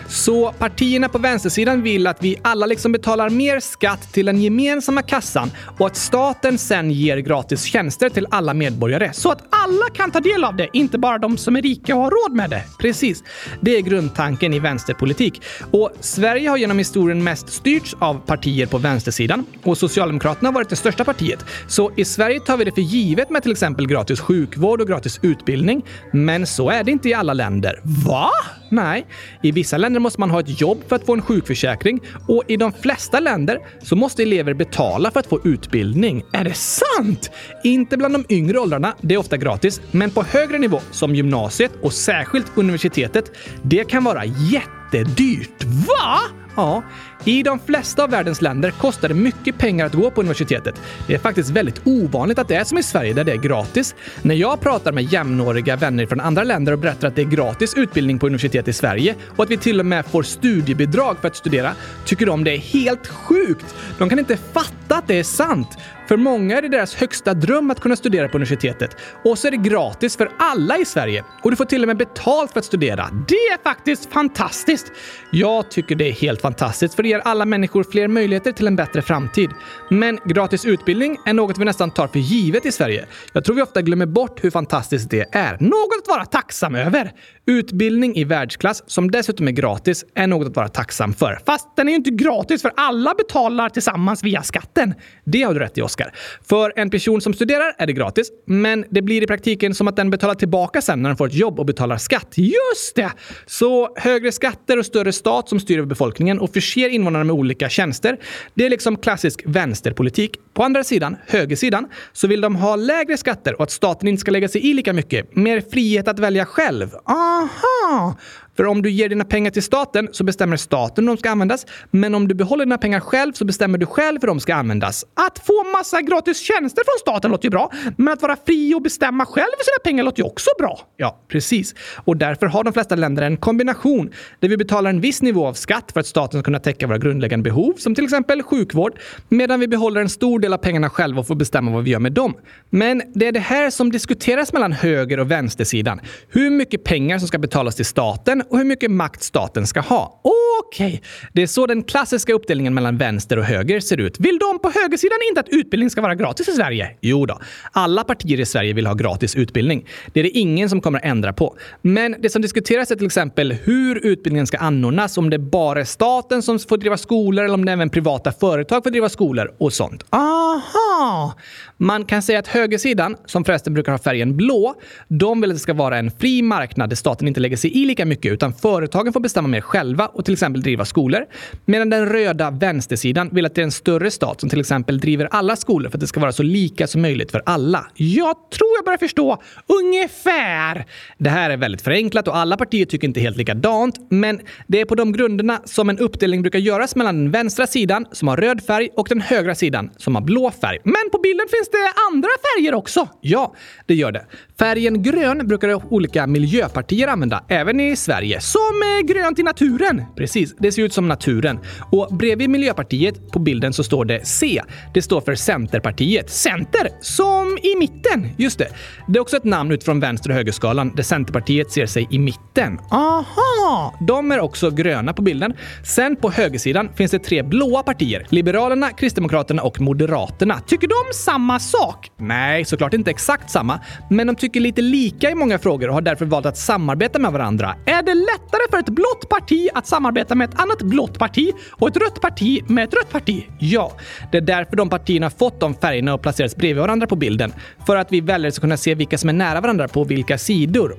så 0.08 0.52
partierna 0.52 1.08
på 1.08 1.18
vänstersidan 1.18 1.82
vill 1.82 2.06
att 2.06 2.22
vi 2.22 2.36
alla 2.42 2.66
liksom 2.66 2.92
betalar 2.92 3.30
mer 3.30 3.60
skatt 3.60 4.12
till 4.12 4.26
den 4.26 4.42
gemensamma 4.42 5.02
kassan 5.02 5.50
och 5.78 5.86
att 5.86 5.96
staten 5.96 6.58
sen 6.58 6.90
ger 6.90 7.16
gratis 7.16 7.62
tjänster 7.62 8.08
till 8.08 8.26
alla 8.30 8.54
medborgare 8.54 9.12
så 9.12 9.30
att 9.30 9.42
alla 9.50 9.90
kan 9.94 10.10
ta 10.10 10.20
del 10.20 10.44
av 10.44 10.56
det, 10.56 10.68
inte 10.72 10.98
bara 10.98 11.18
de 11.18 11.36
som 11.38 11.56
är 11.56 11.62
rika 11.62 11.96
och 11.96 12.02
har 12.02 12.10
råd 12.10 12.36
med 12.36 12.50
det. 12.50 12.62
Precis. 12.78 13.22
Det 13.60 13.76
är 13.76 13.80
grundtanken 13.80 14.54
i 14.54 14.58
vänsterpolitik. 14.58 15.42
Och 15.70 15.90
Sverige 16.00 16.48
har 16.48 16.56
genom 16.56 16.78
historien 16.78 17.24
mest 17.24 17.52
styrts 17.52 17.96
av 17.98 18.14
partier 18.26 18.66
på 18.66 18.78
vänstersidan 18.78 19.46
och 19.62 19.78
Socialdemokraterna 19.78 20.48
har 20.48 20.54
varit 20.54 20.68
det 20.68 20.76
största 20.76 21.04
partiet. 21.04 21.44
Så 21.68 21.92
i 21.96 22.04
Sverige 22.04 22.40
tar 22.40 22.56
vi 22.56 22.64
det 22.64 22.72
för 22.72 22.82
givet 22.82 23.30
med 23.30 23.42
till 23.42 23.52
exempel 23.52 23.86
gratis 23.86 24.20
sjukvård 24.20 24.80
och 24.80 24.88
gratis 24.88 25.20
utbildning. 25.22 25.84
Men 26.12 26.46
så 26.46 26.70
är 26.70 26.84
det 26.84 26.90
inte 26.90 27.08
i 27.08 27.14
alla 27.14 27.34
länder. 27.34 27.80
Va? 28.06 28.30
Nej, 28.70 29.06
i 29.42 29.52
vissa 29.52 29.76
länder 29.76 30.00
måste 30.00 30.20
man 30.20 30.30
ha 30.30 30.40
ett 30.40 30.60
jobb 30.60 30.82
för 30.88 30.96
att 30.96 31.06
få 31.06 31.12
en 31.12 31.22
sjukförsäkring 31.22 32.00
och 32.28 32.44
i 32.48 32.56
de 32.56 32.72
flesta 32.72 33.20
länder 33.20 33.58
så 33.82 33.96
måste 33.96 34.22
elever 34.22 34.54
betala 34.54 35.10
för 35.10 35.20
att 35.20 35.26
få 35.26 35.40
utbildning. 35.44 36.22
Är 36.32 36.44
det 36.44 36.54
sant? 36.54 37.30
Inte 37.64 37.96
bland 37.96 38.14
de 38.14 38.24
yngre 38.28 38.58
åldrarna, 38.58 38.94
det 39.00 39.14
är 39.14 39.18
ofta 39.18 39.36
gratis, 39.36 39.80
men 39.90 40.10
på 40.10 40.22
högre 40.22 40.58
nivå 40.58 40.80
som 40.90 41.14
gymnasiet 41.14 41.72
och 41.82 41.92
särskilt 41.92 42.46
universitetet, 42.54 43.32
det 43.62 43.88
kan 43.88 44.04
vara 44.04 44.24
jättedyrt. 44.24 45.64
Va? 45.64 46.20
Ja, 46.56 46.82
i 47.24 47.42
de 47.42 47.58
flesta 47.58 48.04
av 48.04 48.10
världens 48.10 48.42
länder 48.42 48.70
kostar 48.70 49.08
det 49.08 49.14
mycket 49.14 49.58
pengar 49.58 49.86
att 49.86 49.94
gå 49.94 50.10
på 50.10 50.20
universitetet. 50.20 50.80
Det 51.06 51.14
är 51.14 51.18
faktiskt 51.18 51.50
väldigt 51.50 51.80
ovanligt 51.84 52.38
att 52.38 52.48
det 52.48 52.54
är 52.54 52.64
som 52.64 52.78
i 52.78 52.82
Sverige 52.82 53.12
där 53.12 53.24
det 53.24 53.32
är 53.32 53.36
gratis. 53.36 53.94
När 54.22 54.34
jag 54.34 54.60
pratar 54.60 54.92
med 54.92 55.12
jämnåriga 55.12 55.76
vänner 55.76 56.06
från 56.06 56.20
andra 56.20 56.44
länder 56.44 56.72
och 56.72 56.78
berättar 56.78 57.08
att 57.08 57.16
det 57.16 57.22
är 57.22 57.26
gratis 57.26 57.74
utbildning 57.74 58.18
på 58.18 58.26
universitet 58.26 58.68
i 58.68 58.72
Sverige 58.72 59.14
och 59.36 59.44
att 59.44 59.50
vi 59.50 59.56
till 59.56 59.80
och 59.80 59.86
med 59.86 60.06
får 60.06 60.22
studiebidrag 60.22 61.16
för 61.20 61.28
att 61.28 61.36
studera 61.36 61.74
tycker 62.04 62.26
de 62.26 62.44
det 62.44 62.54
är 62.54 62.58
helt 62.58 63.06
sjukt. 63.06 63.74
De 63.98 64.08
kan 64.08 64.18
inte 64.18 64.36
fatta 64.36 64.96
att 64.96 65.08
det 65.08 65.18
är 65.18 65.24
sant. 65.24 65.78
För 66.10 66.16
många 66.16 66.58
är 66.58 66.62
det 66.62 66.68
deras 66.68 66.94
högsta 66.94 67.34
dröm 67.34 67.70
att 67.70 67.80
kunna 67.80 67.96
studera 67.96 68.28
på 68.28 68.36
universitetet. 68.36 68.96
Och 69.24 69.38
så 69.38 69.46
är 69.46 69.50
det 69.50 69.56
gratis 69.56 70.16
för 70.16 70.30
alla 70.38 70.78
i 70.78 70.84
Sverige. 70.84 71.24
Och 71.42 71.50
du 71.50 71.56
får 71.56 71.64
till 71.64 71.82
och 71.82 71.86
med 71.86 71.96
betalt 71.96 72.52
för 72.52 72.58
att 72.58 72.64
studera. 72.64 73.10
Det 73.28 73.34
är 73.34 73.62
faktiskt 73.62 74.12
fantastiskt! 74.12 74.92
Jag 75.32 75.70
tycker 75.70 75.94
det 75.94 76.08
är 76.08 76.12
helt 76.12 76.40
fantastiskt 76.40 76.94
för 76.94 77.02
det 77.02 77.08
ger 77.08 77.18
alla 77.18 77.44
människor 77.44 77.84
fler 77.84 78.08
möjligheter 78.08 78.52
till 78.52 78.66
en 78.66 78.76
bättre 78.76 79.02
framtid. 79.02 79.50
Men 79.90 80.18
gratis 80.24 80.64
utbildning 80.64 81.16
är 81.26 81.32
något 81.32 81.58
vi 81.58 81.64
nästan 81.64 81.90
tar 81.90 82.08
för 82.08 82.18
givet 82.18 82.66
i 82.66 82.72
Sverige. 82.72 83.06
Jag 83.32 83.44
tror 83.44 83.56
vi 83.56 83.62
ofta 83.62 83.82
glömmer 83.82 84.06
bort 84.06 84.44
hur 84.44 84.50
fantastiskt 84.50 85.10
det 85.10 85.26
är. 85.32 85.56
Något 85.60 86.02
att 86.02 86.08
vara 86.08 86.24
tacksam 86.24 86.74
över. 86.74 87.12
Utbildning 87.46 88.16
i 88.16 88.24
världsklass, 88.24 88.82
som 88.86 89.10
dessutom 89.10 89.48
är 89.48 89.52
gratis, 89.52 90.04
är 90.14 90.26
något 90.26 90.48
att 90.48 90.56
vara 90.56 90.68
tacksam 90.68 91.12
för. 91.12 91.38
Fast 91.46 91.76
den 91.76 91.88
är 91.88 91.92
ju 91.92 91.96
inte 91.96 92.10
gratis 92.10 92.62
för 92.62 92.72
alla 92.76 93.14
betalar 93.14 93.68
tillsammans 93.68 94.22
via 94.22 94.42
skatten. 94.42 94.94
Det 95.24 95.42
har 95.42 95.54
du 95.54 95.60
rätt 95.60 95.78
i, 95.78 95.82
Oskar. 95.82 95.99
För 96.48 96.72
en 96.76 96.90
person 96.90 97.20
som 97.20 97.34
studerar 97.34 97.74
är 97.78 97.86
det 97.86 97.92
gratis, 97.92 98.30
men 98.46 98.84
det 98.90 99.02
blir 99.02 99.22
i 99.22 99.26
praktiken 99.26 99.74
som 99.74 99.88
att 99.88 99.96
den 99.96 100.10
betalar 100.10 100.34
tillbaka 100.34 100.82
sen 100.82 101.02
när 101.02 101.10
den 101.10 101.16
får 101.16 101.26
ett 101.26 101.34
jobb 101.34 101.60
och 101.60 101.66
betalar 101.66 101.96
skatt. 101.96 102.34
Just 102.36 102.94
det! 102.94 103.10
Så 103.46 103.94
högre 103.96 104.32
skatter 104.32 104.78
och 104.78 104.86
större 104.86 105.12
stat 105.12 105.48
som 105.48 105.60
styr 105.60 105.78
över 105.78 105.86
befolkningen 105.86 106.38
och 106.38 106.52
förser 106.52 106.88
invånarna 106.88 107.24
med 107.24 107.34
olika 107.34 107.68
tjänster. 107.68 108.16
Det 108.54 108.66
är 108.66 108.70
liksom 108.70 108.96
klassisk 108.96 109.42
vänsterpolitik. 109.46 110.36
På 110.54 110.64
andra 110.64 110.84
sidan, 110.84 111.16
högersidan, 111.26 111.88
så 112.12 112.26
vill 112.26 112.40
de 112.40 112.56
ha 112.56 112.76
lägre 112.76 113.16
skatter 113.16 113.54
och 113.54 113.62
att 113.62 113.70
staten 113.70 114.08
inte 114.08 114.20
ska 114.20 114.30
lägga 114.30 114.48
sig 114.48 114.70
i 114.70 114.74
lika 114.74 114.92
mycket. 114.92 115.36
Mer 115.36 115.60
frihet 115.60 116.08
att 116.08 116.18
välja 116.18 116.46
själv. 116.46 116.90
Aha! 117.04 118.16
För 118.56 118.66
om 118.66 118.82
du 118.82 118.90
ger 118.90 119.08
dina 119.08 119.24
pengar 119.24 119.50
till 119.50 119.62
staten 119.62 120.08
så 120.12 120.24
bestämmer 120.24 120.56
staten 120.56 121.04
hur 121.08 121.14
de 121.14 121.20
ska 121.20 121.30
användas. 121.30 121.66
Men 121.90 122.14
om 122.14 122.28
du 122.28 122.34
behåller 122.34 122.64
dina 122.64 122.78
pengar 122.78 123.00
själv 123.00 123.32
så 123.32 123.44
bestämmer 123.44 123.78
du 123.78 123.86
själv 123.86 124.18
hur 124.20 124.28
de 124.28 124.40
ska 124.40 124.54
användas. 124.54 125.04
Att 125.14 125.38
få 125.46 125.64
massa 125.78 126.00
gratis 126.00 126.40
tjänster 126.40 126.82
från 126.84 126.98
staten 127.00 127.30
låter 127.30 127.44
ju 127.44 127.50
bra, 127.50 127.72
men 127.96 128.12
att 128.12 128.22
vara 128.22 128.36
fri 128.46 128.74
och 128.74 128.82
bestämma 128.82 129.26
själv 129.26 129.50
för 129.58 129.64
sina 129.64 129.82
pengar 129.84 130.04
låter 130.04 130.22
ju 130.22 130.26
också 130.26 130.50
bra. 130.58 130.80
Ja, 130.96 131.20
precis. 131.28 131.74
Och 132.04 132.16
därför 132.16 132.46
har 132.46 132.64
de 132.64 132.72
flesta 132.72 132.96
länder 132.96 133.22
en 133.22 133.36
kombination 133.36 134.10
där 134.40 134.48
vi 134.48 134.56
betalar 134.56 134.90
en 134.90 135.00
viss 135.00 135.22
nivå 135.22 135.46
av 135.46 135.54
skatt 135.54 135.92
för 135.92 136.00
att 136.00 136.06
staten 136.06 136.40
ska 136.40 136.44
kunna 136.44 136.58
täcka 136.58 136.86
våra 136.86 136.98
grundläggande 136.98 137.44
behov, 137.44 137.74
som 137.78 137.94
till 137.94 138.04
exempel 138.04 138.42
sjukvård, 138.42 138.98
medan 139.28 139.60
vi 139.60 139.68
behåller 139.68 140.00
en 140.00 140.08
stor 140.08 140.38
del 140.38 140.52
av 140.52 140.58
pengarna 140.58 140.90
själva 140.90 141.20
och 141.20 141.26
får 141.26 141.34
bestämma 141.34 141.70
vad 141.70 141.84
vi 141.84 141.90
gör 141.90 141.98
med 141.98 142.12
dem. 142.12 142.34
Men 142.70 143.02
det 143.14 143.26
är 143.26 143.32
det 143.32 143.40
här 143.40 143.70
som 143.70 143.92
diskuteras 143.92 144.52
mellan 144.52 144.72
höger 144.72 145.20
och 145.20 145.30
vänstersidan. 145.30 146.00
Hur 146.28 146.50
mycket 146.50 146.84
pengar 146.84 147.18
som 147.18 147.28
ska 147.28 147.38
betalas 147.38 147.76
till 147.76 147.84
staten 147.84 148.42
och 148.50 148.58
hur 148.58 148.64
mycket 148.64 148.90
makt 148.90 149.22
staten 149.22 149.66
ska 149.66 149.80
ha. 149.80 150.20
Okej, 150.60 150.86
okay. 150.86 151.00
det 151.32 151.42
är 151.42 151.46
så 151.46 151.66
den 151.66 151.82
klassiska 151.82 152.32
uppdelningen 152.32 152.74
mellan 152.74 152.96
vänster 152.96 153.36
och 153.36 153.44
höger 153.44 153.80
ser 153.80 154.00
ut. 154.00 154.20
Vill 154.20 154.38
de 154.38 154.58
på 154.58 154.70
högersidan 154.70 155.18
inte 155.28 155.40
att 155.40 155.48
utbildning 155.48 155.90
ska 155.90 156.00
vara 156.00 156.14
gratis 156.14 156.48
i 156.48 156.52
Sverige? 156.52 156.90
Jo 157.00 157.26
då. 157.26 157.38
Alla 157.72 158.04
partier 158.04 158.40
i 158.40 158.46
Sverige 158.46 158.72
vill 158.72 158.86
ha 158.86 158.94
gratis 158.94 159.36
utbildning. 159.36 159.86
Det 160.12 160.20
är 160.20 160.24
det 160.24 160.30
ingen 160.30 160.68
som 160.68 160.80
kommer 160.80 160.98
att 160.98 161.04
ändra 161.04 161.32
på. 161.32 161.56
Men 161.82 162.16
det 162.18 162.30
som 162.30 162.42
diskuteras 162.42 162.90
är 162.90 162.96
till 162.96 163.06
exempel 163.06 163.52
hur 163.52 164.06
utbildningen 164.06 164.46
ska 164.46 164.58
anordnas, 164.58 165.18
om 165.18 165.30
det 165.30 165.38
bara 165.38 165.80
är 165.80 165.84
staten 165.84 166.42
som 166.42 166.58
får 166.58 166.78
driva 166.78 166.96
skolor 166.96 167.44
eller 167.44 167.54
om 167.54 167.64
det 167.64 167.72
även 167.72 167.90
privata 167.90 168.32
företag 168.32 168.82
får 168.82 168.90
driva 168.90 169.08
skolor 169.08 169.54
och 169.58 169.72
sånt. 169.72 170.04
Aha! 170.10 171.34
Man 171.76 172.04
kan 172.04 172.22
säga 172.22 172.38
att 172.38 172.46
högersidan, 172.46 173.16
som 173.26 173.44
förresten 173.44 173.74
brukar 173.74 173.92
ha 173.92 173.98
färgen 173.98 174.36
blå, 174.36 174.74
de 175.08 175.40
vill 175.40 175.50
att 175.50 175.56
det 175.56 175.60
ska 175.60 175.74
vara 175.74 175.98
en 175.98 176.10
fri 176.10 176.42
marknad 176.42 176.90
där 176.90 176.96
staten 176.96 177.28
inte 177.28 177.40
lägger 177.40 177.56
sig 177.56 177.82
i 177.82 177.84
lika 177.84 178.04
mycket 178.04 178.29
utan 178.30 178.52
företagen 178.54 179.12
får 179.12 179.20
bestämma 179.20 179.48
mer 179.48 179.60
själva 179.60 180.06
och 180.06 180.24
till 180.24 180.32
exempel 180.32 180.62
driva 180.62 180.84
skolor. 180.84 181.26
Medan 181.64 181.90
den 181.90 182.06
röda 182.06 182.50
vänstersidan 182.50 183.28
vill 183.32 183.46
att 183.46 183.54
det 183.54 183.60
är 183.60 183.64
en 183.64 183.72
större 183.72 184.10
stat 184.10 184.40
som 184.40 184.50
till 184.50 184.60
exempel 184.60 185.00
driver 185.00 185.28
alla 185.30 185.56
skolor 185.56 185.90
för 185.90 185.96
att 185.96 186.00
det 186.00 186.06
ska 186.06 186.20
vara 186.20 186.32
så 186.32 186.42
lika 186.42 186.86
som 186.86 187.02
möjligt 187.02 187.30
för 187.30 187.42
alla. 187.46 187.86
Jag 187.94 188.36
tror 188.50 188.70
jag 188.78 188.84
börjar 188.84 188.98
förstå 188.98 189.42
ungefär. 189.66 190.86
Det 191.18 191.30
här 191.30 191.50
är 191.50 191.56
väldigt 191.56 191.82
förenklat 191.82 192.28
och 192.28 192.36
alla 192.36 192.56
partier 192.56 192.86
tycker 192.86 193.08
inte 193.08 193.20
helt 193.20 193.36
likadant, 193.36 193.96
men 194.10 194.40
det 194.66 194.80
är 194.80 194.84
på 194.84 194.94
de 194.94 195.12
grunderna 195.12 195.60
som 195.64 195.90
en 195.90 195.98
uppdelning 195.98 196.42
brukar 196.42 196.58
göras 196.58 196.96
mellan 196.96 197.16
den 197.16 197.30
vänstra 197.30 197.66
sidan 197.66 198.06
som 198.12 198.28
har 198.28 198.36
röd 198.36 198.62
färg 198.62 198.88
och 198.96 199.06
den 199.08 199.20
högra 199.20 199.54
sidan 199.54 199.90
som 199.96 200.14
har 200.14 200.22
blå 200.22 200.50
färg. 200.50 200.78
Men 200.84 201.10
på 201.12 201.18
bilden 201.18 201.46
finns 201.50 201.68
det 201.68 201.92
andra 202.12 202.28
färger 202.42 202.74
också. 202.74 203.08
Ja, 203.20 203.54
det 203.86 203.94
gör 203.94 204.12
det. 204.12 204.26
Färgen 204.58 205.02
grön 205.02 205.48
brukar 205.48 205.92
olika 205.92 206.26
miljöpartier 206.26 207.08
använda, 207.08 207.44
även 207.48 207.80
i 207.80 207.96
Sverige. 207.96 208.19
Som 208.40 208.60
eh, 208.60 209.06
grönt 209.06 209.38
i 209.38 209.42
naturen. 209.42 210.02
Precis, 210.16 210.54
det 210.58 210.72
ser 210.72 210.82
ut 210.82 210.92
som 210.92 211.08
naturen. 211.08 211.58
Och 211.92 212.08
bredvid 212.16 212.50
Miljöpartiet 212.50 213.32
på 213.32 213.38
bilden 213.38 213.72
så 213.72 213.84
står 213.84 214.04
det 214.04 214.26
C. 214.26 214.62
Det 214.94 215.02
står 215.02 215.20
för 215.20 215.34
Centerpartiet. 215.34 216.30
Center, 216.30 216.88
som 217.00 217.58
i 217.62 217.78
mitten. 217.78 218.28
Just 218.36 218.58
det. 218.58 218.68
Det 219.08 219.18
är 219.18 219.20
också 219.20 219.36
ett 219.36 219.44
namn 219.44 219.72
utifrån 219.72 220.00
vänster 220.00 220.30
och 220.30 220.36
högerskalan 220.36 220.92
där 220.96 221.02
Centerpartiet 221.02 221.70
ser 221.70 221.86
sig 221.86 222.08
i 222.10 222.18
mitten. 222.18 222.78
Aha! 222.90 223.94
De 224.00 224.32
är 224.32 224.40
också 224.40 224.70
gröna 224.70 225.12
på 225.12 225.22
bilden. 225.22 225.52
Sen 225.84 226.16
på 226.16 226.30
högersidan 226.30 226.88
finns 226.96 227.10
det 227.10 227.18
tre 227.18 227.42
blåa 227.42 227.82
partier. 227.82 228.26
Liberalerna, 228.28 228.90
Kristdemokraterna 228.90 229.62
och 229.62 229.80
Moderaterna. 229.80 230.60
Tycker 230.60 230.88
de 230.88 231.14
samma 231.14 231.58
sak? 231.58 232.10
Nej, 232.16 232.64
såklart 232.64 232.94
inte 232.94 233.10
exakt 233.10 233.50
samma, 233.50 233.80
men 234.10 234.26
de 234.26 234.36
tycker 234.36 234.60
lite 234.60 234.82
lika 234.82 235.30
i 235.30 235.34
många 235.34 235.58
frågor 235.58 235.88
och 235.88 235.94
har 235.94 236.02
därför 236.02 236.24
valt 236.24 236.46
att 236.46 236.58
samarbeta 236.58 237.18
med 237.18 237.32
varandra. 237.32 237.76
Är 237.86 238.02
det 238.14 238.20
lättare 238.20 238.62
för 238.70 238.78
ett 238.78 238.88
blått 238.88 239.28
parti 239.28 239.68
att 239.74 239.86
samarbeta 239.86 240.34
med 240.34 240.48
ett 240.48 240.60
annat 240.60 240.82
blått 240.82 241.18
parti 241.18 241.52
och 241.70 241.88
ett 241.88 241.96
rött 241.96 242.20
parti 242.20 242.62
med 242.66 242.84
ett 242.84 242.94
rött 242.94 243.10
parti? 243.12 243.46
Ja, 243.58 243.92
det 244.32 244.36
är 244.36 244.42
därför 244.42 244.76
de 244.76 244.88
partierna 244.88 245.30
fått 245.30 245.60
de 245.60 245.74
färgerna 245.74 246.14
och 246.14 246.22
placerats 246.22 246.56
bredvid 246.56 246.80
varandra 246.80 247.06
på 247.06 247.16
bilden. 247.16 247.52
För 247.86 247.96
att 247.96 248.12
vi 248.12 248.20
väljare 248.20 248.52
ska 248.52 248.60
kunna 248.60 248.76
se 248.76 248.94
vilka 248.94 249.18
som 249.18 249.28
är 249.28 249.32
nära 249.32 249.60
varandra 249.60 249.88
på 249.88 250.04
vilka 250.04 250.38
sidor. 250.38 250.96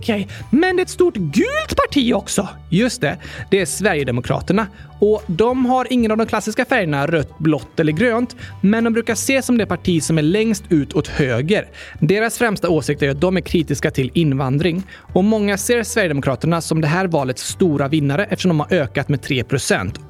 Okej, 0.00 0.24
okay. 0.24 0.60
men 0.60 0.76
det 0.76 0.80
är 0.80 0.84
ett 0.84 0.90
stort 0.90 1.14
gult 1.14 1.76
parti 1.76 2.12
också. 2.14 2.48
Just 2.70 3.00
det, 3.00 3.16
det 3.50 3.60
är 3.60 3.66
Sverigedemokraterna. 3.66 4.66
Och 5.00 5.22
de 5.26 5.66
har 5.66 5.92
ingen 5.92 6.10
av 6.10 6.16
de 6.16 6.26
klassiska 6.26 6.64
färgerna 6.64 7.06
rött, 7.06 7.38
blått 7.38 7.80
eller 7.80 7.92
grönt, 7.92 8.36
men 8.60 8.84
de 8.84 8.92
brukar 8.92 9.12
ses 9.12 9.46
som 9.46 9.58
det 9.58 9.66
parti 9.66 10.02
som 10.02 10.18
är 10.18 10.22
längst 10.22 10.64
ut 10.68 10.94
åt 10.94 11.08
höger. 11.08 11.68
Deras 12.00 12.38
främsta 12.38 12.68
åsikt 12.68 13.02
är 13.02 13.10
att 13.10 13.20
de 13.20 13.36
är 13.36 13.40
kritiska 13.40 13.90
till 13.90 14.10
invandring 14.14 14.82
och 15.12 15.24
många 15.24 15.58
ser 15.58 15.82
Sverigedemokraterna 15.82 16.60
som 16.60 16.80
det 16.80 16.86
här 16.86 17.06
valets 17.06 17.42
stora 17.48 17.88
vinnare 17.88 18.24
eftersom 18.24 18.48
de 18.48 18.60
har 18.60 18.72
ökat 18.72 19.08
med 19.08 19.22
3 19.22 19.44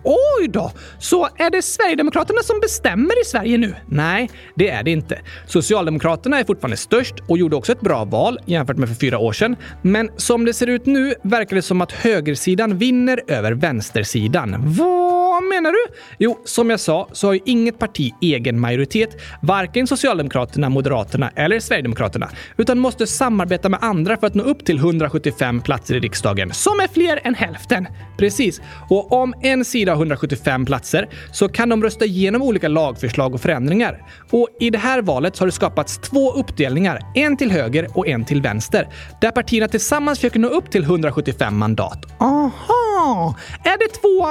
Oj 0.05 0.49
då! 0.49 0.73
Så 0.99 1.29
är 1.37 1.51
det 1.51 1.63
Sverigedemokraterna 1.63 2.43
som 2.43 2.61
bestämmer 2.61 3.23
i 3.23 3.25
Sverige 3.25 3.59
nu? 3.59 3.75
Nej, 3.87 4.31
det 4.55 4.69
är 4.69 4.83
det 4.83 4.91
inte. 4.91 5.21
Socialdemokraterna 5.47 6.39
är 6.39 6.45
fortfarande 6.45 6.77
störst 6.77 7.15
och 7.29 7.39
gjorde 7.39 7.57
också 7.57 7.73
ett 7.73 7.81
bra 7.81 8.05
val 8.05 8.39
jämfört 8.47 8.77
med 8.77 8.89
för 8.89 8.97
fyra 8.97 9.19
år 9.19 9.33
sedan. 9.33 9.57
Men 9.83 10.11
som 10.17 10.45
det 10.45 10.55
ser 10.55 10.67
ut 10.67 10.87
nu 10.87 11.15
verkar 11.23 11.57
det 11.57 11.63
som 11.63 11.81
att 11.81 11.93
högersidan 11.93 12.79
vinner 12.79 13.21
över 13.27 13.53
vänstersidan. 13.53 14.55
Vad 14.59 15.20
vad 15.41 15.49
menar 15.49 15.73
du? 15.73 15.95
Jo, 16.19 16.41
som 16.45 16.71
jag 16.71 16.81
sa 16.81 17.09
så 17.13 17.27
har 17.27 17.35
ju 17.35 17.41
inget 17.45 17.79
parti 17.79 18.13
egen 18.21 18.61
majoritet, 18.61 19.21
varken 19.43 19.87
Socialdemokraterna, 19.87 20.69
Moderaterna 20.69 21.31
eller 21.37 21.61
Sverigedemokraterna, 21.61 22.31
utan 22.57 22.79
måste 22.79 23.07
samarbeta 23.07 23.69
med 23.69 23.79
andra 23.83 24.17
för 24.17 24.27
att 24.27 24.35
nå 24.35 24.43
upp 24.43 24.65
till 24.65 24.77
175 24.77 25.61
platser 25.61 25.95
i 25.95 26.01
riksdagen, 26.01 26.53
som 26.53 26.81
är 26.81 26.89
fler 26.89 27.21
än 27.25 27.35
hälften. 27.35 27.89
Precis. 28.19 28.61
Och 28.89 29.13
om 29.13 29.35
en 29.43 29.65
sida 29.65 29.93
har 29.93 29.99
175 29.99 30.67
platser 30.67 31.09
så 31.33 31.49
kan 31.49 31.69
de 31.69 31.83
rösta 31.83 32.05
igenom 32.05 32.43
olika 32.43 32.69
lagförslag 32.69 33.35
och 33.35 33.41
förändringar. 33.41 34.03
Och 34.31 34.49
i 34.61 34.71
det 34.71 34.79
här 34.79 35.03
valet 35.03 35.39
har 35.39 35.47
det 35.47 35.53
skapats 35.53 35.99
två 35.99 36.33
uppdelningar, 36.33 37.01
en 37.15 37.37
till 37.37 37.51
höger 37.51 37.89
och 37.95 38.09
en 38.09 38.25
till 38.25 38.43
vänster, 38.43 38.89
där 39.21 39.31
partierna 39.31 39.69
tillsammans 39.69 40.19
försöker 40.19 40.41
nå 40.41 40.49
upp 40.49 40.71
till 40.71 40.83
175 40.83 41.59
mandat. 41.59 42.07
Aha! 42.19 43.35
Är 43.65 43.79
det 43.79 43.89
två 43.89 44.27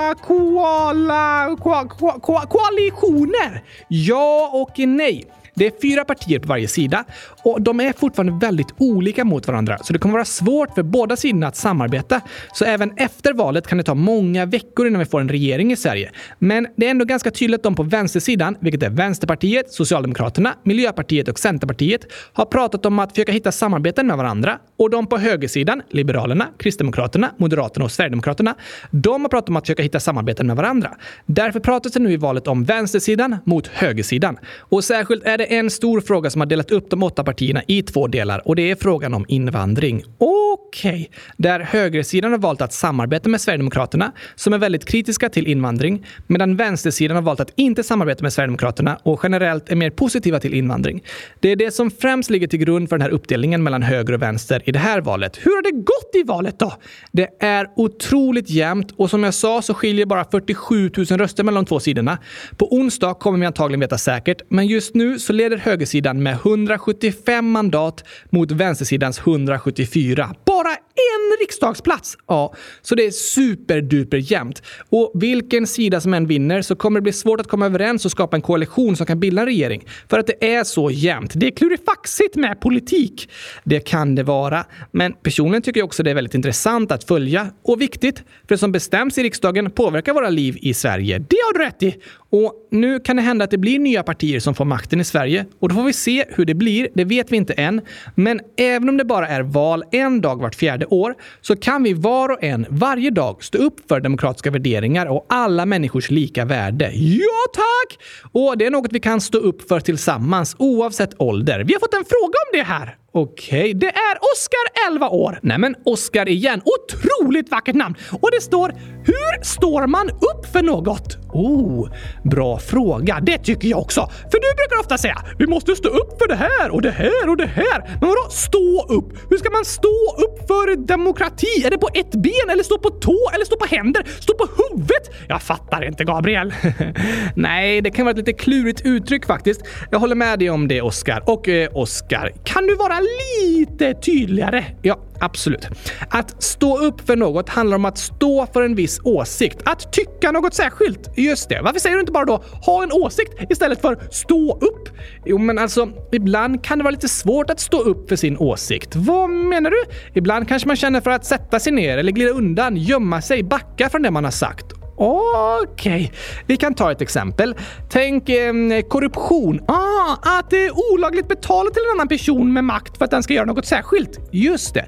koala, 0.99 1.55
ko, 1.55 1.87
ko, 1.87 2.19
ko, 2.19 2.41
koalitioner? 2.47 3.61
Ja 3.87 4.49
och 4.53 4.79
nej. 4.79 5.25
Det 5.55 5.65
är 5.65 5.71
fyra 5.81 6.05
partier 6.05 6.39
på 6.39 6.47
varje 6.47 6.67
sida 6.67 7.03
och 7.43 7.61
de 7.61 7.79
är 7.79 7.93
fortfarande 7.93 8.45
väldigt 8.45 8.73
olika 8.77 9.25
mot 9.25 9.47
varandra, 9.47 9.77
så 9.77 9.93
det 9.93 9.99
kommer 9.99 10.13
vara 10.13 10.25
svårt 10.25 10.75
för 10.75 10.83
båda 10.83 11.15
sidorna 11.15 11.47
att 11.47 11.55
samarbeta. 11.55 12.21
Så 12.53 12.65
även 12.65 12.91
efter 12.97 13.33
valet 13.33 13.67
kan 13.67 13.77
det 13.77 13.83
ta 13.83 13.95
många 13.95 14.45
veckor 14.45 14.87
innan 14.87 14.99
vi 14.99 15.05
får 15.05 15.21
en 15.21 15.29
regering 15.29 15.71
i 15.71 15.75
Sverige. 15.75 16.11
Men 16.39 16.67
det 16.75 16.85
är 16.85 16.91
ändå 16.91 17.05
ganska 17.05 17.31
tydligt 17.31 17.59
att 17.59 17.63
de 17.63 17.75
på 17.75 17.83
vänstersidan, 17.83 18.55
vilket 18.59 18.83
är 18.83 18.89
Vänsterpartiet, 18.89 19.71
Socialdemokraterna, 19.71 20.53
Miljöpartiet 20.63 21.27
och 21.27 21.39
Centerpartiet, 21.39 22.05
har 22.33 22.45
pratat 22.45 22.85
om 22.85 22.99
att 22.99 23.11
försöka 23.11 23.31
hitta 23.31 23.51
samarbeten 23.51 24.07
med 24.07 24.17
varandra. 24.17 24.59
Och 24.77 24.89
de 24.89 25.07
på 25.07 25.17
högersidan, 25.17 25.81
Liberalerna, 25.89 26.47
Kristdemokraterna, 26.59 27.31
Moderaterna 27.37 27.85
och 27.85 27.91
Sverigedemokraterna, 27.91 28.55
de 28.91 29.21
har 29.21 29.29
pratat 29.29 29.49
om 29.49 29.55
att 29.55 29.63
försöka 29.63 29.83
hitta 29.83 29.99
samarbeten 29.99 30.47
med 30.47 30.55
varandra. 30.55 30.97
Därför 31.25 31.59
pratas 31.59 31.91
det 31.91 31.99
nu 31.99 32.11
i 32.11 32.17
valet 32.17 32.47
om 32.47 32.63
vänstersidan 32.63 33.37
mot 33.45 33.67
högersidan. 33.67 34.37
Och 34.59 34.83
särskilt 34.83 35.23
är 35.23 35.37
det 35.39 35.45
en 35.45 35.69
stor 35.69 36.01
fråga 36.01 36.29
som 36.29 36.41
har 36.41 36.45
delat 36.45 36.71
upp 36.71 36.89
de 36.89 37.03
åtta 37.03 37.23
partierna 37.23 37.61
i 37.67 37.81
två 37.81 38.07
delar 38.07 38.47
och 38.47 38.55
det 38.55 38.71
är 38.71 38.75
frågan 38.75 39.13
om 39.13 39.25
invandring. 39.27 40.03
Okej, 40.17 40.89
okay. 40.89 41.07
där 41.37 41.59
högersidan 41.59 42.31
har 42.31 42.39
valt 42.39 42.61
att 42.61 42.73
samarbeta 42.73 43.29
med 43.29 43.41
Sverigedemokraterna 43.41 44.11
som 44.35 44.53
är 44.53 44.57
väldigt 44.57 44.85
kritiska 44.85 45.29
till 45.29 45.47
invandring, 45.47 46.05
medan 46.27 46.55
vänstersidan 46.55 47.15
har 47.15 47.21
valt 47.21 47.39
att 47.39 47.53
inte 47.55 47.83
samarbeta 47.83 48.23
med 48.23 48.33
Sverigedemokraterna 48.33 48.99
och 49.03 49.19
generellt 49.23 49.69
är 49.69 49.75
mer 49.75 49.89
positiva 49.89 50.39
till 50.39 50.53
invandring. 50.53 51.03
Det 51.39 51.51
är 51.51 51.55
det 51.55 51.71
som 51.71 51.91
främst 51.91 52.29
ligger 52.29 52.47
till 52.47 52.59
grund 52.59 52.89
för 52.89 52.97
den 52.97 53.01
här 53.01 53.09
uppdelningen 53.09 53.63
mellan 53.63 53.83
höger 53.83 54.13
och 54.13 54.21
vänster 54.21 54.61
i 54.65 54.71
det 54.71 54.79
här 54.79 55.01
valet. 55.01 55.37
Hur 55.37 55.51
har 55.51 55.63
det 55.63 55.71
gått 55.71 56.15
i 56.15 56.23
valet 56.23 56.59
då? 56.59 56.73
Det 57.11 57.29
är 57.39 57.67
otroligt 57.75 58.49
jämnt 58.49 58.91
och 58.95 59.09
som 59.09 59.23
jag 59.23 59.33
sa 59.33 59.61
så 59.61 59.73
skiljer 59.73 60.05
bara 60.05 60.25
47 60.25 60.91
000 60.97 61.05
röster 61.05 61.43
mellan 61.43 61.63
de 61.63 61.67
två 61.67 61.79
sidorna. 61.79 62.17
På 62.57 62.73
onsdag 62.73 63.13
kommer 63.13 63.39
vi 63.39 63.45
antagligen 63.45 63.79
veta 63.79 63.97
säkert, 63.97 64.41
men 64.49 64.67
just 64.67 64.95
nu 64.95 65.19
så 65.29 65.33
leder 65.33 65.57
högersidan 65.57 66.23
med 66.23 66.33
175 66.33 67.51
mandat 67.51 68.03
mot 68.29 68.51
vänstersidans 68.51 69.19
174. 69.19 70.35
Bara 70.45 70.75
en 71.15 71.37
riksdagsplats! 71.39 72.17
Ja, 72.27 72.53
så 72.81 72.95
det 72.95 73.05
är 73.05 73.11
superduper 73.11 74.17
jämnt. 74.17 74.63
Och 74.89 75.11
vilken 75.15 75.67
sida 75.67 76.01
som 76.01 76.13
än 76.13 76.27
vinner 76.27 76.61
så 76.61 76.75
kommer 76.75 76.99
det 76.99 77.03
bli 77.03 77.13
svårt 77.13 77.41
att 77.41 77.47
komma 77.47 77.65
överens 77.65 78.05
och 78.05 78.11
skapa 78.11 78.35
en 78.35 78.41
koalition 78.41 78.95
som 78.95 79.05
kan 79.05 79.19
bilda 79.19 79.41
en 79.41 79.45
regering. 79.45 79.83
För 80.09 80.19
att 80.19 80.27
det 80.27 80.53
är 80.55 80.63
så 80.63 80.91
jämnt. 80.91 81.31
Det 81.35 81.47
är 81.47 81.51
klurifaxigt 81.51 82.35
med 82.35 82.61
politik. 82.61 83.29
Det 83.63 83.79
kan 83.79 84.15
det 84.15 84.23
vara. 84.23 84.65
Men 84.91 85.13
personligen 85.13 85.61
tycker 85.61 85.79
jag 85.79 85.85
också 85.85 86.03
det 86.03 86.11
är 86.11 86.15
väldigt 86.15 86.35
intressant 86.35 86.91
att 86.91 87.03
följa 87.03 87.47
och 87.63 87.81
viktigt. 87.81 88.17
För 88.17 88.47
det 88.47 88.57
som 88.57 88.71
bestäms 88.71 89.17
i 89.17 89.23
riksdagen 89.23 89.71
påverkar 89.71 90.13
våra 90.13 90.29
liv 90.29 90.57
i 90.61 90.73
Sverige. 90.73 91.19
Det 91.19 91.37
har 91.45 91.59
du 91.59 91.65
rätt 91.65 91.83
i! 91.83 91.95
Och 92.31 92.53
nu 92.71 92.99
kan 92.99 93.15
det 93.15 93.21
hända 93.21 93.45
att 93.45 93.51
det 93.51 93.57
blir 93.57 93.79
nya 93.79 94.03
partier 94.03 94.39
som 94.39 94.55
får 94.55 94.65
makten 94.65 95.01
i 95.01 95.03
Sverige 95.03 95.45
och 95.59 95.69
då 95.69 95.75
får 95.75 95.83
vi 95.83 95.93
se 95.93 96.25
hur 96.29 96.45
det 96.45 96.53
blir. 96.53 96.87
Det 96.93 97.03
vet 97.03 97.31
vi 97.31 97.37
inte 97.37 97.53
än. 97.53 97.81
Men 98.15 98.39
även 98.57 98.89
om 98.89 98.97
det 98.97 99.05
bara 99.05 99.27
är 99.27 99.41
val 99.41 99.83
en 99.91 100.21
dag 100.21 100.41
vart 100.41 100.55
fjärde 100.55 100.85
år 100.93 101.15
så 101.41 101.55
kan 101.55 101.83
vi 101.83 101.93
var 101.93 102.29
och 102.29 102.43
en 102.43 102.65
varje 102.69 103.09
dag 103.09 103.43
stå 103.43 103.57
upp 103.57 103.87
för 103.87 103.99
demokratiska 103.99 104.51
värderingar 104.51 105.05
och 105.05 105.25
alla 105.29 105.65
människors 105.65 106.11
lika 106.11 106.45
värde. 106.45 106.91
Ja, 106.93 107.45
tack! 107.53 107.99
Och 108.31 108.57
det 108.57 108.65
är 108.65 108.71
något 108.71 108.93
vi 108.93 108.99
kan 108.99 109.21
stå 109.21 109.37
upp 109.37 109.67
för 109.67 109.79
tillsammans 109.79 110.55
oavsett 110.59 111.21
ålder. 111.21 111.63
Vi 111.63 111.73
har 111.73 111.79
fått 111.79 111.93
en 111.93 112.05
fråga 112.05 112.37
om 112.47 112.59
det 112.59 112.63
här. 112.63 112.97
Okej, 113.11 113.59
okay. 113.59 113.73
det 113.73 113.87
är 113.87 114.17
Oskar, 114.33 114.91
11 114.91 115.09
år. 115.09 115.39
Nej 115.43 115.57
men 115.57 115.75
Oskar 115.85 116.29
igen. 116.29 116.61
Otroligt 116.65 117.51
vackert 117.51 117.75
namn! 117.75 117.95
Och 118.21 118.31
det 118.31 118.41
står 118.41 118.73
“Hur 119.05 119.43
står 119.43 119.87
man 119.87 120.09
upp 120.09 120.45
för 120.53 120.61
något?” 120.61 121.17
Oh, 121.33 121.89
bra 122.23 122.59
fråga. 122.59 123.19
Det 123.21 123.37
tycker 123.37 123.67
jag 123.67 123.79
också. 123.79 124.01
För 124.01 124.39
du 124.39 124.55
brukar 124.55 124.79
ofta 124.79 124.97
säga 124.97 125.17
“Vi 125.37 125.47
måste 125.47 125.75
stå 125.75 125.89
upp 125.89 126.19
för 126.21 126.27
det 126.27 126.35
här 126.35 126.69
och 126.71 126.81
det 126.81 126.91
här 126.91 127.29
och 127.29 127.37
det 127.37 127.45
här”. 127.45 127.97
Men 127.99 128.09
vadå 128.09 128.29
stå 128.29 128.85
upp? 128.89 129.31
Hur 129.31 129.37
ska 129.37 129.49
man 129.49 129.65
stå 129.65 130.15
upp 130.17 130.47
för 130.47 130.75
demokrati? 130.75 131.63
Är 131.65 131.69
det 131.69 131.77
på 131.77 131.89
ett 131.93 132.11
ben 132.11 132.49
eller 132.51 132.63
stå 132.63 132.77
på 132.77 132.89
tå 132.89 133.17
eller 133.33 133.45
stå 133.45 133.57
på 133.57 133.65
händer? 133.65 134.03
Stå 134.19 134.33
på 134.33 134.47
huvudet? 134.57 135.11
Jag 135.27 135.41
fattar 135.41 135.87
inte, 135.87 136.03
Gabriel. 136.03 136.53
Nej, 137.35 137.81
det 137.81 137.91
kan 137.91 138.05
vara 138.05 138.11
ett 138.11 138.17
lite 138.17 138.33
klurigt 138.33 138.81
uttryck 138.85 139.25
faktiskt. 139.25 139.61
Jag 139.91 139.99
håller 139.99 140.15
med 140.15 140.39
dig 140.39 140.49
om 140.49 140.67
det, 140.67 140.81
Oskar. 140.81 141.23
Och 141.25 141.49
eh, 141.49 141.69
Oskar, 141.73 142.31
kan 142.43 142.67
du 142.67 142.75
vara 142.75 142.98
lite 142.99 143.93
tydligare? 143.93 144.65
Ja, 144.81 144.99
absolut. 145.19 145.67
Att 146.09 146.43
stå 146.43 146.77
upp 146.77 147.01
för 147.07 147.15
något 147.15 147.49
handlar 147.49 147.75
om 147.75 147.85
att 147.85 147.97
stå 147.97 148.47
för 148.53 148.61
en 148.61 148.75
viss 148.75 148.99
åsikt. 149.03 149.61
Att 149.65 149.93
tycka 149.93 150.31
något 150.31 150.53
särskilt. 150.53 151.17
Just 151.17 151.49
det. 151.49 151.61
Varför 151.61 151.79
säger 151.79 151.95
du 151.95 151.99
inte 151.99 152.11
bara 152.11 152.25
då 152.25 152.43
ha 152.65 152.83
en 152.83 152.91
åsikt 152.91 153.33
istället 153.49 153.81
för 153.81 153.99
stå 154.11 154.57
upp? 154.57 154.89
Jo, 155.25 155.37
men 155.37 155.59
alltså, 155.59 155.89
ibland 156.11 156.63
kan 156.63 156.77
det 156.77 156.83
vara 156.83 156.91
lite 156.91 157.09
svårt 157.09 157.49
att 157.49 157.59
stå 157.59 157.81
upp 157.81 158.09
för 158.09 158.15
sin 158.15 158.37
åsikt. 158.37 158.95
Vad 158.95 159.29
menar 159.29 159.71
du? 159.71 159.83
Ibland 160.13 160.47
kanske 160.47 160.67
man 160.67 160.75
känner 160.75 161.01
för 161.01 161.11
att 161.11 161.25
sätta 161.25 161.59
sig 161.59 161.73
ner 161.73 161.97
eller 161.97 162.11
glida 162.11 162.31
undan, 162.31 162.77
gömma 162.77 163.21
sig, 163.21 163.43
backa 163.43 163.89
från 163.89 164.01
det 164.01 164.11
man 164.11 164.23
har 164.23 164.31
sagt. 164.31 164.78
Okej, 165.01 166.05
okay. 166.05 166.09
vi 166.45 166.57
kan 166.57 166.73
ta 166.73 166.91
ett 166.91 167.01
exempel. 167.01 167.55
Tänk 167.89 168.29
eh, 168.29 168.81
korruption. 168.89 169.61
Ah, 169.67 170.39
att 170.39 170.49
det 170.49 170.65
är 170.65 170.93
olagligt 170.93 171.27
betala 171.27 171.69
till 171.69 171.81
en 171.83 171.95
annan 171.95 172.07
person 172.07 172.53
med 172.53 172.63
makt 172.63 172.97
för 172.97 173.05
att 173.05 173.11
den 173.11 173.23
ska 173.23 173.33
göra 173.33 173.45
något 173.45 173.65
särskilt. 173.65 174.19
Just 174.31 174.73
det. 174.73 174.85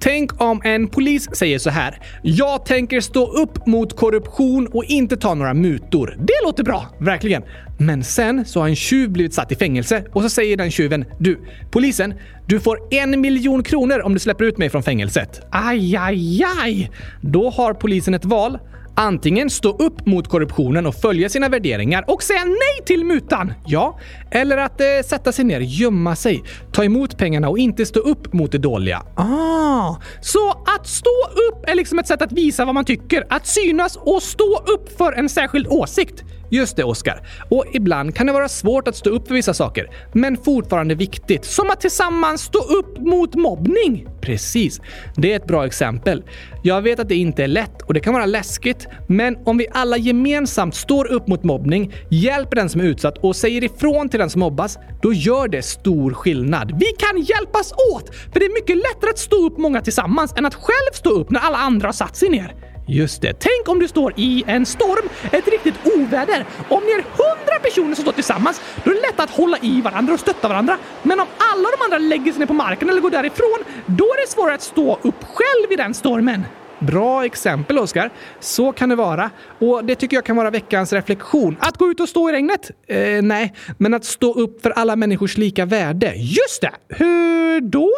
Tänk 0.00 0.40
om 0.42 0.60
en 0.64 0.88
polis 0.88 1.28
säger 1.36 1.58
så 1.58 1.70
här. 1.70 1.98
Jag 2.22 2.66
tänker 2.66 3.00
stå 3.00 3.26
upp 3.26 3.66
mot 3.66 3.96
korruption 3.96 4.66
och 4.66 4.84
inte 4.84 5.16
ta 5.16 5.34
några 5.34 5.54
mutor. 5.54 6.16
Det 6.18 6.46
låter 6.46 6.64
bra, 6.64 6.86
verkligen. 7.00 7.42
Men 7.78 8.04
sen 8.04 8.44
så 8.44 8.60
har 8.60 8.68
en 8.68 8.76
tjuv 8.76 9.10
blivit 9.10 9.34
satt 9.34 9.52
i 9.52 9.56
fängelse 9.56 10.04
och 10.12 10.22
så 10.22 10.28
säger 10.28 10.56
den 10.56 10.70
tjuven 10.70 11.04
du, 11.18 11.40
polisen, 11.70 12.14
du 12.46 12.60
får 12.60 12.78
en 12.90 13.20
miljon 13.20 13.62
kronor 13.62 14.00
om 14.00 14.14
du 14.14 14.18
släpper 14.18 14.44
ut 14.44 14.58
mig 14.58 14.70
från 14.70 14.82
fängelset. 14.82 15.40
Aj, 15.50 15.96
aj, 15.96 16.44
aj! 16.62 16.90
Då 17.20 17.50
har 17.50 17.74
polisen 17.74 18.14
ett 18.14 18.24
val. 18.24 18.58
Antingen 18.96 19.50
stå 19.50 19.68
upp 19.68 20.06
mot 20.06 20.28
korruptionen 20.28 20.86
och 20.86 20.94
följa 20.94 21.28
sina 21.28 21.48
värderingar 21.48 22.04
och 22.06 22.22
säga 22.22 22.44
nej 22.44 22.86
till 22.86 23.04
mutan. 23.04 23.52
Ja, 23.66 23.98
eller 24.30 24.56
att 24.56 24.80
eh, 24.80 24.86
sätta 25.04 25.32
sig 25.32 25.44
ner, 25.44 25.60
gömma 25.60 26.16
sig, 26.16 26.42
ta 26.72 26.84
emot 26.84 27.18
pengarna 27.18 27.48
och 27.48 27.58
inte 27.58 27.86
stå 27.86 28.00
upp 28.00 28.32
mot 28.32 28.52
det 28.52 28.58
dåliga. 28.58 29.02
Ah, 29.14 29.96
så 30.20 30.50
att 30.50 30.86
stå 30.86 31.10
upp 31.50 31.68
är 31.70 31.74
liksom 31.74 31.98
ett 31.98 32.06
sätt 32.06 32.22
att 32.22 32.32
visa 32.32 32.64
vad 32.64 32.74
man 32.74 32.84
tycker, 32.84 33.26
att 33.30 33.46
synas 33.46 33.96
och 33.96 34.22
stå 34.22 34.62
upp 34.66 34.98
för 34.98 35.12
en 35.12 35.28
särskild 35.28 35.66
åsikt. 35.68 36.24
Just 36.54 36.76
det, 36.76 36.84
Oskar. 36.84 37.20
Och 37.48 37.64
ibland 37.72 38.14
kan 38.14 38.26
det 38.26 38.32
vara 38.32 38.48
svårt 38.48 38.88
att 38.88 38.96
stå 38.96 39.10
upp 39.10 39.28
för 39.28 39.34
vissa 39.34 39.54
saker, 39.54 39.90
men 40.12 40.36
fortfarande 40.36 40.94
viktigt. 40.94 41.44
Som 41.44 41.70
att 41.70 41.80
tillsammans 41.80 42.42
stå 42.42 42.58
upp 42.58 42.98
mot 42.98 43.34
mobbning. 43.34 44.06
Precis. 44.20 44.80
Det 45.16 45.32
är 45.32 45.36
ett 45.36 45.46
bra 45.46 45.66
exempel. 45.66 46.22
Jag 46.62 46.82
vet 46.82 47.00
att 47.00 47.08
det 47.08 47.14
inte 47.14 47.44
är 47.44 47.48
lätt 47.48 47.82
och 47.82 47.94
det 47.94 48.00
kan 48.00 48.14
vara 48.14 48.26
läskigt, 48.26 48.86
men 49.08 49.36
om 49.44 49.58
vi 49.58 49.66
alla 49.72 49.96
gemensamt 49.96 50.74
står 50.74 51.12
upp 51.12 51.26
mot 51.26 51.44
mobbning, 51.44 51.94
hjälper 52.10 52.56
den 52.56 52.68
som 52.68 52.80
är 52.80 52.84
utsatt 52.84 53.18
och 53.18 53.36
säger 53.36 53.64
ifrån 53.64 54.08
till 54.08 54.20
den 54.20 54.30
som 54.30 54.40
mobbas, 54.40 54.78
då 55.02 55.12
gör 55.12 55.48
det 55.48 55.62
stor 55.62 56.14
skillnad. 56.14 56.72
Vi 56.78 56.86
kan 56.86 57.22
hjälpas 57.22 57.72
åt! 57.92 58.14
För 58.32 58.40
det 58.40 58.46
är 58.46 58.54
mycket 58.54 58.76
lättare 58.76 59.10
att 59.10 59.18
stå 59.18 59.46
upp 59.46 59.58
många 59.58 59.80
tillsammans 59.80 60.34
än 60.36 60.46
att 60.46 60.54
själv 60.54 60.92
stå 60.92 61.10
upp 61.10 61.30
när 61.30 61.40
alla 61.40 61.58
andra 61.58 61.88
har 61.88 61.92
satt 61.92 62.16
sig 62.16 62.28
ner. 62.28 62.63
Just 62.86 63.22
det. 63.22 63.32
Tänk 63.32 63.68
om 63.68 63.78
du 63.78 63.88
står 63.88 64.12
i 64.16 64.44
en 64.46 64.66
storm, 64.66 65.08
ett 65.32 65.48
riktigt 65.48 65.74
oväder. 65.84 66.44
Om 66.68 66.82
ni 66.84 66.92
är 66.92 67.02
hundra 67.02 67.58
personer 67.62 67.94
som 67.94 68.02
står 68.02 68.12
tillsammans, 68.12 68.60
då 68.84 68.90
är 68.90 68.94
det 68.94 69.00
lätt 69.00 69.20
att 69.20 69.30
hålla 69.30 69.58
i 69.58 69.80
varandra 69.80 70.14
och 70.14 70.20
stötta 70.20 70.48
varandra. 70.48 70.78
Men 71.02 71.20
om 71.20 71.26
alla 71.38 71.68
de 71.78 71.84
andra 71.84 71.98
lägger 71.98 72.32
sig 72.32 72.38
ner 72.38 72.46
på 72.46 72.54
marken 72.54 72.90
eller 72.90 73.00
går 73.00 73.10
därifrån, 73.10 73.58
då 73.86 74.04
är 74.04 74.26
det 74.26 74.30
svårare 74.30 74.54
att 74.54 74.62
stå 74.62 74.98
upp 75.02 75.24
själv 75.24 75.72
i 75.72 75.76
den 75.76 75.94
stormen. 75.94 76.44
Bra 76.86 77.24
exempel, 77.24 77.78
Oskar. 77.78 78.10
Så 78.40 78.72
kan 78.72 78.88
det 78.88 78.96
vara. 78.96 79.30
Och 79.58 79.84
det 79.84 79.94
tycker 79.94 80.16
jag 80.16 80.24
kan 80.24 80.36
vara 80.36 80.50
veckans 80.50 80.92
reflektion. 80.92 81.56
Att 81.60 81.78
gå 81.78 81.90
ut 81.90 82.00
och 82.00 82.08
stå 82.08 82.28
i 82.28 82.32
regnet? 82.32 82.70
Eh, 82.86 83.22
nej, 83.22 83.54
men 83.78 83.94
att 83.94 84.04
stå 84.04 84.34
upp 84.34 84.62
för 84.62 84.70
alla 84.70 84.96
människors 84.96 85.36
lika 85.36 85.64
värde. 85.64 86.14
Just 86.16 86.60
det! 86.60 86.70
Hur 86.88 87.60
då? 87.60 87.90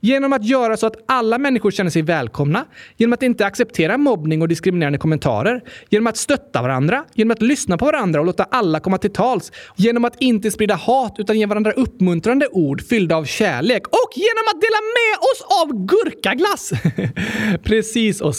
Genom 0.00 0.32
att 0.32 0.44
göra 0.44 0.76
så 0.76 0.86
att 0.86 0.96
alla 1.06 1.38
människor 1.38 1.70
känner 1.70 1.90
sig 1.90 2.02
välkomna. 2.02 2.64
Genom 2.96 3.12
att 3.12 3.22
inte 3.22 3.46
acceptera 3.46 3.98
mobbning 3.98 4.42
och 4.42 4.48
diskriminerande 4.48 4.98
kommentarer. 4.98 5.62
Genom 5.88 6.06
att 6.06 6.16
stötta 6.16 6.62
varandra. 6.62 7.04
Genom 7.14 7.30
att 7.30 7.42
lyssna 7.42 7.78
på 7.78 7.84
varandra 7.84 8.20
och 8.20 8.26
låta 8.26 8.44
alla 8.44 8.80
komma 8.80 8.98
till 8.98 9.12
tals. 9.12 9.52
Genom 9.76 10.04
att 10.04 10.16
inte 10.20 10.50
sprida 10.50 10.74
hat 10.74 11.14
utan 11.18 11.38
ge 11.38 11.46
varandra 11.46 11.72
uppmuntrande 11.72 12.48
ord 12.52 12.82
fyllda 12.82 13.16
av 13.16 13.24
kärlek. 13.24 13.86
Och 13.86 14.10
genom 14.14 14.44
att 14.54 14.60
dela 14.60 14.80
med 14.98 15.18
oss 15.18 15.42
av 15.62 15.86
gurkaglass! 15.86 16.72
Precis, 17.64 18.20
Oskar. 18.20 18.33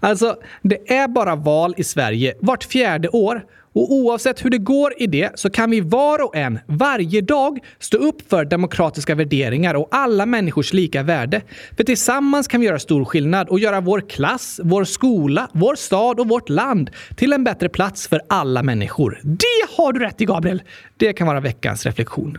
Alltså, 0.00 0.36
det 0.62 0.92
är 0.92 1.08
bara 1.08 1.36
val 1.36 1.74
i 1.76 1.84
Sverige 1.84 2.34
vart 2.40 2.64
fjärde 2.64 3.08
år. 3.08 3.42
Och 3.74 3.92
oavsett 3.92 4.44
hur 4.44 4.50
det 4.50 4.58
går 4.58 4.92
i 4.96 5.06
det 5.06 5.30
så 5.34 5.50
kan 5.50 5.70
vi 5.70 5.80
var 5.80 6.24
och 6.24 6.36
en, 6.36 6.58
varje 6.66 7.20
dag, 7.20 7.58
stå 7.78 7.98
upp 7.98 8.30
för 8.30 8.44
demokratiska 8.44 9.14
värderingar 9.14 9.74
och 9.74 9.88
alla 9.90 10.26
människors 10.26 10.72
lika 10.72 11.02
värde. 11.02 11.42
För 11.76 11.84
tillsammans 11.84 12.48
kan 12.48 12.60
vi 12.60 12.66
göra 12.66 12.78
stor 12.78 13.04
skillnad 13.04 13.48
och 13.48 13.58
göra 13.58 13.80
vår 13.80 14.00
klass, 14.00 14.60
vår 14.62 14.84
skola, 14.84 15.48
vår 15.52 15.74
stad 15.74 16.20
och 16.20 16.28
vårt 16.28 16.48
land 16.48 16.90
till 17.16 17.32
en 17.32 17.44
bättre 17.44 17.68
plats 17.68 18.08
för 18.08 18.20
alla 18.28 18.62
människor. 18.62 19.20
Det 19.22 19.76
har 19.76 19.92
du 19.92 20.00
rätt 20.00 20.20
i, 20.20 20.24
Gabriel! 20.24 20.62
Det 20.96 21.12
kan 21.12 21.26
vara 21.26 21.40
veckans 21.40 21.86
reflektion. 21.86 22.38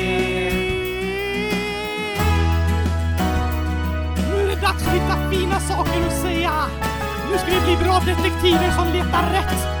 hitta 4.89 5.29
fina 5.31 5.59
saker 5.59 6.07
att 6.07 6.21
säga. 6.21 6.51
Nu 7.31 7.37
ska 7.37 7.47
vi 7.47 7.65
bli 7.65 7.85
bra 7.85 7.99
detektiver 7.99 8.71
som 8.71 8.87
letar 8.87 9.29
rätt. 9.31 9.80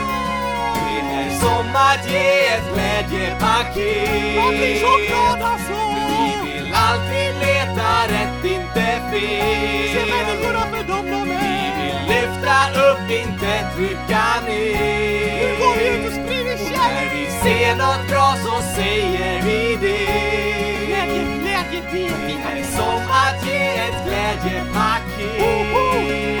att 1.75 2.11
ge 2.11 2.47
ett 2.47 2.63
glädjepaket. 2.73 4.35
Man 4.37 4.49
blir 4.57 4.75
så 4.79 4.93
glad 5.07 5.41
alltså! 5.51 5.79
Vi 6.43 6.51
vill 6.53 6.73
alltid 6.73 7.31
leta 7.45 7.89
rätt, 8.13 8.43
inte 8.45 8.85
fel. 9.11 9.89
Se 9.93 10.01
människorna 10.13 10.63
för 10.71 10.83
dem 10.83 11.05
de 11.05 11.31
är. 11.31 11.77
Vi 11.77 11.83
vill 11.83 11.99
lyfta 12.13 12.57
upp, 12.87 13.11
inte 13.11 13.51
trycka 13.75 14.25
ner. 14.47 15.37
Nu 15.41 15.47
går 15.59 15.73
vi 15.77 15.83
ut 15.87 16.05
och 16.07 16.13
sprider 16.13 16.57
När 16.57 16.77
kärlek! 16.77 17.11
vi 17.15 17.25
ser 17.43 17.71
något 17.75 18.03
bra 18.09 18.27
så 18.45 18.53
säger 18.75 19.41
vi 19.41 19.77
det. 19.81 20.05
Glädje, 20.87 21.23
glädje, 21.41 21.81
det 21.91 22.05
är 22.59 22.63
som 22.63 23.01
att 23.23 23.39
ge 23.47 23.67
ett 23.67 23.97
glädjepaket. 24.05 26.40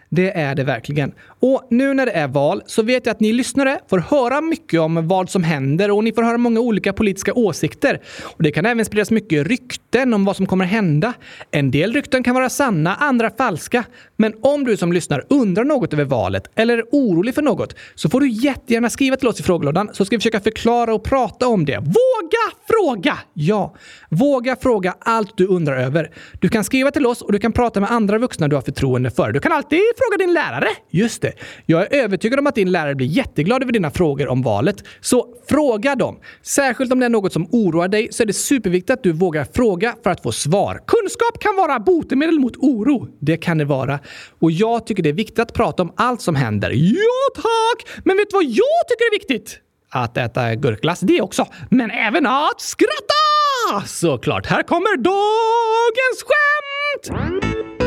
Det 0.13 0.37
är 0.37 0.55
det 0.55 0.63
verkligen. 0.63 1.11
Och 1.39 1.67
nu 1.69 1.93
när 1.93 2.05
det 2.05 2.11
är 2.11 2.27
val 2.27 2.63
så 2.65 2.83
vet 2.83 3.05
jag 3.05 3.13
att 3.13 3.19
ni 3.19 3.33
lyssnare 3.33 3.79
får 3.89 3.99
höra 3.99 4.41
mycket 4.41 4.79
om 4.79 5.07
vad 5.07 5.29
som 5.29 5.43
händer 5.43 5.91
och 5.91 6.03
ni 6.03 6.13
får 6.13 6.23
höra 6.23 6.37
många 6.37 6.59
olika 6.59 6.93
politiska 6.93 7.33
åsikter. 7.33 8.01
Och 8.23 8.43
Det 8.43 8.51
kan 8.51 8.65
även 8.65 8.85
spridas 8.85 9.11
mycket 9.11 9.47
rykten 9.47 10.13
om 10.13 10.25
vad 10.25 10.35
som 10.35 10.45
kommer 10.45 10.65
hända. 10.65 11.13
En 11.51 11.71
del 11.71 11.93
rykten 11.93 12.23
kan 12.23 12.35
vara 12.35 12.49
sanna, 12.49 12.95
andra 12.95 13.29
falska. 13.29 13.83
Men 14.15 14.33
om 14.41 14.63
du 14.63 14.77
som 14.77 14.93
lyssnar 14.93 15.25
undrar 15.29 15.63
något 15.63 15.93
över 15.93 16.05
valet 16.05 16.51
eller 16.55 16.77
är 16.77 16.85
orolig 16.91 17.35
för 17.35 17.41
något 17.41 17.75
så 17.95 18.09
får 18.09 18.19
du 18.19 18.29
jättegärna 18.29 18.89
skriva 18.89 19.15
till 19.15 19.27
oss 19.27 19.39
i 19.39 19.43
frågelådan 19.43 19.89
så 19.93 20.05
ska 20.05 20.15
vi 20.15 20.19
försöka 20.19 20.39
förklara 20.39 20.93
och 20.93 21.03
prata 21.03 21.47
om 21.47 21.65
det. 21.65 21.77
Våga 21.77 22.55
fråga! 22.67 23.17
Ja, 23.33 23.75
våga 24.09 24.55
fråga 24.55 24.95
allt 24.99 25.37
du 25.37 25.47
undrar 25.47 25.77
över. 25.77 26.11
Du 26.39 26.49
kan 26.49 26.63
skriva 26.63 26.91
till 26.91 27.05
oss 27.05 27.21
och 27.21 27.31
du 27.31 27.39
kan 27.39 27.51
prata 27.51 27.79
med 27.79 27.91
andra 27.91 28.17
vuxna 28.17 28.47
du 28.47 28.55
har 28.55 28.61
förtroende 28.61 29.11
för. 29.11 29.31
Du 29.31 29.39
kan 29.39 29.51
alltid 29.51 29.79
fråga 30.01 30.25
din 30.25 30.33
lärare. 30.33 30.69
Just 30.89 31.21
det. 31.21 31.33
Jag 31.65 31.81
är 31.81 32.03
övertygad 32.03 32.39
om 32.39 32.47
att 32.47 32.55
din 32.55 32.71
lärare 32.71 32.95
blir 32.95 33.07
jätteglad 33.07 33.63
över 33.63 33.73
dina 33.73 33.91
frågor 33.91 34.27
om 34.27 34.41
valet. 34.41 34.83
Så 35.01 35.27
fråga 35.49 35.95
dem. 35.95 36.19
Särskilt 36.41 36.91
om 36.93 36.99
det 36.99 37.05
är 37.05 37.09
något 37.09 37.33
som 37.33 37.47
oroar 37.51 37.87
dig 37.87 38.07
så 38.11 38.23
är 38.23 38.27
det 38.27 38.33
superviktigt 38.33 38.89
att 38.89 39.03
du 39.03 39.11
vågar 39.11 39.47
fråga 39.53 39.95
för 40.03 40.09
att 40.09 40.23
få 40.23 40.31
svar. 40.31 40.79
Kunskap 40.87 41.39
kan 41.39 41.55
vara 41.55 41.79
botemedel 41.79 42.39
mot 42.39 42.57
oro. 42.57 43.07
Det 43.19 43.37
kan 43.37 43.57
det 43.57 43.65
vara. 43.65 43.99
Och 44.39 44.51
jag 44.51 44.85
tycker 44.85 45.03
det 45.03 45.09
är 45.09 45.13
viktigt 45.13 45.39
att 45.39 45.53
prata 45.53 45.83
om 45.83 45.93
allt 45.97 46.21
som 46.21 46.35
händer. 46.35 46.71
Ja, 46.75 47.41
tack! 47.41 48.01
Men 48.05 48.17
vet 48.17 48.29
du 48.29 48.33
vad 48.33 48.43
jag 48.43 48.87
tycker 48.89 49.05
är 49.05 49.19
viktigt? 49.19 49.61
att 49.91 50.17
äta 50.17 50.55
gurkglass, 50.55 50.99
det 50.99 51.21
också. 51.21 51.45
Men 51.69 51.91
även 51.91 52.27
att 52.27 52.61
skratta! 52.61 53.87
Såklart. 53.87 54.45
Här 54.45 54.63
kommer 54.63 54.97
dagens 54.97 56.23
skämt! 56.23 57.80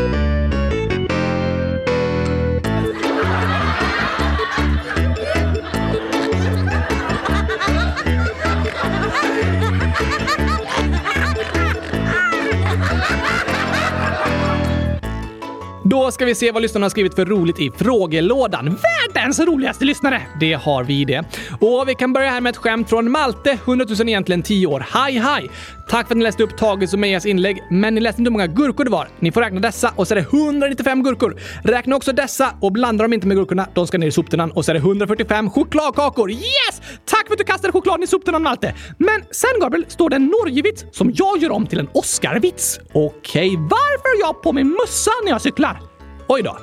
Då 15.94 16.10
ska 16.10 16.24
vi 16.24 16.34
se 16.34 16.52
vad 16.52 16.62
lyssnarna 16.62 16.84
har 16.84 16.90
skrivit 16.90 17.14
för 17.14 17.24
roligt 17.24 17.60
i 17.60 17.70
frågelådan. 17.70 18.78
Världens 19.14 19.40
roligaste 19.40 19.84
lyssnare! 19.84 20.22
Det 20.40 20.52
har 20.52 20.84
vi 20.84 21.04
det. 21.04 21.24
Och 21.60 21.88
vi 21.88 21.94
kan 21.94 22.12
börja 22.12 22.30
här 22.30 22.40
med 22.40 22.50
ett 22.50 22.56
skämt 22.56 22.88
från 22.88 23.10
Malte, 23.10 23.58
100 23.64 23.86
000 23.98 24.08
egentligen 24.08 24.42
10 24.42 24.66
år. 24.66 24.86
Hej 24.92 25.18
hej! 25.18 25.50
Tack 25.88 26.06
för 26.06 26.14
att 26.14 26.18
ni 26.18 26.24
läste 26.24 26.42
upp 26.42 26.56
Tages 26.56 26.92
och 26.92 26.98
Mejas 26.98 27.26
inlägg, 27.26 27.62
men 27.70 27.94
ni 27.94 28.00
läste 28.00 28.20
inte 28.20 28.28
hur 28.28 28.32
många 28.32 28.46
gurkor 28.46 28.84
det 28.84 28.90
var. 28.90 29.08
Ni 29.18 29.32
får 29.32 29.40
räkna 29.40 29.60
dessa 29.60 29.92
och 29.96 30.08
så 30.08 30.14
är 30.14 30.16
det 30.16 30.32
195 30.32 31.02
gurkor. 31.02 31.40
Räkna 31.64 31.96
också 31.96 32.12
dessa 32.12 32.54
och 32.60 32.72
blanda 32.72 33.04
dem 33.04 33.12
inte 33.12 33.26
med 33.26 33.36
gurkorna. 33.36 33.66
De 33.74 33.86
ska 33.86 33.98
ner 33.98 34.06
i 34.06 34.12
soptunnan 34.12 34.50
och 34.50 34.64
så 34.64 34.70
är 34.70 34.74
det 34.74 34.80
145 34.80 35.50
chokladkakor. 35.50 36.30
Yes! 36.30 36.82
Tack 37.04 37.26
för 37.26 37.34
att 37.34 37.38
du 37.38 37.44
kastade 37.44 37.72
chokladen 37.72 38.02
i 38.02 38.06
soptunnan 38.06 38.42
Malte! 38.42 38.74
Men 38.98 39.22
sen 39.30 39.60
Gabriel 39.60 39.84
står 39.88 40.10
det 40.10 40.16
en 40.16 40.26
Norgevits 40.26 40.84
som 40.92 41.12
jag 41.14 41.38
gör 41.38 41.50
om 41.50 41.66
till 41.66 41.78
en 41.78 41.88
Oscarvits. 41.92 42.80
Okej, 42.92 43.56
varför 43.56 44.22
har 44.22 44.28
jag 44.28 44.42
på 44.42 44.52
mig 44.52 44.64
mössa 44.64 45.10
när 45.24 45.30
jag 45.30 45.40
cyklar? 45.40 45.83
Oj 46.28 46.42
då. 46.42 46.58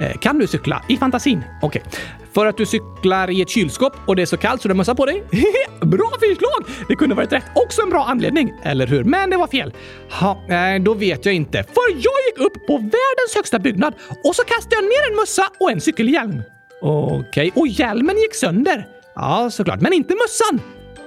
Eh, 0.00 0.18
kan 0.18 0.38
du 0.38 0.46
cykla 0.46 0.84
i 0.88 0.96
fantasin? 0.96 1.44
Okej. 1.62 1.82
För 2.34 2.46
att 2.46 2.56
du 2.56 2.66
cyklar 2.66 3.30
i 3.30 3.42
ett 3.42 3.48
kylskåp 3.48 3.92
och 4.06 4.16
det 4.16 4.22
är 4.22 4.26
så 4.26 4.36
kallt 4.36 4.62
så 4.62 4.68
du 4.68 4.72
har 4.74 4.76
mössa 4.76 4.94
på 4.94 5.06
dig? 5.06 5.24
bra 5.80 6.10
förslag! 6.20 6.86
Det 6.88 6.96
kunde 6.96 7.14
varit 7.14 7.32
rätt. 7.32 7.44
Också 7.54 7.82
en 7.82 7.90
bra 7.90 8.04
anledning, 8.04 8.52
eller 8.62 8.86
hur? 8.86 9.04
Men 9.04 9.30
det 9.30 9.36
var 9.36 9.46
fel. 9.46 9.72
Ha, 10.10 10.30
eh, 10.48 10.82
då 10.82 10.94
vet 10.94 11.26
jag 11.26 11.34
inte. 11.34 11.62
För 11.62 11.90
jag 11.90 12.14
gick 12.28 12.46
upp 12.46 12.66
på 12.66 12.76
världens 12.76 13.34
högsta 13.36 13.58
byggnad 13.58 13.94
och 14.24 14.36
så 14.36 14.42
kastade 14.44 14.76
jag 14.76 14.84
ner 14.84 15.10
en 15.10 15.16
mössa 15.16 15.42
och 15.60 15.70
en 15.70 15.80
cykelhjälm. 15.80 16.42
Okej, 16.82 17.52
och 17.54 17.68
hjälmen 17.68 18.16
gick 18.16 18.34
sönder. 18.34 18.86
Ja, 19.14 19.50
såklart. 19.50 19.80
Men 19.80 19.92
inte 19.92 20.14
mössan. 20.14 20.60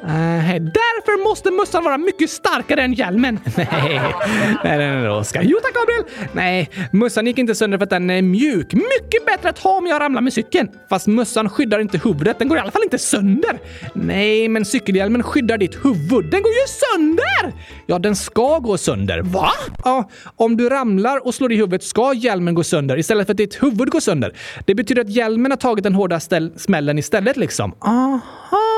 Uh, 0.04 0.54
därför 0.62 1.24
måste 1.30 1.52
mössan 1.52 1.84
vara 1.84 1.98
mycket 1.98 2.30
starkare 2.30 2.82
än 2.82 2.94
hjälmen. 2.94 3.40
nej, 3.58 3.68
nej, 4.64 4.78
nej, 4.78 4.78
nej, 4.78 5.10
Oskar. 5.10 5.42
Jo 5.42 5.58
tack 5.64 5.74
Gabriel. 5.74 6.30
Nej, 6.34 6.70
mössan 6.92 7.28
gick 7.28 7.38
inte 7.38 7.56
sönder 7.56 7.78
för 7.78 7.84
att 7.84 7.90
den 7.90 8.10
är 8.10 8.22
mjuk. 8.22 8.74
Mycket 8.74 9.26
bättre 9.26 9.50
att 9.50 9.60
ha 9.60 9.78
om 9.78 9.88
jag 9.88 10.02
ramlar 10.02 10.22
med 10.22 10.34
cykeln. 10.34 10.70
Fast 10.90 11.08
mössan 11.08 11.50
skyddar 11.50 11.80
inte 11.80 11.98
huvudet. 11.98 12.40
Den 12.40 12.48
går 12.48 12.58
i 12.58 12.62
alla 12.62 12.72
fall 12.72 12.84
inte 12.84 12.98
sönder. 12.98 13.60
Nej, 13.94 14.48
men 14.48 14.66
cykelhjälmen 14.66 15.24
skyddar 15.24 15.58
ditt 15.58 15.86
huvud. 15.86 16.32
Den 16.32 16.42
går 16.42 16.52
ju 16.52 16.68
sönder! 16.68 17.54
Ja, 17.86 18.00
den 18.00 18.16
ska 18.16 18.60
gå 18.60 18.78
sönder. 18.78 19.22
Va? 19.22 19.50
Ja, 19.84 20.10
om 20.36 20.58
du 20.58 20.70
ramlar 20.70 21.28
och 21.28 21.36
slår 21.36 21.52
i 21.52 21.56
huvudet 21.56 21.84
ska 21.84 22.14
hjälmen 22.14 22.56
gå 22.56 22.64
sönder 22.64 23.00
istället 23.00 23.26
för 23.26 23.34
att 23.34 23.38
ditt 23.38 23.64
huvud 23.64 23.90
går 23.90 24.00
sönder. 24.00 24.34
Det 24.66 24.76
betyder 24.76 25.02
att 25.02 25.10
hjälmen 25.10 25.52
har 25.52 25.58
tagit 25.58 25.84
den 25.84 25.96
hårda 25.96 26.20
smällen 26.56 26.98
istället 26.98 27.38
liksom. 27.38 27.74
Aha! 27.82 28.77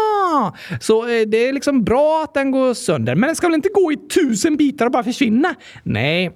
Så 0.81 1.07
eh, 1.07 1.21
det 1.27 1.37
är 1.37 1.53
liksom 1.53 1.83
bra 1.83 2.23
att 2.23 2.33
den 2.33 2.51
går 2.51 2.73
sönder, 2.73 3.15
men 3.15 3.27
den 3.27 3.35
ska 3.35 3.47
väl 3.47 3.55
inte 3.55 3.69
gå 3.73 3.91
i 3.91 3.97
tusen 3.97 4.57
bitar 4.57 4.85
och 4.85 4.91
bara 4.91 5.03
försvinna? 5.03 5.55
Nej, 5.83 6.31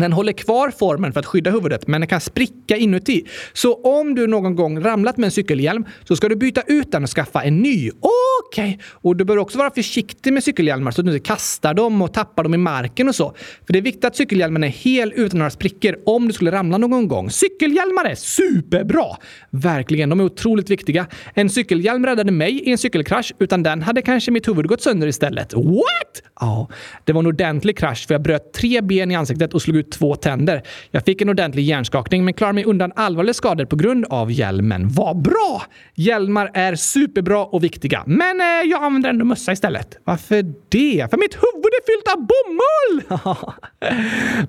den 0.00 0.12
håller 0.12 0.32
kvar 0.32 0.70
formen 0.70 1.12
för 1.12 1.20
att 1.20 1.26
skydda 1.26 1.50
huvudet, 1.50 1.86
men 1.86 2.00
den 2.00 2.08
kan 2.08 2.20
spricka 2.20 2.76
inuti. 2.76 3.24
Så 3.52 3.74
om 3.74 4.14
du 4.14 4.26
någon 4.26 4.56
gång 4.56 4.80
ramlat 4.80 5.16
med 5.16 5.24
en 5.24 5.30
cykelhjälm 5.30 5.84
så 6.04 6.16
ska 6.16 6.28
du 6.28 6.36
byta 6.36 6.62
ut 6.66 6.92
den 6.92 7.02
och 7.02 7.08
skaffa 7.08 7.42
en 7.42 7.58
ny. 7.58 7.90
Okej! 8.48 8.78
Och 8.92 9.16
du 9.16 9.24
bör 9.24 9.38
också 9.38 9.58
vara 9.58 9.70
försiktig 9.70 10.32
med 10.32 10.44
cykelhjälmar 10.44 10.90
så 10.90 11.00
att 11.00 11.06
du 11.06 11.12
inte 11.12 11.28
kastar 11.28 11.74
dem 11.74 12.02
och 12.02 12.12
tappar 12.12 12.42
dem 12.42 12.54
i 12.54 12.56
marken 12.56 13.08
och 13.08 13.14
så. 13.14 13.34
För 13.66 13.72
det 13.72 13.78
är 13.78 13.82
viktigt 13.82 14.04
att 14.04 14.16
cykelhjälmen 14.16 14.64
är 14.64 14.68
hel 14.68 15.12
utan 15.16 15.38
några 15.38 15.50
sprickor 15.50 15.96
om 16.06 16.28
du 16.28 16.34
skulle 16.34 16.52
ramla 16.52 16.78
någon 16.78 17.08
gång. 17.08 17.30
Cykelhjälmar 17.30 18.04
är 18.04 18.14
superbra! 18.14 19.06
Verkligen, 19.50 20.08
de 20.08 20.20
är 20.20 20.24
otroligt 20.24 20.70
viktiga. 20.70 21.06
En 21.34 21.50
cykelhjälm 21.50 22.06
räddade 22.06 22.32
mig 22.32 22.52
i 22.52 22.70
en 22.70 22.78
cykelkrasch, 22.78 23.32
utan 23.38 23.62
den 23.62 23.82
hade 23.82 24.02
kanske 24.02 24.30
mitt 24.30 24.48
huvud 24.48 24.68
gått 24.68 24.82
sönder 24.82 25.06
istället. 25.06 25.54
What? 25.54 26.22
Ja, 26.40 26.68
det 27.04 27.12
var 27.12 27.20
en 27.20 27.26
ordentlig 27.26 27.78
krasch 27.78 28.06
för 28.06 28.14
jag 28.14 28.22
bröt 28.22 28.52
tre 28.52 28.80
ben 28.80 29.10
i 29.10 29.14
ansiktet 29.14 29.54
och 29.54 29.62
slog 29.62 29.76
ut 29.76 29.83
två 29.90 30.16
tänder. 30.16 30.62
Jag 30.90 31.04
fick 31.04 31.22
en 31.22 31.28
ordentlig 31.28 31.62
hjärnskakning 31.62 32.24
men 32.24 32.34
klarade 32.34 32.54
mig 32.54 32.64
undan 32.64 32.92
allvarliga 32.96 33.34
skador 33.34 33.64
på 33.64 33.76
grund 33.76 34.04
av 34.10 34.32
hjälmen. 34.32 34.88
Vad 34.88 35.22
bra! 35.22 35.62
Hjälmar 35.94 36.50
är 36.54 36.74
superbra 36.74 37.44
och 37.44 37.64
viktiga, 37.64 38.02
men 38.06 38.40
eh, 38.40 38.46
jag 38.46 38.82
använder 38.82 39.10
ändå 39.10 39.24
mössa 39.24 39.52
istället. 39.52 39.98
Varför 40.04 40.42
det? 40.68 41.10
För 41.10 41.16
mitt 41.16 41.34
huvud 41.34 41.64
är 41.64 41.84
fyllt 41.86 42.08
av 42.14 42.26
bomull! 42.26 43.54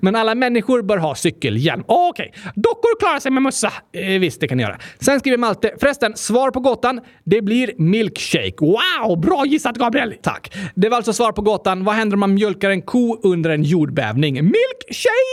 men 0.00 0.16
alla 0.16 0.34
människor 0.34 0.82
bör 0.82 0.96
ha 0.96 1.14
cykelhjälm. 1.14 1.84
Okej, 1.86 2.32
dockor 2.54 3.00
klarar 3.00 3.20
sig 3.20 3.30
med 3.30 3.42
mössa. 3.42 3.72
Eh, 3.92 4.20
visst, 4.20 4.40
det 4.40 4.48
kan 4.48 4.56
ni 4.56 4.62
göra. 4.62 4.78
Sen 5.00 5.20
skriver 5.20 5.38
Malte, 5.38 5.74
förresten, 5.80 6.16
svar 6.16 6.50
på 6.50 6.60
gåtan. 6.60 7.00
Det 7.24 7.42
blir 7.42 7.72
milkshake. 7.78 8.56
Wow, 8.60 9.20
bra 9.20 9.46
gissat 9.46 9.76
Gabriel! 9.76 10.14
Tack. 10.22 10.56
Det 10.74 10.88
var 10.88 10.96
alltså 10.96 11.12
svar 11.12 11.32
på 11.32 11.42
gåtan. 11.42 11.84
Vad 11.84 11.94
händer 11.94 12.14
om 12.16 12.20
man 12.20 12.34
mjölkar 12.34 12.70
en 12.70 12.82
ko 12.82 13.20
under 13.22 13.50
en 13.50 13.62
jordbävning? 13.62 14.34
Milkshake! 14.34 15.25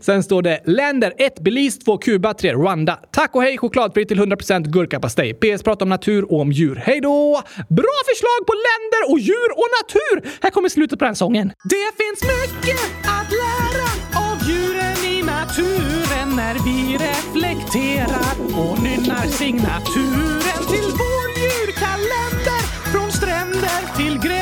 Sen 0.00 0.22
står 0.22 0.42
det 0.42 0.62
länder 0.66 1.12
1 1.18 1.40
Belize, 1.40 1.80
2 1.80 1.98
Kuba, 1.98 2.34
3 2.34 2.52
Rwanda. 2.52 2.98
Tack 3.10 3.34
och 3.34 3.42
hej 3.42 3.58
chokladfri 3.58 4.06
till 4.06 4.20
100% 4.20 4.64
gurkapastej. 4.64 5.34
PS 5.34 5.62
pratar 5.62 5.86
om 5.86 5.88
natur 5.88 6.32
och 6.32 6.40
om 6.40 6.52
djur. 6.52 6.74
Hej 6.84 7.00
då! 7.00 7.42
Bra 7.68 7.98
förslag 8.10 8.40
på 8.46 8.54
länder 8.68 9.12
och 9.12 9.18
djur 9.18 9.50
och 9.60 9.68
natur! 9.80 10.38
Här 10.42 10.50
kommer 10.50 10.68
slutet 10.68 10.98
på 10.98 11.04
den 11.04 11.16
sången. 11.16 11.52
Det 11.64 11.90
finns 12.00 12.22
mycket 12.22 12.80
att 13.16 13.30
lära 13.44 13.88
av 14.30 14.48
djuren 14.48 14.98
i 15.14 15.22
naturen 15.22 16.28
när 16.36 16.54
vi 16.66 16.96
reflekterar 17.06 18.34
och 18.60 18.82
nynnar 18.82 19.26
signaturen 19.26 20.60
till 20.72 20.88
vår 21.02 21.26
djurkalender. 21.42 22.62
Från 22.92 23.12
stränder 23.12 23.96
till 23.96 24.18
gränser 24.18 24.41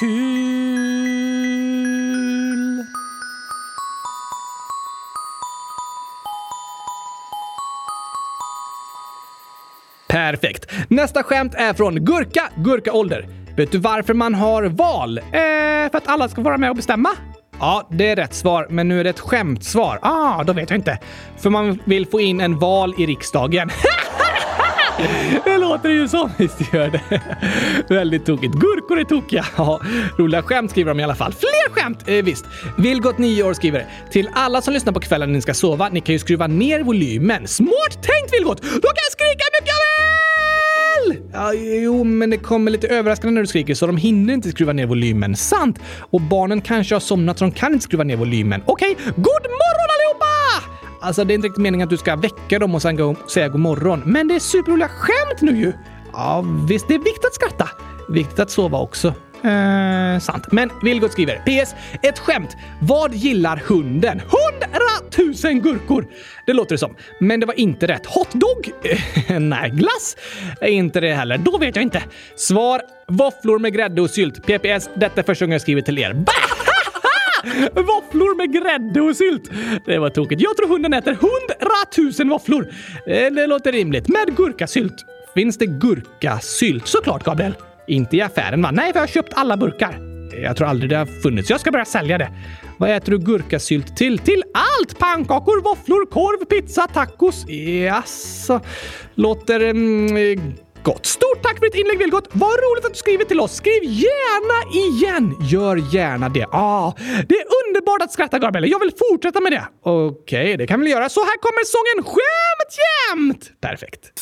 Kul. 0.00 1.08
Perfekt. 10.08 10.70
Nästa 10.88 11.22
skämt 11.22 11.54
är 11.54 11.74
från 11.74 12.04
Gurka, 12.04 12.48
Gurkaålder. 12.56 13.28
Vet 13.56 13.72
du 13.72 13.78
varför 13.78 14.14
man 14.14 14.34
har 14.34 14.62
val? 14.62 15.18
Eh, 15.18 15.22
för 15.90 15.96
att 15.96 16.08
alla 16.08 16.28
ska 16.28 16.42
vara 16.42 16.58
med 16.58 16.70
och 16.70 16.76
bestämma. 16.76 17.08
Ja, 17.60 17.88
det 17.90 18.08
är 18.08 18.16
rätt 18.16 18.34
svar, 18.34 18.66
men 18.70 18.88
nu 18.88 19.00
är 19.00 19.04
det 19.04 19.10
ett 19.10 19.20
skämtsvar. 19.20 19.98
Ah, 20.02 20.44
då 20.44 20.52
vet 20.52 20.70
jag 20.70 20.78
inte. 20.78 20.98
För 21.36 21.50
man 21.50 21.78
vill 21.84 22.06
få 22.06 22.20
in 22.20 22.40
en 22.40 22.58
val 22.58 22.94
i 22.98 23.06
riksdagen. 23.06 23.70
Det 25.44 25.58
låter 25.58 25.88
ju 25.88 26.08
som. 26.08 26.30
Visst 26.36 26.74
gör 26.74 26.90
det. 26.90 27.20
Väldigt 27.94 28.26
tokigt. 28.26 28.54
Gurkor 28.54 29.00
är 29.00 29.04
tokiga. 29.04 29.44
Ja, 29.56 29.80
roliga 30.18 30.42
skämt 30.42 30.70
skriver 30.70 30.90
de 30.90 31.00
i 31.00 31.04
alla 31.04 31.14
fall. 31.14 31.32
Fler 31.32 31.70
skämt! 31.70 32.04
Eh, 32.06 32.24
visst. 32.24 32.44
Vilgot, 32.78 33.18
9 33.18 33.42
år, 33.42 33.54
skriver 33.54 33.86
Till 34.10 34.30
alla 34.34 34.62
som 34.62 34.74
lyssnar 34.74 34.92
på 34.92 35.00
kvällen 35.00 35.28
när 35.28 35.34
ni 35.34 35.42
ska 35.42 35.54
sova, 35.54 35.88
ni 35.88 36.00
kan 36.00 36.12
ju 36.12 36.18
skruva 36.18 36.46
ner 36.46 36.82
volymen. 36.82 37.48
Smart 37.48 37.92
tänkt 37.92 38.32
Vilgot! 38.32 38.62
Då 38.62 38.68
kan 38.68 39.04
jag 39.04 39.12
skrika 39.12 39.44
mycket 39.60 39.68
jag 39.68 41.14
vill! 41.14 41.22
Ja, 41.32 41.52
jo, 41.82 42.04
men 42.04 42.30
det 42.30 42.36
kommer 42.36 42.70
lite 42.70 42.88
överraskande 42.88 43.34
när 43.34 43.40
du 43.40 43.46
skriker 43.46 43.74
så 43.74 43.86
de 43.86 43.96
hinner 43.96 44.34
inte 44.34 44.50
skruva 44.50 44.72
ner 44.72 44.86
volymen. 44.86 45.36
Sant! 45.36 45.78
Och 46.10 46.20
barnen 46.20 46.60
kanske 46.60 46.94
har 46.94 47.00
somnat 47.00 47.38
så 47.38 47.44
de 47.44 47.52
kan 47.52 47.72
inte 47.72 47.84
skruva 47.84 48.04
ner 48.04 48.16
volymen. 48.16 48.62
Okej, 48.66 48.96
god 49.04 49.44
morgon 49.44 49.88
allihopa! 49.94 50.37
Alltså, 51.00 51.24
det 51.24 51.32
är 51.32 51.34
inte 51.34 51.46
riktigt 51.48 51.62
meningen 51.62 51.84
att 51.84 51.90
du 51.90 51.96
ska 51.96 52.16
väcka 52.16 52.58
dem 52.58 52.74
och 52.74 52.82
sen 52.82 52.96
gå, 52.96 53.14
säga 53.28 53.48
god 53.48 53.60
morgon. 53.60 54.02
Men 54.06 54.28
det 54.28 54.34
är 54.34 54.38
superroliga 54.38 54.88
skämt 54.88 55.40
nu 55.40 55.56
ju! 55.58 55.72
Ja, 56.12 56.44
visst, 56.68 56.88
det 56.88 56.94
är 56.94 56.98
viktigt 56.98 57.24
att 57.24 57.34
skratta. 57.34 57.68
Viktigt 58.08 58.38
att 58.38 58.50
sova 58.50 58.78
också. 58.78 59.14
Eh, 59.44 60.18
sant. 60.20 60.52
Men 60.52 60.70
Vilgot 60.82 61.12
skriver 61.12 61.36
PS. 61.36 61.74
Ett 62.02 62.18
skämt. 62.18 62.56
Vad 62.80 63.14
gillar 63.14 63.62
hunden? 63.66 64.20
Hundratusen 64.20 65.62
gurkor! 65.62 66.06
Det 66.46 66.52
låter 66.52 66.74
det 66.74 66.78
som. 66.78 66.94
Men 67.20 67.40
det 67.40 67.46
var 67.46 67.58
inte 67.58 67.86
rätt. 67.86 68.06
Hotdog? 68.06 68.72
Nej. 69.40 69.70
Glass? 69.70 70.16
Inte 70.62 71.00
det 71.00 71.14
heller. 71.14 71.38
Då 71.38 71.58
vet 71.58 71.76
jag 71.76 71.82
inte. 71.82 72.02
Svar. 72.36 72.80
Våfflor 73.08 73.58
med 73.58 73.74
grädde 73.74 74.02
och 74.02 74.10
sylt. 74.10 74.46
PPS. 74.46 74.90
Detta 74.94 75.20
är 75.20 75.22
första 75.24 75.44
gången 75.44 75.52
jag 75.52 75.62
skriver 75.62 75.82
till 75.82 75.98
er. 75.98 76.14
Bah! 76.14 76.57
Våfflor 77.74 78.36
med 78.36 78.52
grädde 78.52 79.00
och 79.00 79.16
sylt. 79.16 79.50
Det 79.86 79.98
var 79.98 80.10
tokigt. 80.10 80.42
Jag 80.42 80.56
tror 80.56 80.68
hunden 80.68 80.92
äter 80.92 81.12
hundratusen 81.20 82.28
våfflor. 82.28 82.68
Eh, 83.06 83.32
det 83.32 83.46
låter 83.46 83.72
rimligt. 83.72 84.08
Med 84.08 84.36
gurkasylt. 84.36 85.04
Finns 85.34 85.58
det 85.58 85.66
gurkasylt? 85.66 86.86
Såklart, 86.86 87.24
Gabriel. 87.24 87.54
Inte 87.88 88.16
i 88.16 88.22
affären, 88.22 88.62
va? 88.62 88.70
Nej, 88.70 88.92
för 88.92 89.00
jag 89.00 89.02
har 89.02 89.12
köpt 89.12 89.32
alla 89.34 89.56
burkar. 89.56 89.98
Eh, 90.34 90.42
jag 90.42 90.56
tror 90.56 90.68
aldrig 90.68 90.90
det 90.90 90.96
har 90.96 91.06
funnits. 91.06 91.50
Jag 91.50 91.60
ska 91.60 91.70
börja 91.70 91.84
sälja 91.84 92.18
det. 92.18 92.30
Vad 92.78 92.90
äter 92.90 93.12
du 93.12 93.18
gurkasylt 93.18 93.96
till? 93.96 94.18
Till 94.18 94.42
allt! 94.54 94.98
Pannkakor, 94.98 95.62
våfflor, 95.62 96.10
korv, 96.10 96.44
pizza, 96.44 96.86
tacos. 96.86 97.48
Jaså? 97.48 98.60
Låter... 99.14 99.60
Mm, 99.60 100.54
gott. 100.82 101.06
Stort 101.06 101.42
tack 101.42 101.58
för 101.58 101.66
ditt 101.66 101.74
inlägg, 101.74 101.98
Vilgot! 101.98 102.28
Vad 102.32 102.50
roligt 102.50 102.84
att 102.84 102.92
du 102.92 102.98
skriver 102.98 103.24
till 103.24 103.40
oss. 103.40 103.54
Skriv 103.56 103.84
gärna 103.84 104.58
igen! 104.74 105.36
Gör 105.40 105.76
gärna 105.94 106.28
det. 106.28 106.46
Ah, 106.52 106.92
det 107.28 107.34
är 107.34 107.44
underbart 107.66 108.02
att 108.02 108.12
skratta, 108.12 108.38
Gabriel. 108.38 108.70
Jag 108.70 108.80
vill 108.80 108.92
fortsätta 109.10 109.40
med 109.40 109.52
det. 109.52 109.64
Okej, 109.82 110.56
det 110.56 110.66
kan 110.66 110.80
vi 110.80 110.84
väl 110.84 110.92
göra. 110.92 111.08
Så 111.08 111.20
här 111.20 111.36
kommer 111.40 111.64
sången 111.64 112.04
Skämt 112.04 112.72
jämt! 113.12 113.60
Perfekt. 113.60 114.12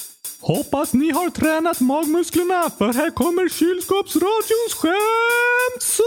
Hoppas 0.41 0.93
ni 0.95 1.11
har 1.11 1.31
tränat 1.31 1.81
magmusklerna 1.81 2.71
för 2.79 2.93
här 2.93 3.11
kommer 3.11 3.49
kylskåpsradions 3.49 4.75
skämtsång! 4.75 6.07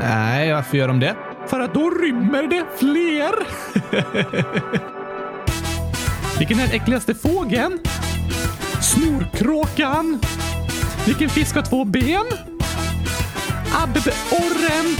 Nej, 0.00 0.52
varför 0.52 0.76
gör 0.76 0.88
de 0.88 1.00
det? 1.00 1.16
För 1.46 1.60
att 1.60 1.74
då 1.74 1.90
rymmer 1.90 2.42
det 2.42 2.64
fler. 2.78 3.32
Vilken 6.38 6.58
är 6.60 6.66
den 6.66 6.76
äckligaste 6.76 7.14
fågeln? 7.14 7.78
Snorkråkan. 8.80 10.18
Vilken 11.06 11.28
fisk 11.28 11.54
har 11.54 11.62
två 11.62 11.84
ben? 11.84 12.26
Abborren. 13.82 14.96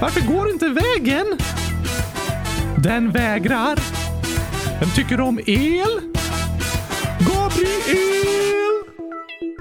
Varför 0.00 0.20
går 0.20 0.50
inte 0.50 0.68
vägen? 0.68 1.38
Den 2.78 3.10
vägrar. 3.10 3.78
Vem 4.80 4.90
tycker 4.90 5.20
om 5.20 5.40
el? 5.46 6.00
Gabriel! 7.18 8.25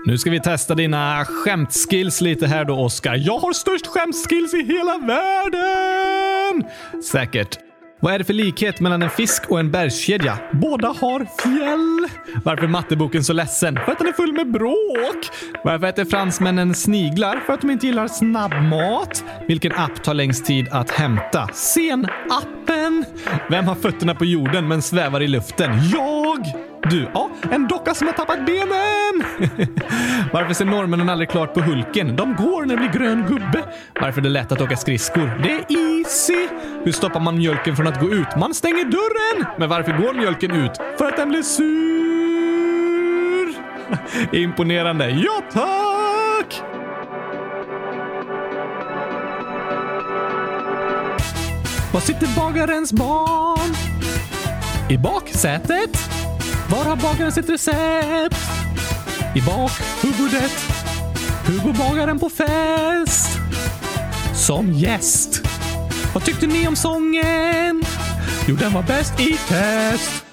Nu 0.07 0.17
ska 0.17 0.29
vi 0.29 0.39
testa 0.39 0.75
dina 0.75 1.25
skämtskills 1.25 2.21
lite 2.21 2.47
här 2.47 2.65
då, 2.65 2.75
Oskar. 2.75 3.15
Jag 3.15 3.37
har 3.37 3.53
störst 3.53 3.87
skämtskills 3.87 4.53
i 4.53 4.63
hela 4.63 4.97
världen! 4.97 6.63
Säkert. 7.11 7.64
Vad 8.05 8.13
är 8.13 8.19
det 8.19 8.25
för 8.25 8.33
likhet 8.33 8.79
mellan 8.79 9.01
en 9.01 9.09
fisk 9.09 9.51
och 9.51 9.59
en 9.59 9.71
bergskedja? 9.71 10.37
Båda 10.51 10.87
har 10.87 11.19
fjäll. 11.19 12.19
Varför 12.43 12.63
är 12.63 12.67
matteboken 12.67 13.23
så 13.23 13.33
ledsen? 13.33 13.79
För 13.85 13.91
att 13.91 13.97
den 13.97 14.07
är 14.07 14.13
full 14.13 14.33
med 14.33 14.51
bråk. 14.51 15.29
Varför 15.63 15.87
äter 15.87 16.05
fransmännen 16.05 16.75
sniglar? 16.75 17.39
För 17.45 17.53
att 17.53 17.61
de 17.61 17.69
inte 17.69 17.87
gillar 17.87 18.07
snabbmat. 18.07 19.23
Vilken 19.47 19.71
app 19.71 20.03
tar 20.03 20.13
längst 20.13 20.45
tid 20.45 20.67
att 20.71 20.91
hämta? 20.91 21.47
Sen-appen. 21.53 23.05
Vem 23.49 23.65
har 23.65 23.75
fötterna 23.75 24.15
på 24.15 24.25
jorden 24.25 24.67
men 24.67 24.81
svävar 24.81 25.21
i 25.21 25.27
luften? 25.27 25.71
Jag! 25.93 26.45
Du, 26.89 27.07
ja, 27.13 27.29
en 27.51 27.67
docka 27.67 27.93
som 27.93 28.07
har 28.07 28.13
tappat 28.13 28.45
benen! 28.45 29.47
Varför 30.33 30.53
ser 30.53 30.65
norrmännen 30.65 31.09
aldrig 31.09 31.29
klart 31.29 31.53
på 31.53 31.61
Hulken? 31.61 32.15
De 32.15 32.35
går 32.35 32.65
när 32.65 32.75
det 32.75 32.89
blir 32.89 33.01
grön 33.01 33.25
gubbe. 33.27 33.63
Varför 34.01 34.21
är 34.21 34.23
det 34.23 34.29
lätt 34.29 34.51
att 34.51 34.61
åka 34.61 34.77
skridskor? 34.77 35.39
Det 35.43 35.49
är 35.49 35.94
Se, 36.07 36.47
Hur 36.83 36.91
stoppar 36.91 37.19
man 37.19 37.37
mjölken 37.37 37.75
från 37.75 37.87
att 37.87 37.99
gå 38.01 38.09
ut? 38.09 38.35
Man 38.37 38.53
stänger 38.53 38.85
dörren! 38.85 39.45
Men 39.57 39.69
varför 39.69 39.91
går 39.91 40.13
mjölken 40.13 40.51
ut? 40.51 40.71
För 40.97 41.05
att 41.05 41.17
den 41.17 41.29
blir 41.29 41.43
sur! 41.43 41.85
Imponerande. 44.43 45.09
Ja, 45.09 45.41
tack! 45.51 46.61
Var 51.93 52.01
sitter 52.01 52.27
bagarens 52.35 52.93
barn? 52.93 53.75
I 54.89 54.97
baksätet? 54.97 55.97
Var 56.69 56.83
har 56.83 56.95
bagaren 56.95 57.31
sitt 57.31 57.49
recept? 57.49 58.37
I 59.35 59.41
bakhuvudet. 59.41 60.51
Hur 61.47 61.59
går 61.63 61.73
bagaren 61.89 62.19
på 62.19 62.29
fest? 62.29 63.39
Som 64.33 64.71
gäst. 64.73 65.41
Vad 66.15 66.25
tyckte 66.25 66.47
ni 66.47 66.67
om 66.67 66.75
sången? 66.75 67.83
Jo, 68.47 68.55
den 68.55 68.73
var 68.73 68.83
bäst 68.83 69.19
i 69.19 69.37
test. 69.47 70.25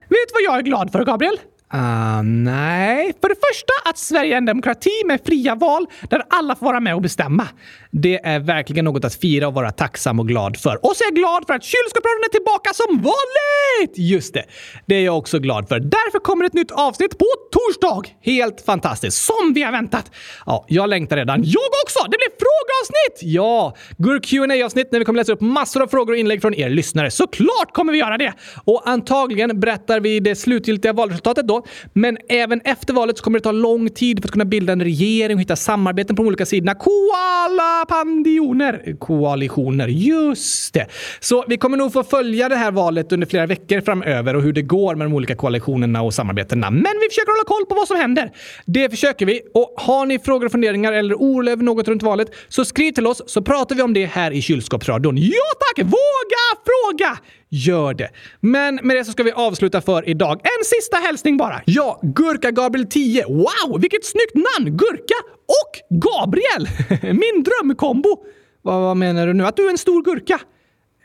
Vet 0.00 0.28
du 0.28 0.32
vad 0.34 0.42
jag 0.42 0.58
är 0.58 0.62
glad 0.62 0.92
för, 0.92 1.04
Gabriel? 1.04 1.40
Ah, 1.68 2.22
nej. 2.22 3.12
För 3.20 3.28
det 3.28 3.34
första 3.34 3.90
att 3.90 3.98
Sverige 3.98 4.34
är 4.34 4.38
en 4.38 4.44
demokrati 4.44 5.02
med 5.06 5.20
fria 5.26 5.54
val 5.54 5.86
där 6.10 6.22
alla 6.30 6.56
får 6.56 6.66
vara 6.66 6.80
med 6.80 6.94
och 6.94 7.02
bestämma. 7.02 7.48
Det 7.94 8.20
är 8.26 8.40
verkligen 8.40 8.84
något 8.84 9.04
att 9.04 9.14
fira 9.14 9.48
och 9.48 9.54
vara 9.54 9.70
tacksam 9.70 10.20
och 10.20 10.28
glad 10.28 10.56
för. 10.56 10.86
Och 10.86 10.96
så 10.96 11.04
är 11.04 11.06
jag 11.06 11.14
glad 11.14 11.44
för 11.46 11.54
att 11.54 11.64
kylskåpsradion 11.64 12.24
är 12.24 12.32
tillbaka 12.32 12.70
som 12.72 12.96
vanligt! 12.96 13.98
Just 13.98 14.34
det. 14.34 14.44
Det 14.86 14.94
är 14.94 15.04
jag 15.04 15.18
också 15.18 15.38
glad 15.38 15.68
för. 15.68 15.80
Därför 15.80 16.18
kommer 16.18 16.44
ett 16.44 16.52
nytt 16.52 16.70
avsnitt 16.70 17.18
på 17.18 17.26
torsdag. 17.52 18.02
Helt 18.20 18.60
fantastiskt. 18.60 19.24
Som 19.24 19.52
vi 19.54 19.62
har 19.62 19.72
väntat. 19.72 20.10
Ja, 20.46 20.64
jag 20.68 20.88
längtar 20.88 21.16
redan. 21.16 21.42
Jag 21.44 21.72
också! 21.84 21.98
Det 22.04 22.16
blir 22.16 22.32
frågeavsnitt! 22.42 23.34
Ja, 23.34 23.74
Gurk 23.98 24.26
qa 24.26 24.64
avsnitt 24.64 24.92
när 24.92 24.98
vi 24.98 25.04
kommer 25.04 25.20
läsa 25.20 25.32
upp 25.32 25.40
massor 25.40 25.82
av 25.82 25.86
frågor 25.86 26.12
och 26.12 26.18
inlägg 26.18 26.40
från 26.40 26.54
er 26.54 26.70
lyssnare. 26.70 27.10
Såklart 27.10 27.72
kommer 27.72 27.92
vi 27.92 27.98
göra 27.98 28.18
det! 28.18 28.32
Och 28.64 28.88
antagligen 28.88 29.60
berättar 29.60 30.00
vi 30.00 30.20
det 30.20 30.36
slutgiltiga 30.36 30.92
valresultatet 30.92 31.48
då. 31.48 31.64
Men 31.92 32.18
även 32.28 32.60
efter 32.60 32.94
valet 32.94 33.18
så 33.18 33.24
kommer 33.24 33.38
det 33.38 33.42
ta 33.42 33.52
lång 33.52 33.90
tid 33.90 34.20
för 34.20 34.28
att 34.28 34.32
kunna 34.32 34.44
bilda 34.44 34.72
en 34.72 34.82
regering 34.82 35.36
och 35.36 35.40
hitta 35.40 35.56
samarbeten 35.56 36.16
på 36.16 36.22
de 36.22 36.28
olika 36.28 36.46
sidorna. 36.46 36.74
Koala 36.74 37.81
pandioner. 37.84 38.96
Koalitioner, 38.98 39.88
just 39.88 40.74
det. 40.74 40.86
Så 41.20 41.44
vi 41.48 41.56
kommer 41.56 41.76
nog 41.76 41.92
få 41.92 42.02
följa 42.02 42.48
det 42.48 42.56
här 42.56 42.70
valet 42.70 43.12
under 43.12 43.26
flera 43.26 43.46
veckor 43.46 43.80
framöver 43.80 44.36
och 44.36 44.42
hur 44.42 44.52
det 44.52 44.62
går 44.62 44.94
med 44.94 45.06
de 45.06 45.14
olika 45.14 45.36
koalitionerna 45.36 46.02
och 46.02 46.14
samarbetena. 46.14 46.70
Men 46.70 46.92
vi 47.00 47.08
försöker 47.10 47.32
hålla 47.32 47.44
koll 47.44 47.66
på 47.66 47.74
vad 47.74 47.88
som 47.88 47.96
händer. 47.96 48.32
Det 48.66 48.90
försöker 48.90 49.26
vi. 49.26 49.40
Och 49.54 49.74
har 49.76 50.06
ni 50.06 50.18
frågor 50.18 50.46
och 50.46 50.52
funderingar 50.52 50.92
eller 50.92 51.14
oro 51.14 51.50
över 51.50 51.64
något 51.64 51.88
runt 51.88 52.02
valet 52.02 52.28
så 52.48 52.64
skriv 52.64 52.92
till 52.92 53.06
oss 53.06 53.22
så 53.26 53.42
pratar 53.42 53.76
vi 53.76 53.82
om 53.82 53.94
det 53.94 54.06
här 54.06 54.30
i 54.30 54.42
kylskåpsradion. 54.42 55.16
Ja 55.16 55.48
tack! 55.60 55.84
Våga 55.84 56.44
fråga! 56.64 57.18
Gör 57.54 57.94
det. 57.94 58.10
Men 58.40 58.80
med 58.82 58.96
det 58.96 59.04
så 59.04 59.12
ska 59.12 59.22
vi 59.22 59.32
avsluta 59.32 59.80
för 59.80 60.08
idag. 60.08 60.40
En 60.42 60.64
sista 60.64 60.96
hälsning 60.96 61.36
bara. 61.36 61.62
Ja, 61.64 62.00
Gurka 62.02 62.50
Gabriel 62.50 62.86
10. 62.86 63.24
Wow, 63.26 63.80
vilket 63.80 64.04
snyggt 64.04 64.34
namn! 64.34 64.76
Gurka 64.76 65.14
och 65.46 65.98
Gabriel! 66.00 66.68
Min 67.02 67.44
drömkombo. 67.44 68.24
Vad, 68.62 68.80
vad 68.80 68.96
menar 68.96 69.26
du 69.26 69.32
nu? 69.32 69.46
Att 69.46 69.56
du 69.56 69.66
är 69.66 69.70
en 69.70 69.78
stor 69.78 70.02
gurka? 70.02 70.40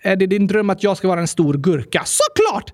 Är 0.04 0.16
det 0.16 0.26
din 0.26 0.48
dröm 0.48 0.70
att 0.70 0.84
jag 0.84 0.98
ska 0.98 1.08
vara 1.08 1.20
en 1.20 1.28
stor 1.28 1.54
gurka? 1.54 2.04
Såklart! 2.06 2.74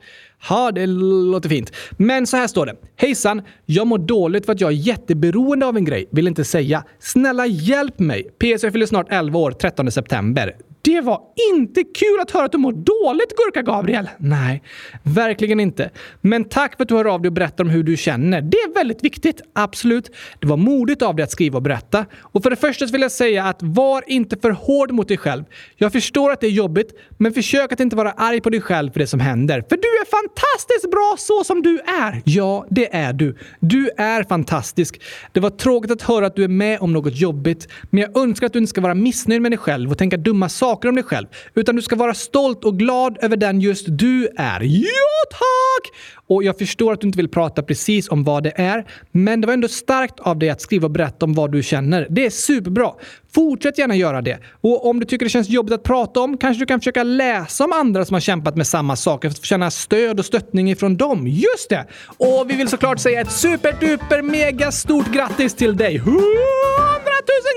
Ja, 0.49 0.71
det 0.71 0.85
låter 0.85 1.49
fint. 1.49 1.71
Men 1.91 2.27
så 2.27 2.37
här 2.37 2.47
står 2.47 2.65
det. 2.65 2.75
Hejsan! 2.95 3.41
Jag 3.65 3.87
mår 3.87 3.97
dåligt 3.97 4.45
för 4.45 4.53
att 4.53 4.61
jag 4.61 4.71
är 4.71 4.75
jätteberoende 4.75 5.65
av 5.65 5.77
en 5.77 5.85
grej. 5.85 6.09
Vill 6.11 6.27
inte 6.27 6.43
säga. 6.43 6.83
Snälla 6.99 7.45
hjälp 7.45 7.99
mig! 7.99 8.23
PS, 8.23 8.63
jag 8.63 8.71
fyller 8.73 8.85
snart 8.85 9.07
11 9.09 9.39
år, 9.39 9.51
13 9.51 9.91
september. 9.91 10.55
Det 10.85 11.01
var 11.01 11.21
inte 11.53 11.83
kul 11.83 12.19
att 12.21 12.31
höra 12.31 12.45
att 12.45 12.51
du 12.51 12.57
mår 12.57 12.71
dåligt, 12.71 13.35
Gurka-Gabriel! 13.37 14.09
Nej, 14.17 14.63
verkligen 15.03 15.59
inte. 15.59 15.89
Men 16.21 16.43
tack 16.43 16.77
för 16.77 16.83
att 16.83 16.89
du 16.89 16.95
hör 16.95 17.05
av 17.05 17.21
dig 17.21 17.27
och 17.29 17.33
berättar 17.33 17.63
om 17.63 17.69
hur 17.69 17.83
du 17.83 17.97
känner. 17.97 18.41
Det 18.41 18.57
är 18.57 18.73
väldigt 18.73 19.03
viktigt. 19.03 19.41
Absolut. 19.53 20.11
Det 20.39 20.47
var 20.47 20.57
modigt 20.57 21.01
av 21.01 21.15
dig 21.15 21.23
att 21.23 21.31
skriva 21.31 21.57
och 21.57 21.61
berätta. 21.61 22.05
Och 22.21 22.43
för 22.43 22.49
det 22.49 22.55
första 22.55 22.85
vill 22.85 23.01
jag 23.01 23.11
säga 23.11 23.43
att 23.43 23.57
var 23.61 24.03
inte 24.07 24.37
för 24.37 24.51
hård 24.51 24.91
mot 24.91 25.07
dig 25.07 25.17
själv. 25.17 25.43
Jag 25.75 25.91
förstår 25.91 26.31
att 26.31 26.41
det 26.41 26.47
är 26.47 26.51
jobbigt, 26.51 26.91
men 27.17 27.33
försök 27.33 27.71
att 27.71 27.79
inte 27.79 27.95
vara 27.95 28.11
arg 28.11 28.41
på 28.41 28.49
dig 28.49 28.61
själv 28.61 28.91
för 28.91 28.99
det 28.99 29.07
som 29.07 29.19
händer. 29.19 29.63
För 29.69 29.75
du 29.75 29.87
är 29.87 30.05
fantastiskt 30.05 30.91
bra 30.91 31.15
så 31.17 31.43
som 31.43 31.61
du 31.61 31.79
är! 31.79 32.21
Ja, 32.25 32.65
det 32.69 32.95
är 32.95 33.13
du. 33.13 33.37
Du 33.59 33.89
är 33.97 34.23
fantastisk. 34.23 35.01
Det 35.31 35.39
var 35.39 35.49
tråkigt 35.49 35.91
att 35.91 36.01
höra 36.01 36.25
att 36.25 36.35
du 36.35 36.43
är 36.43 36.47
med 36.47 36.79
om 36.79 36.93
något 36.93 37.15
jobbigt, 37.15 37.67
men 37.89 38.01
jag 38.01 38.17
önskar 38.17 38.47
att 38.47 38.53
du 38.53 38.59
inte 38.59 38.69
ska 38.69 38.81
vara 38.81 38.95
missnöjd 38.95 39.41
med 39.41 39.51
dig 39.51 39.57
själv 39.57 39.91
och 39.91 39.97
tänka 39.97 40.17
dumma 40.17 40.49
saker 40.49 40.72
saker 40.73 40.89
om 40.89 40.95
dig 40.95 41.03
själv, 41.03 41.27
utan 41.55 41.75
du 41.75 41.81
ska 41.81 41.95
vara 41.95 42.13
stolt 42.13 42.65
och 42.65 42.79
glad 42.79 43.17
över 43.21 43.37
den 43.37 43.61
just 43.61 43.85
du 43.89 44.27
är. 44.37 44.61
Ja, 44.61 45.23
tack! 45.29 45.91
Och 46.27 46.43
jag 46.43 46.57
förstår 46.57 46.93
att 46.93 47.01
du 47.01 47.07
inte 47.07 47.17
vill 47.17 47.29
prata 47.29 47.63
precis 47.63 48.09
om 48.09 48.23
vad 48.23 48.43
det 48.43 48.53
är, 48.55 48.85
men 49.11 49.41
det 49.41 49.47
var 49.47 49.53
ändå 49.53 49.67
starkt 49.67 50.19
av 50.19 50.39
dig 50.39 50.49
att 50.49 50.61
skriva 50.61 50.85
och 50.85 50.91
berätta 50.91 51.25
om 51.25 51.33
vad 51.33 51.51
du 51.51 51.63
känner. 51.63 52.07
Det 52.09 52.25
är 52.25 52.29
superbra. 52.29 52.91
Fortsätt 53.35 53.77
gärna 53.77 53.95
göra 53.95 54.21
det. 54.21 54.39
Och 54.61 54.89
om 54.89 54.99
du 54.99 55.05
tycker 55.05 55.25
det 55.25 55.29
känns 55.29 55.49
jobbigt 55.49 55.73
att 55.73 55.83
prata 55.83 56.19
om, 56.19 56.37
kanske 56.37 56.61
du 56.61 56.65
kan 56.65 56.79
försöka 56.79 57.03
läsa 57.03 57.63
om 57.63 57.73
andra 57.73 58.05
som 58.05 58.13
har 58.13 58.21
kämpat 58.21 58.55
med 58.55 58.67
samma 58.67 58.95
saker 58.95 59.29
för 59.29 59.37
att 59.37 59.45
känna 59.45 59.71
stöd 59.71 60.19
och 60.19 60.25
stöttning 60.25 60.71
ifrån 60.71 60.97
dem. 60.97 61.27
Just 61.27 61.69
det! 61.69 61.85
Och 62.17 62.49
vi 62.49 62.55
vill 62.55 62.67
såklart 62.67 62.99
säga 62.99 63.21
ett 63.21 63.31
superduper 63.31 64.21
mega 64.21 64.71
stort 64.71 65.11
grattis 65.13 65.53
till 65.53 65.77
dig! 65.77 65.95
100 65.95 66.13
000 66.17 66.92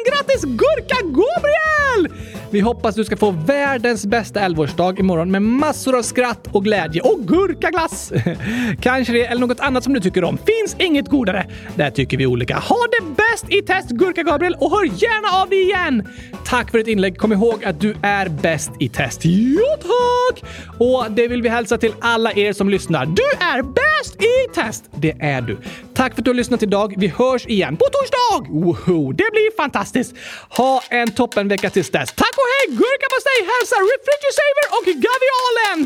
grattis 0.07 0.45
Gurka 0.45 0.97
Gabriel! 1.03 2.19
Vi 2.51 2.61
hoppas 2.61 2.95
du 2.95 3.05
ska 3.05 3.17
få 3.17 3.31
världens 3.31 4.07
bästa 4.07 4.41
11-årsdag 4.41 5.01
imorgon 5.01 5.31
med 5.31 5.43
massor 5.43 5.99
av 5.99 6.03
skratt 6.03 6.49
och 6.53 6.65
glädje 6.65 7.01
och 7.01 7.21
gurkaglass! 7.21 8.13
Kanske 8.81 9.13
det 9.13 9.27
eller 9.27 9.41
något 9.41 9.61
annat 9.61 9.85
som 9.85 9.93
du 9.93 10.01
tycker 10.01 10.25
om. 10.25 10.39
Finns 10.39 10.77
inget 10.79 11.09
godare. 11.09 11.51
Där 11.75 11.91
tycker 11.91 12.17
vi 12.17 12.27
olika. 12.27 12.57
Ha 12.57 12.77
det 12.77 13.07
bäst 13.17 13.45
i 13.49 13.63
test 13.63 13.91
Gurka 13.91 14.23
Gabriel 14.23 14.57
och 14.61 14.71
hör 14.71 14.85
gärna 14.85 15.43
av 15.43 15.49
dig 15.49 15.63
igen! 15.63 16.09
Tack 16.47 16.71
för 16.71 16.79
ditt 16.79 16.89
inlägg. 16.89 17.19
Kom 17.19 17.33
ihåg 17.33 17.65
att 17.65 17.81
du 17.81 17.95
är 18.03 18.29
bäst 18.29 18.71
i 18.81 18.89
test. 18.89 19.21
Ja, 19.25 19.77
tack! 19.77 20.45
Och 20.79 21.05
det 21.11 21.29
vill 21.29 21.43
vi 21.43 21.49
hälsa 21.49 21.79
till 21.79 21.93
alla 22.01 22.33
er 22.33 22.53
som 22.53 22.69
lyssnar. 22.69 23.07
Du 23.07 23.23
är 23.41 23.63
bäst 23.63 24.23
i 24.23 24.55
test! 24.55 24.85
Det 24.95 25.11
är 25.21 25.41
du. 25.41 25.59
Tack 25.95 26.15
för 26.15 26.21
att 26.21 26.25
du 26.25 26.31
har 26.31 26.37
lyssnat 26.37 26.63
idag. 26.63 26.95
Vi 26.97 27.09
hörs 27.09 27.47
igen 27.47 27.77
på 27.77 27.85
torsdag! 27.85 28.53
Woho, 28.53 29.13
det 29.13 29.31
blir 29.33 29.56
fantastiskt! 29.57 30.13
Ha 30.49 30.83
en 30.89 31.13
toppenvecka 31.15 31.71
tills 31.71 31.91
dess. 31.91 32.13
Tack 32.13 32.35
och 32.37 32.49
hej! 32.55 32.77
Gurkapastej 32.81 33.41
hälsar 33.53 33.81
Refrigerator 33.93 34.67
och 34.77 34.87
Gavialen! 35.05 35.79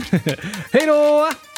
Hej 0.73 0.87
då! 0.87 1.50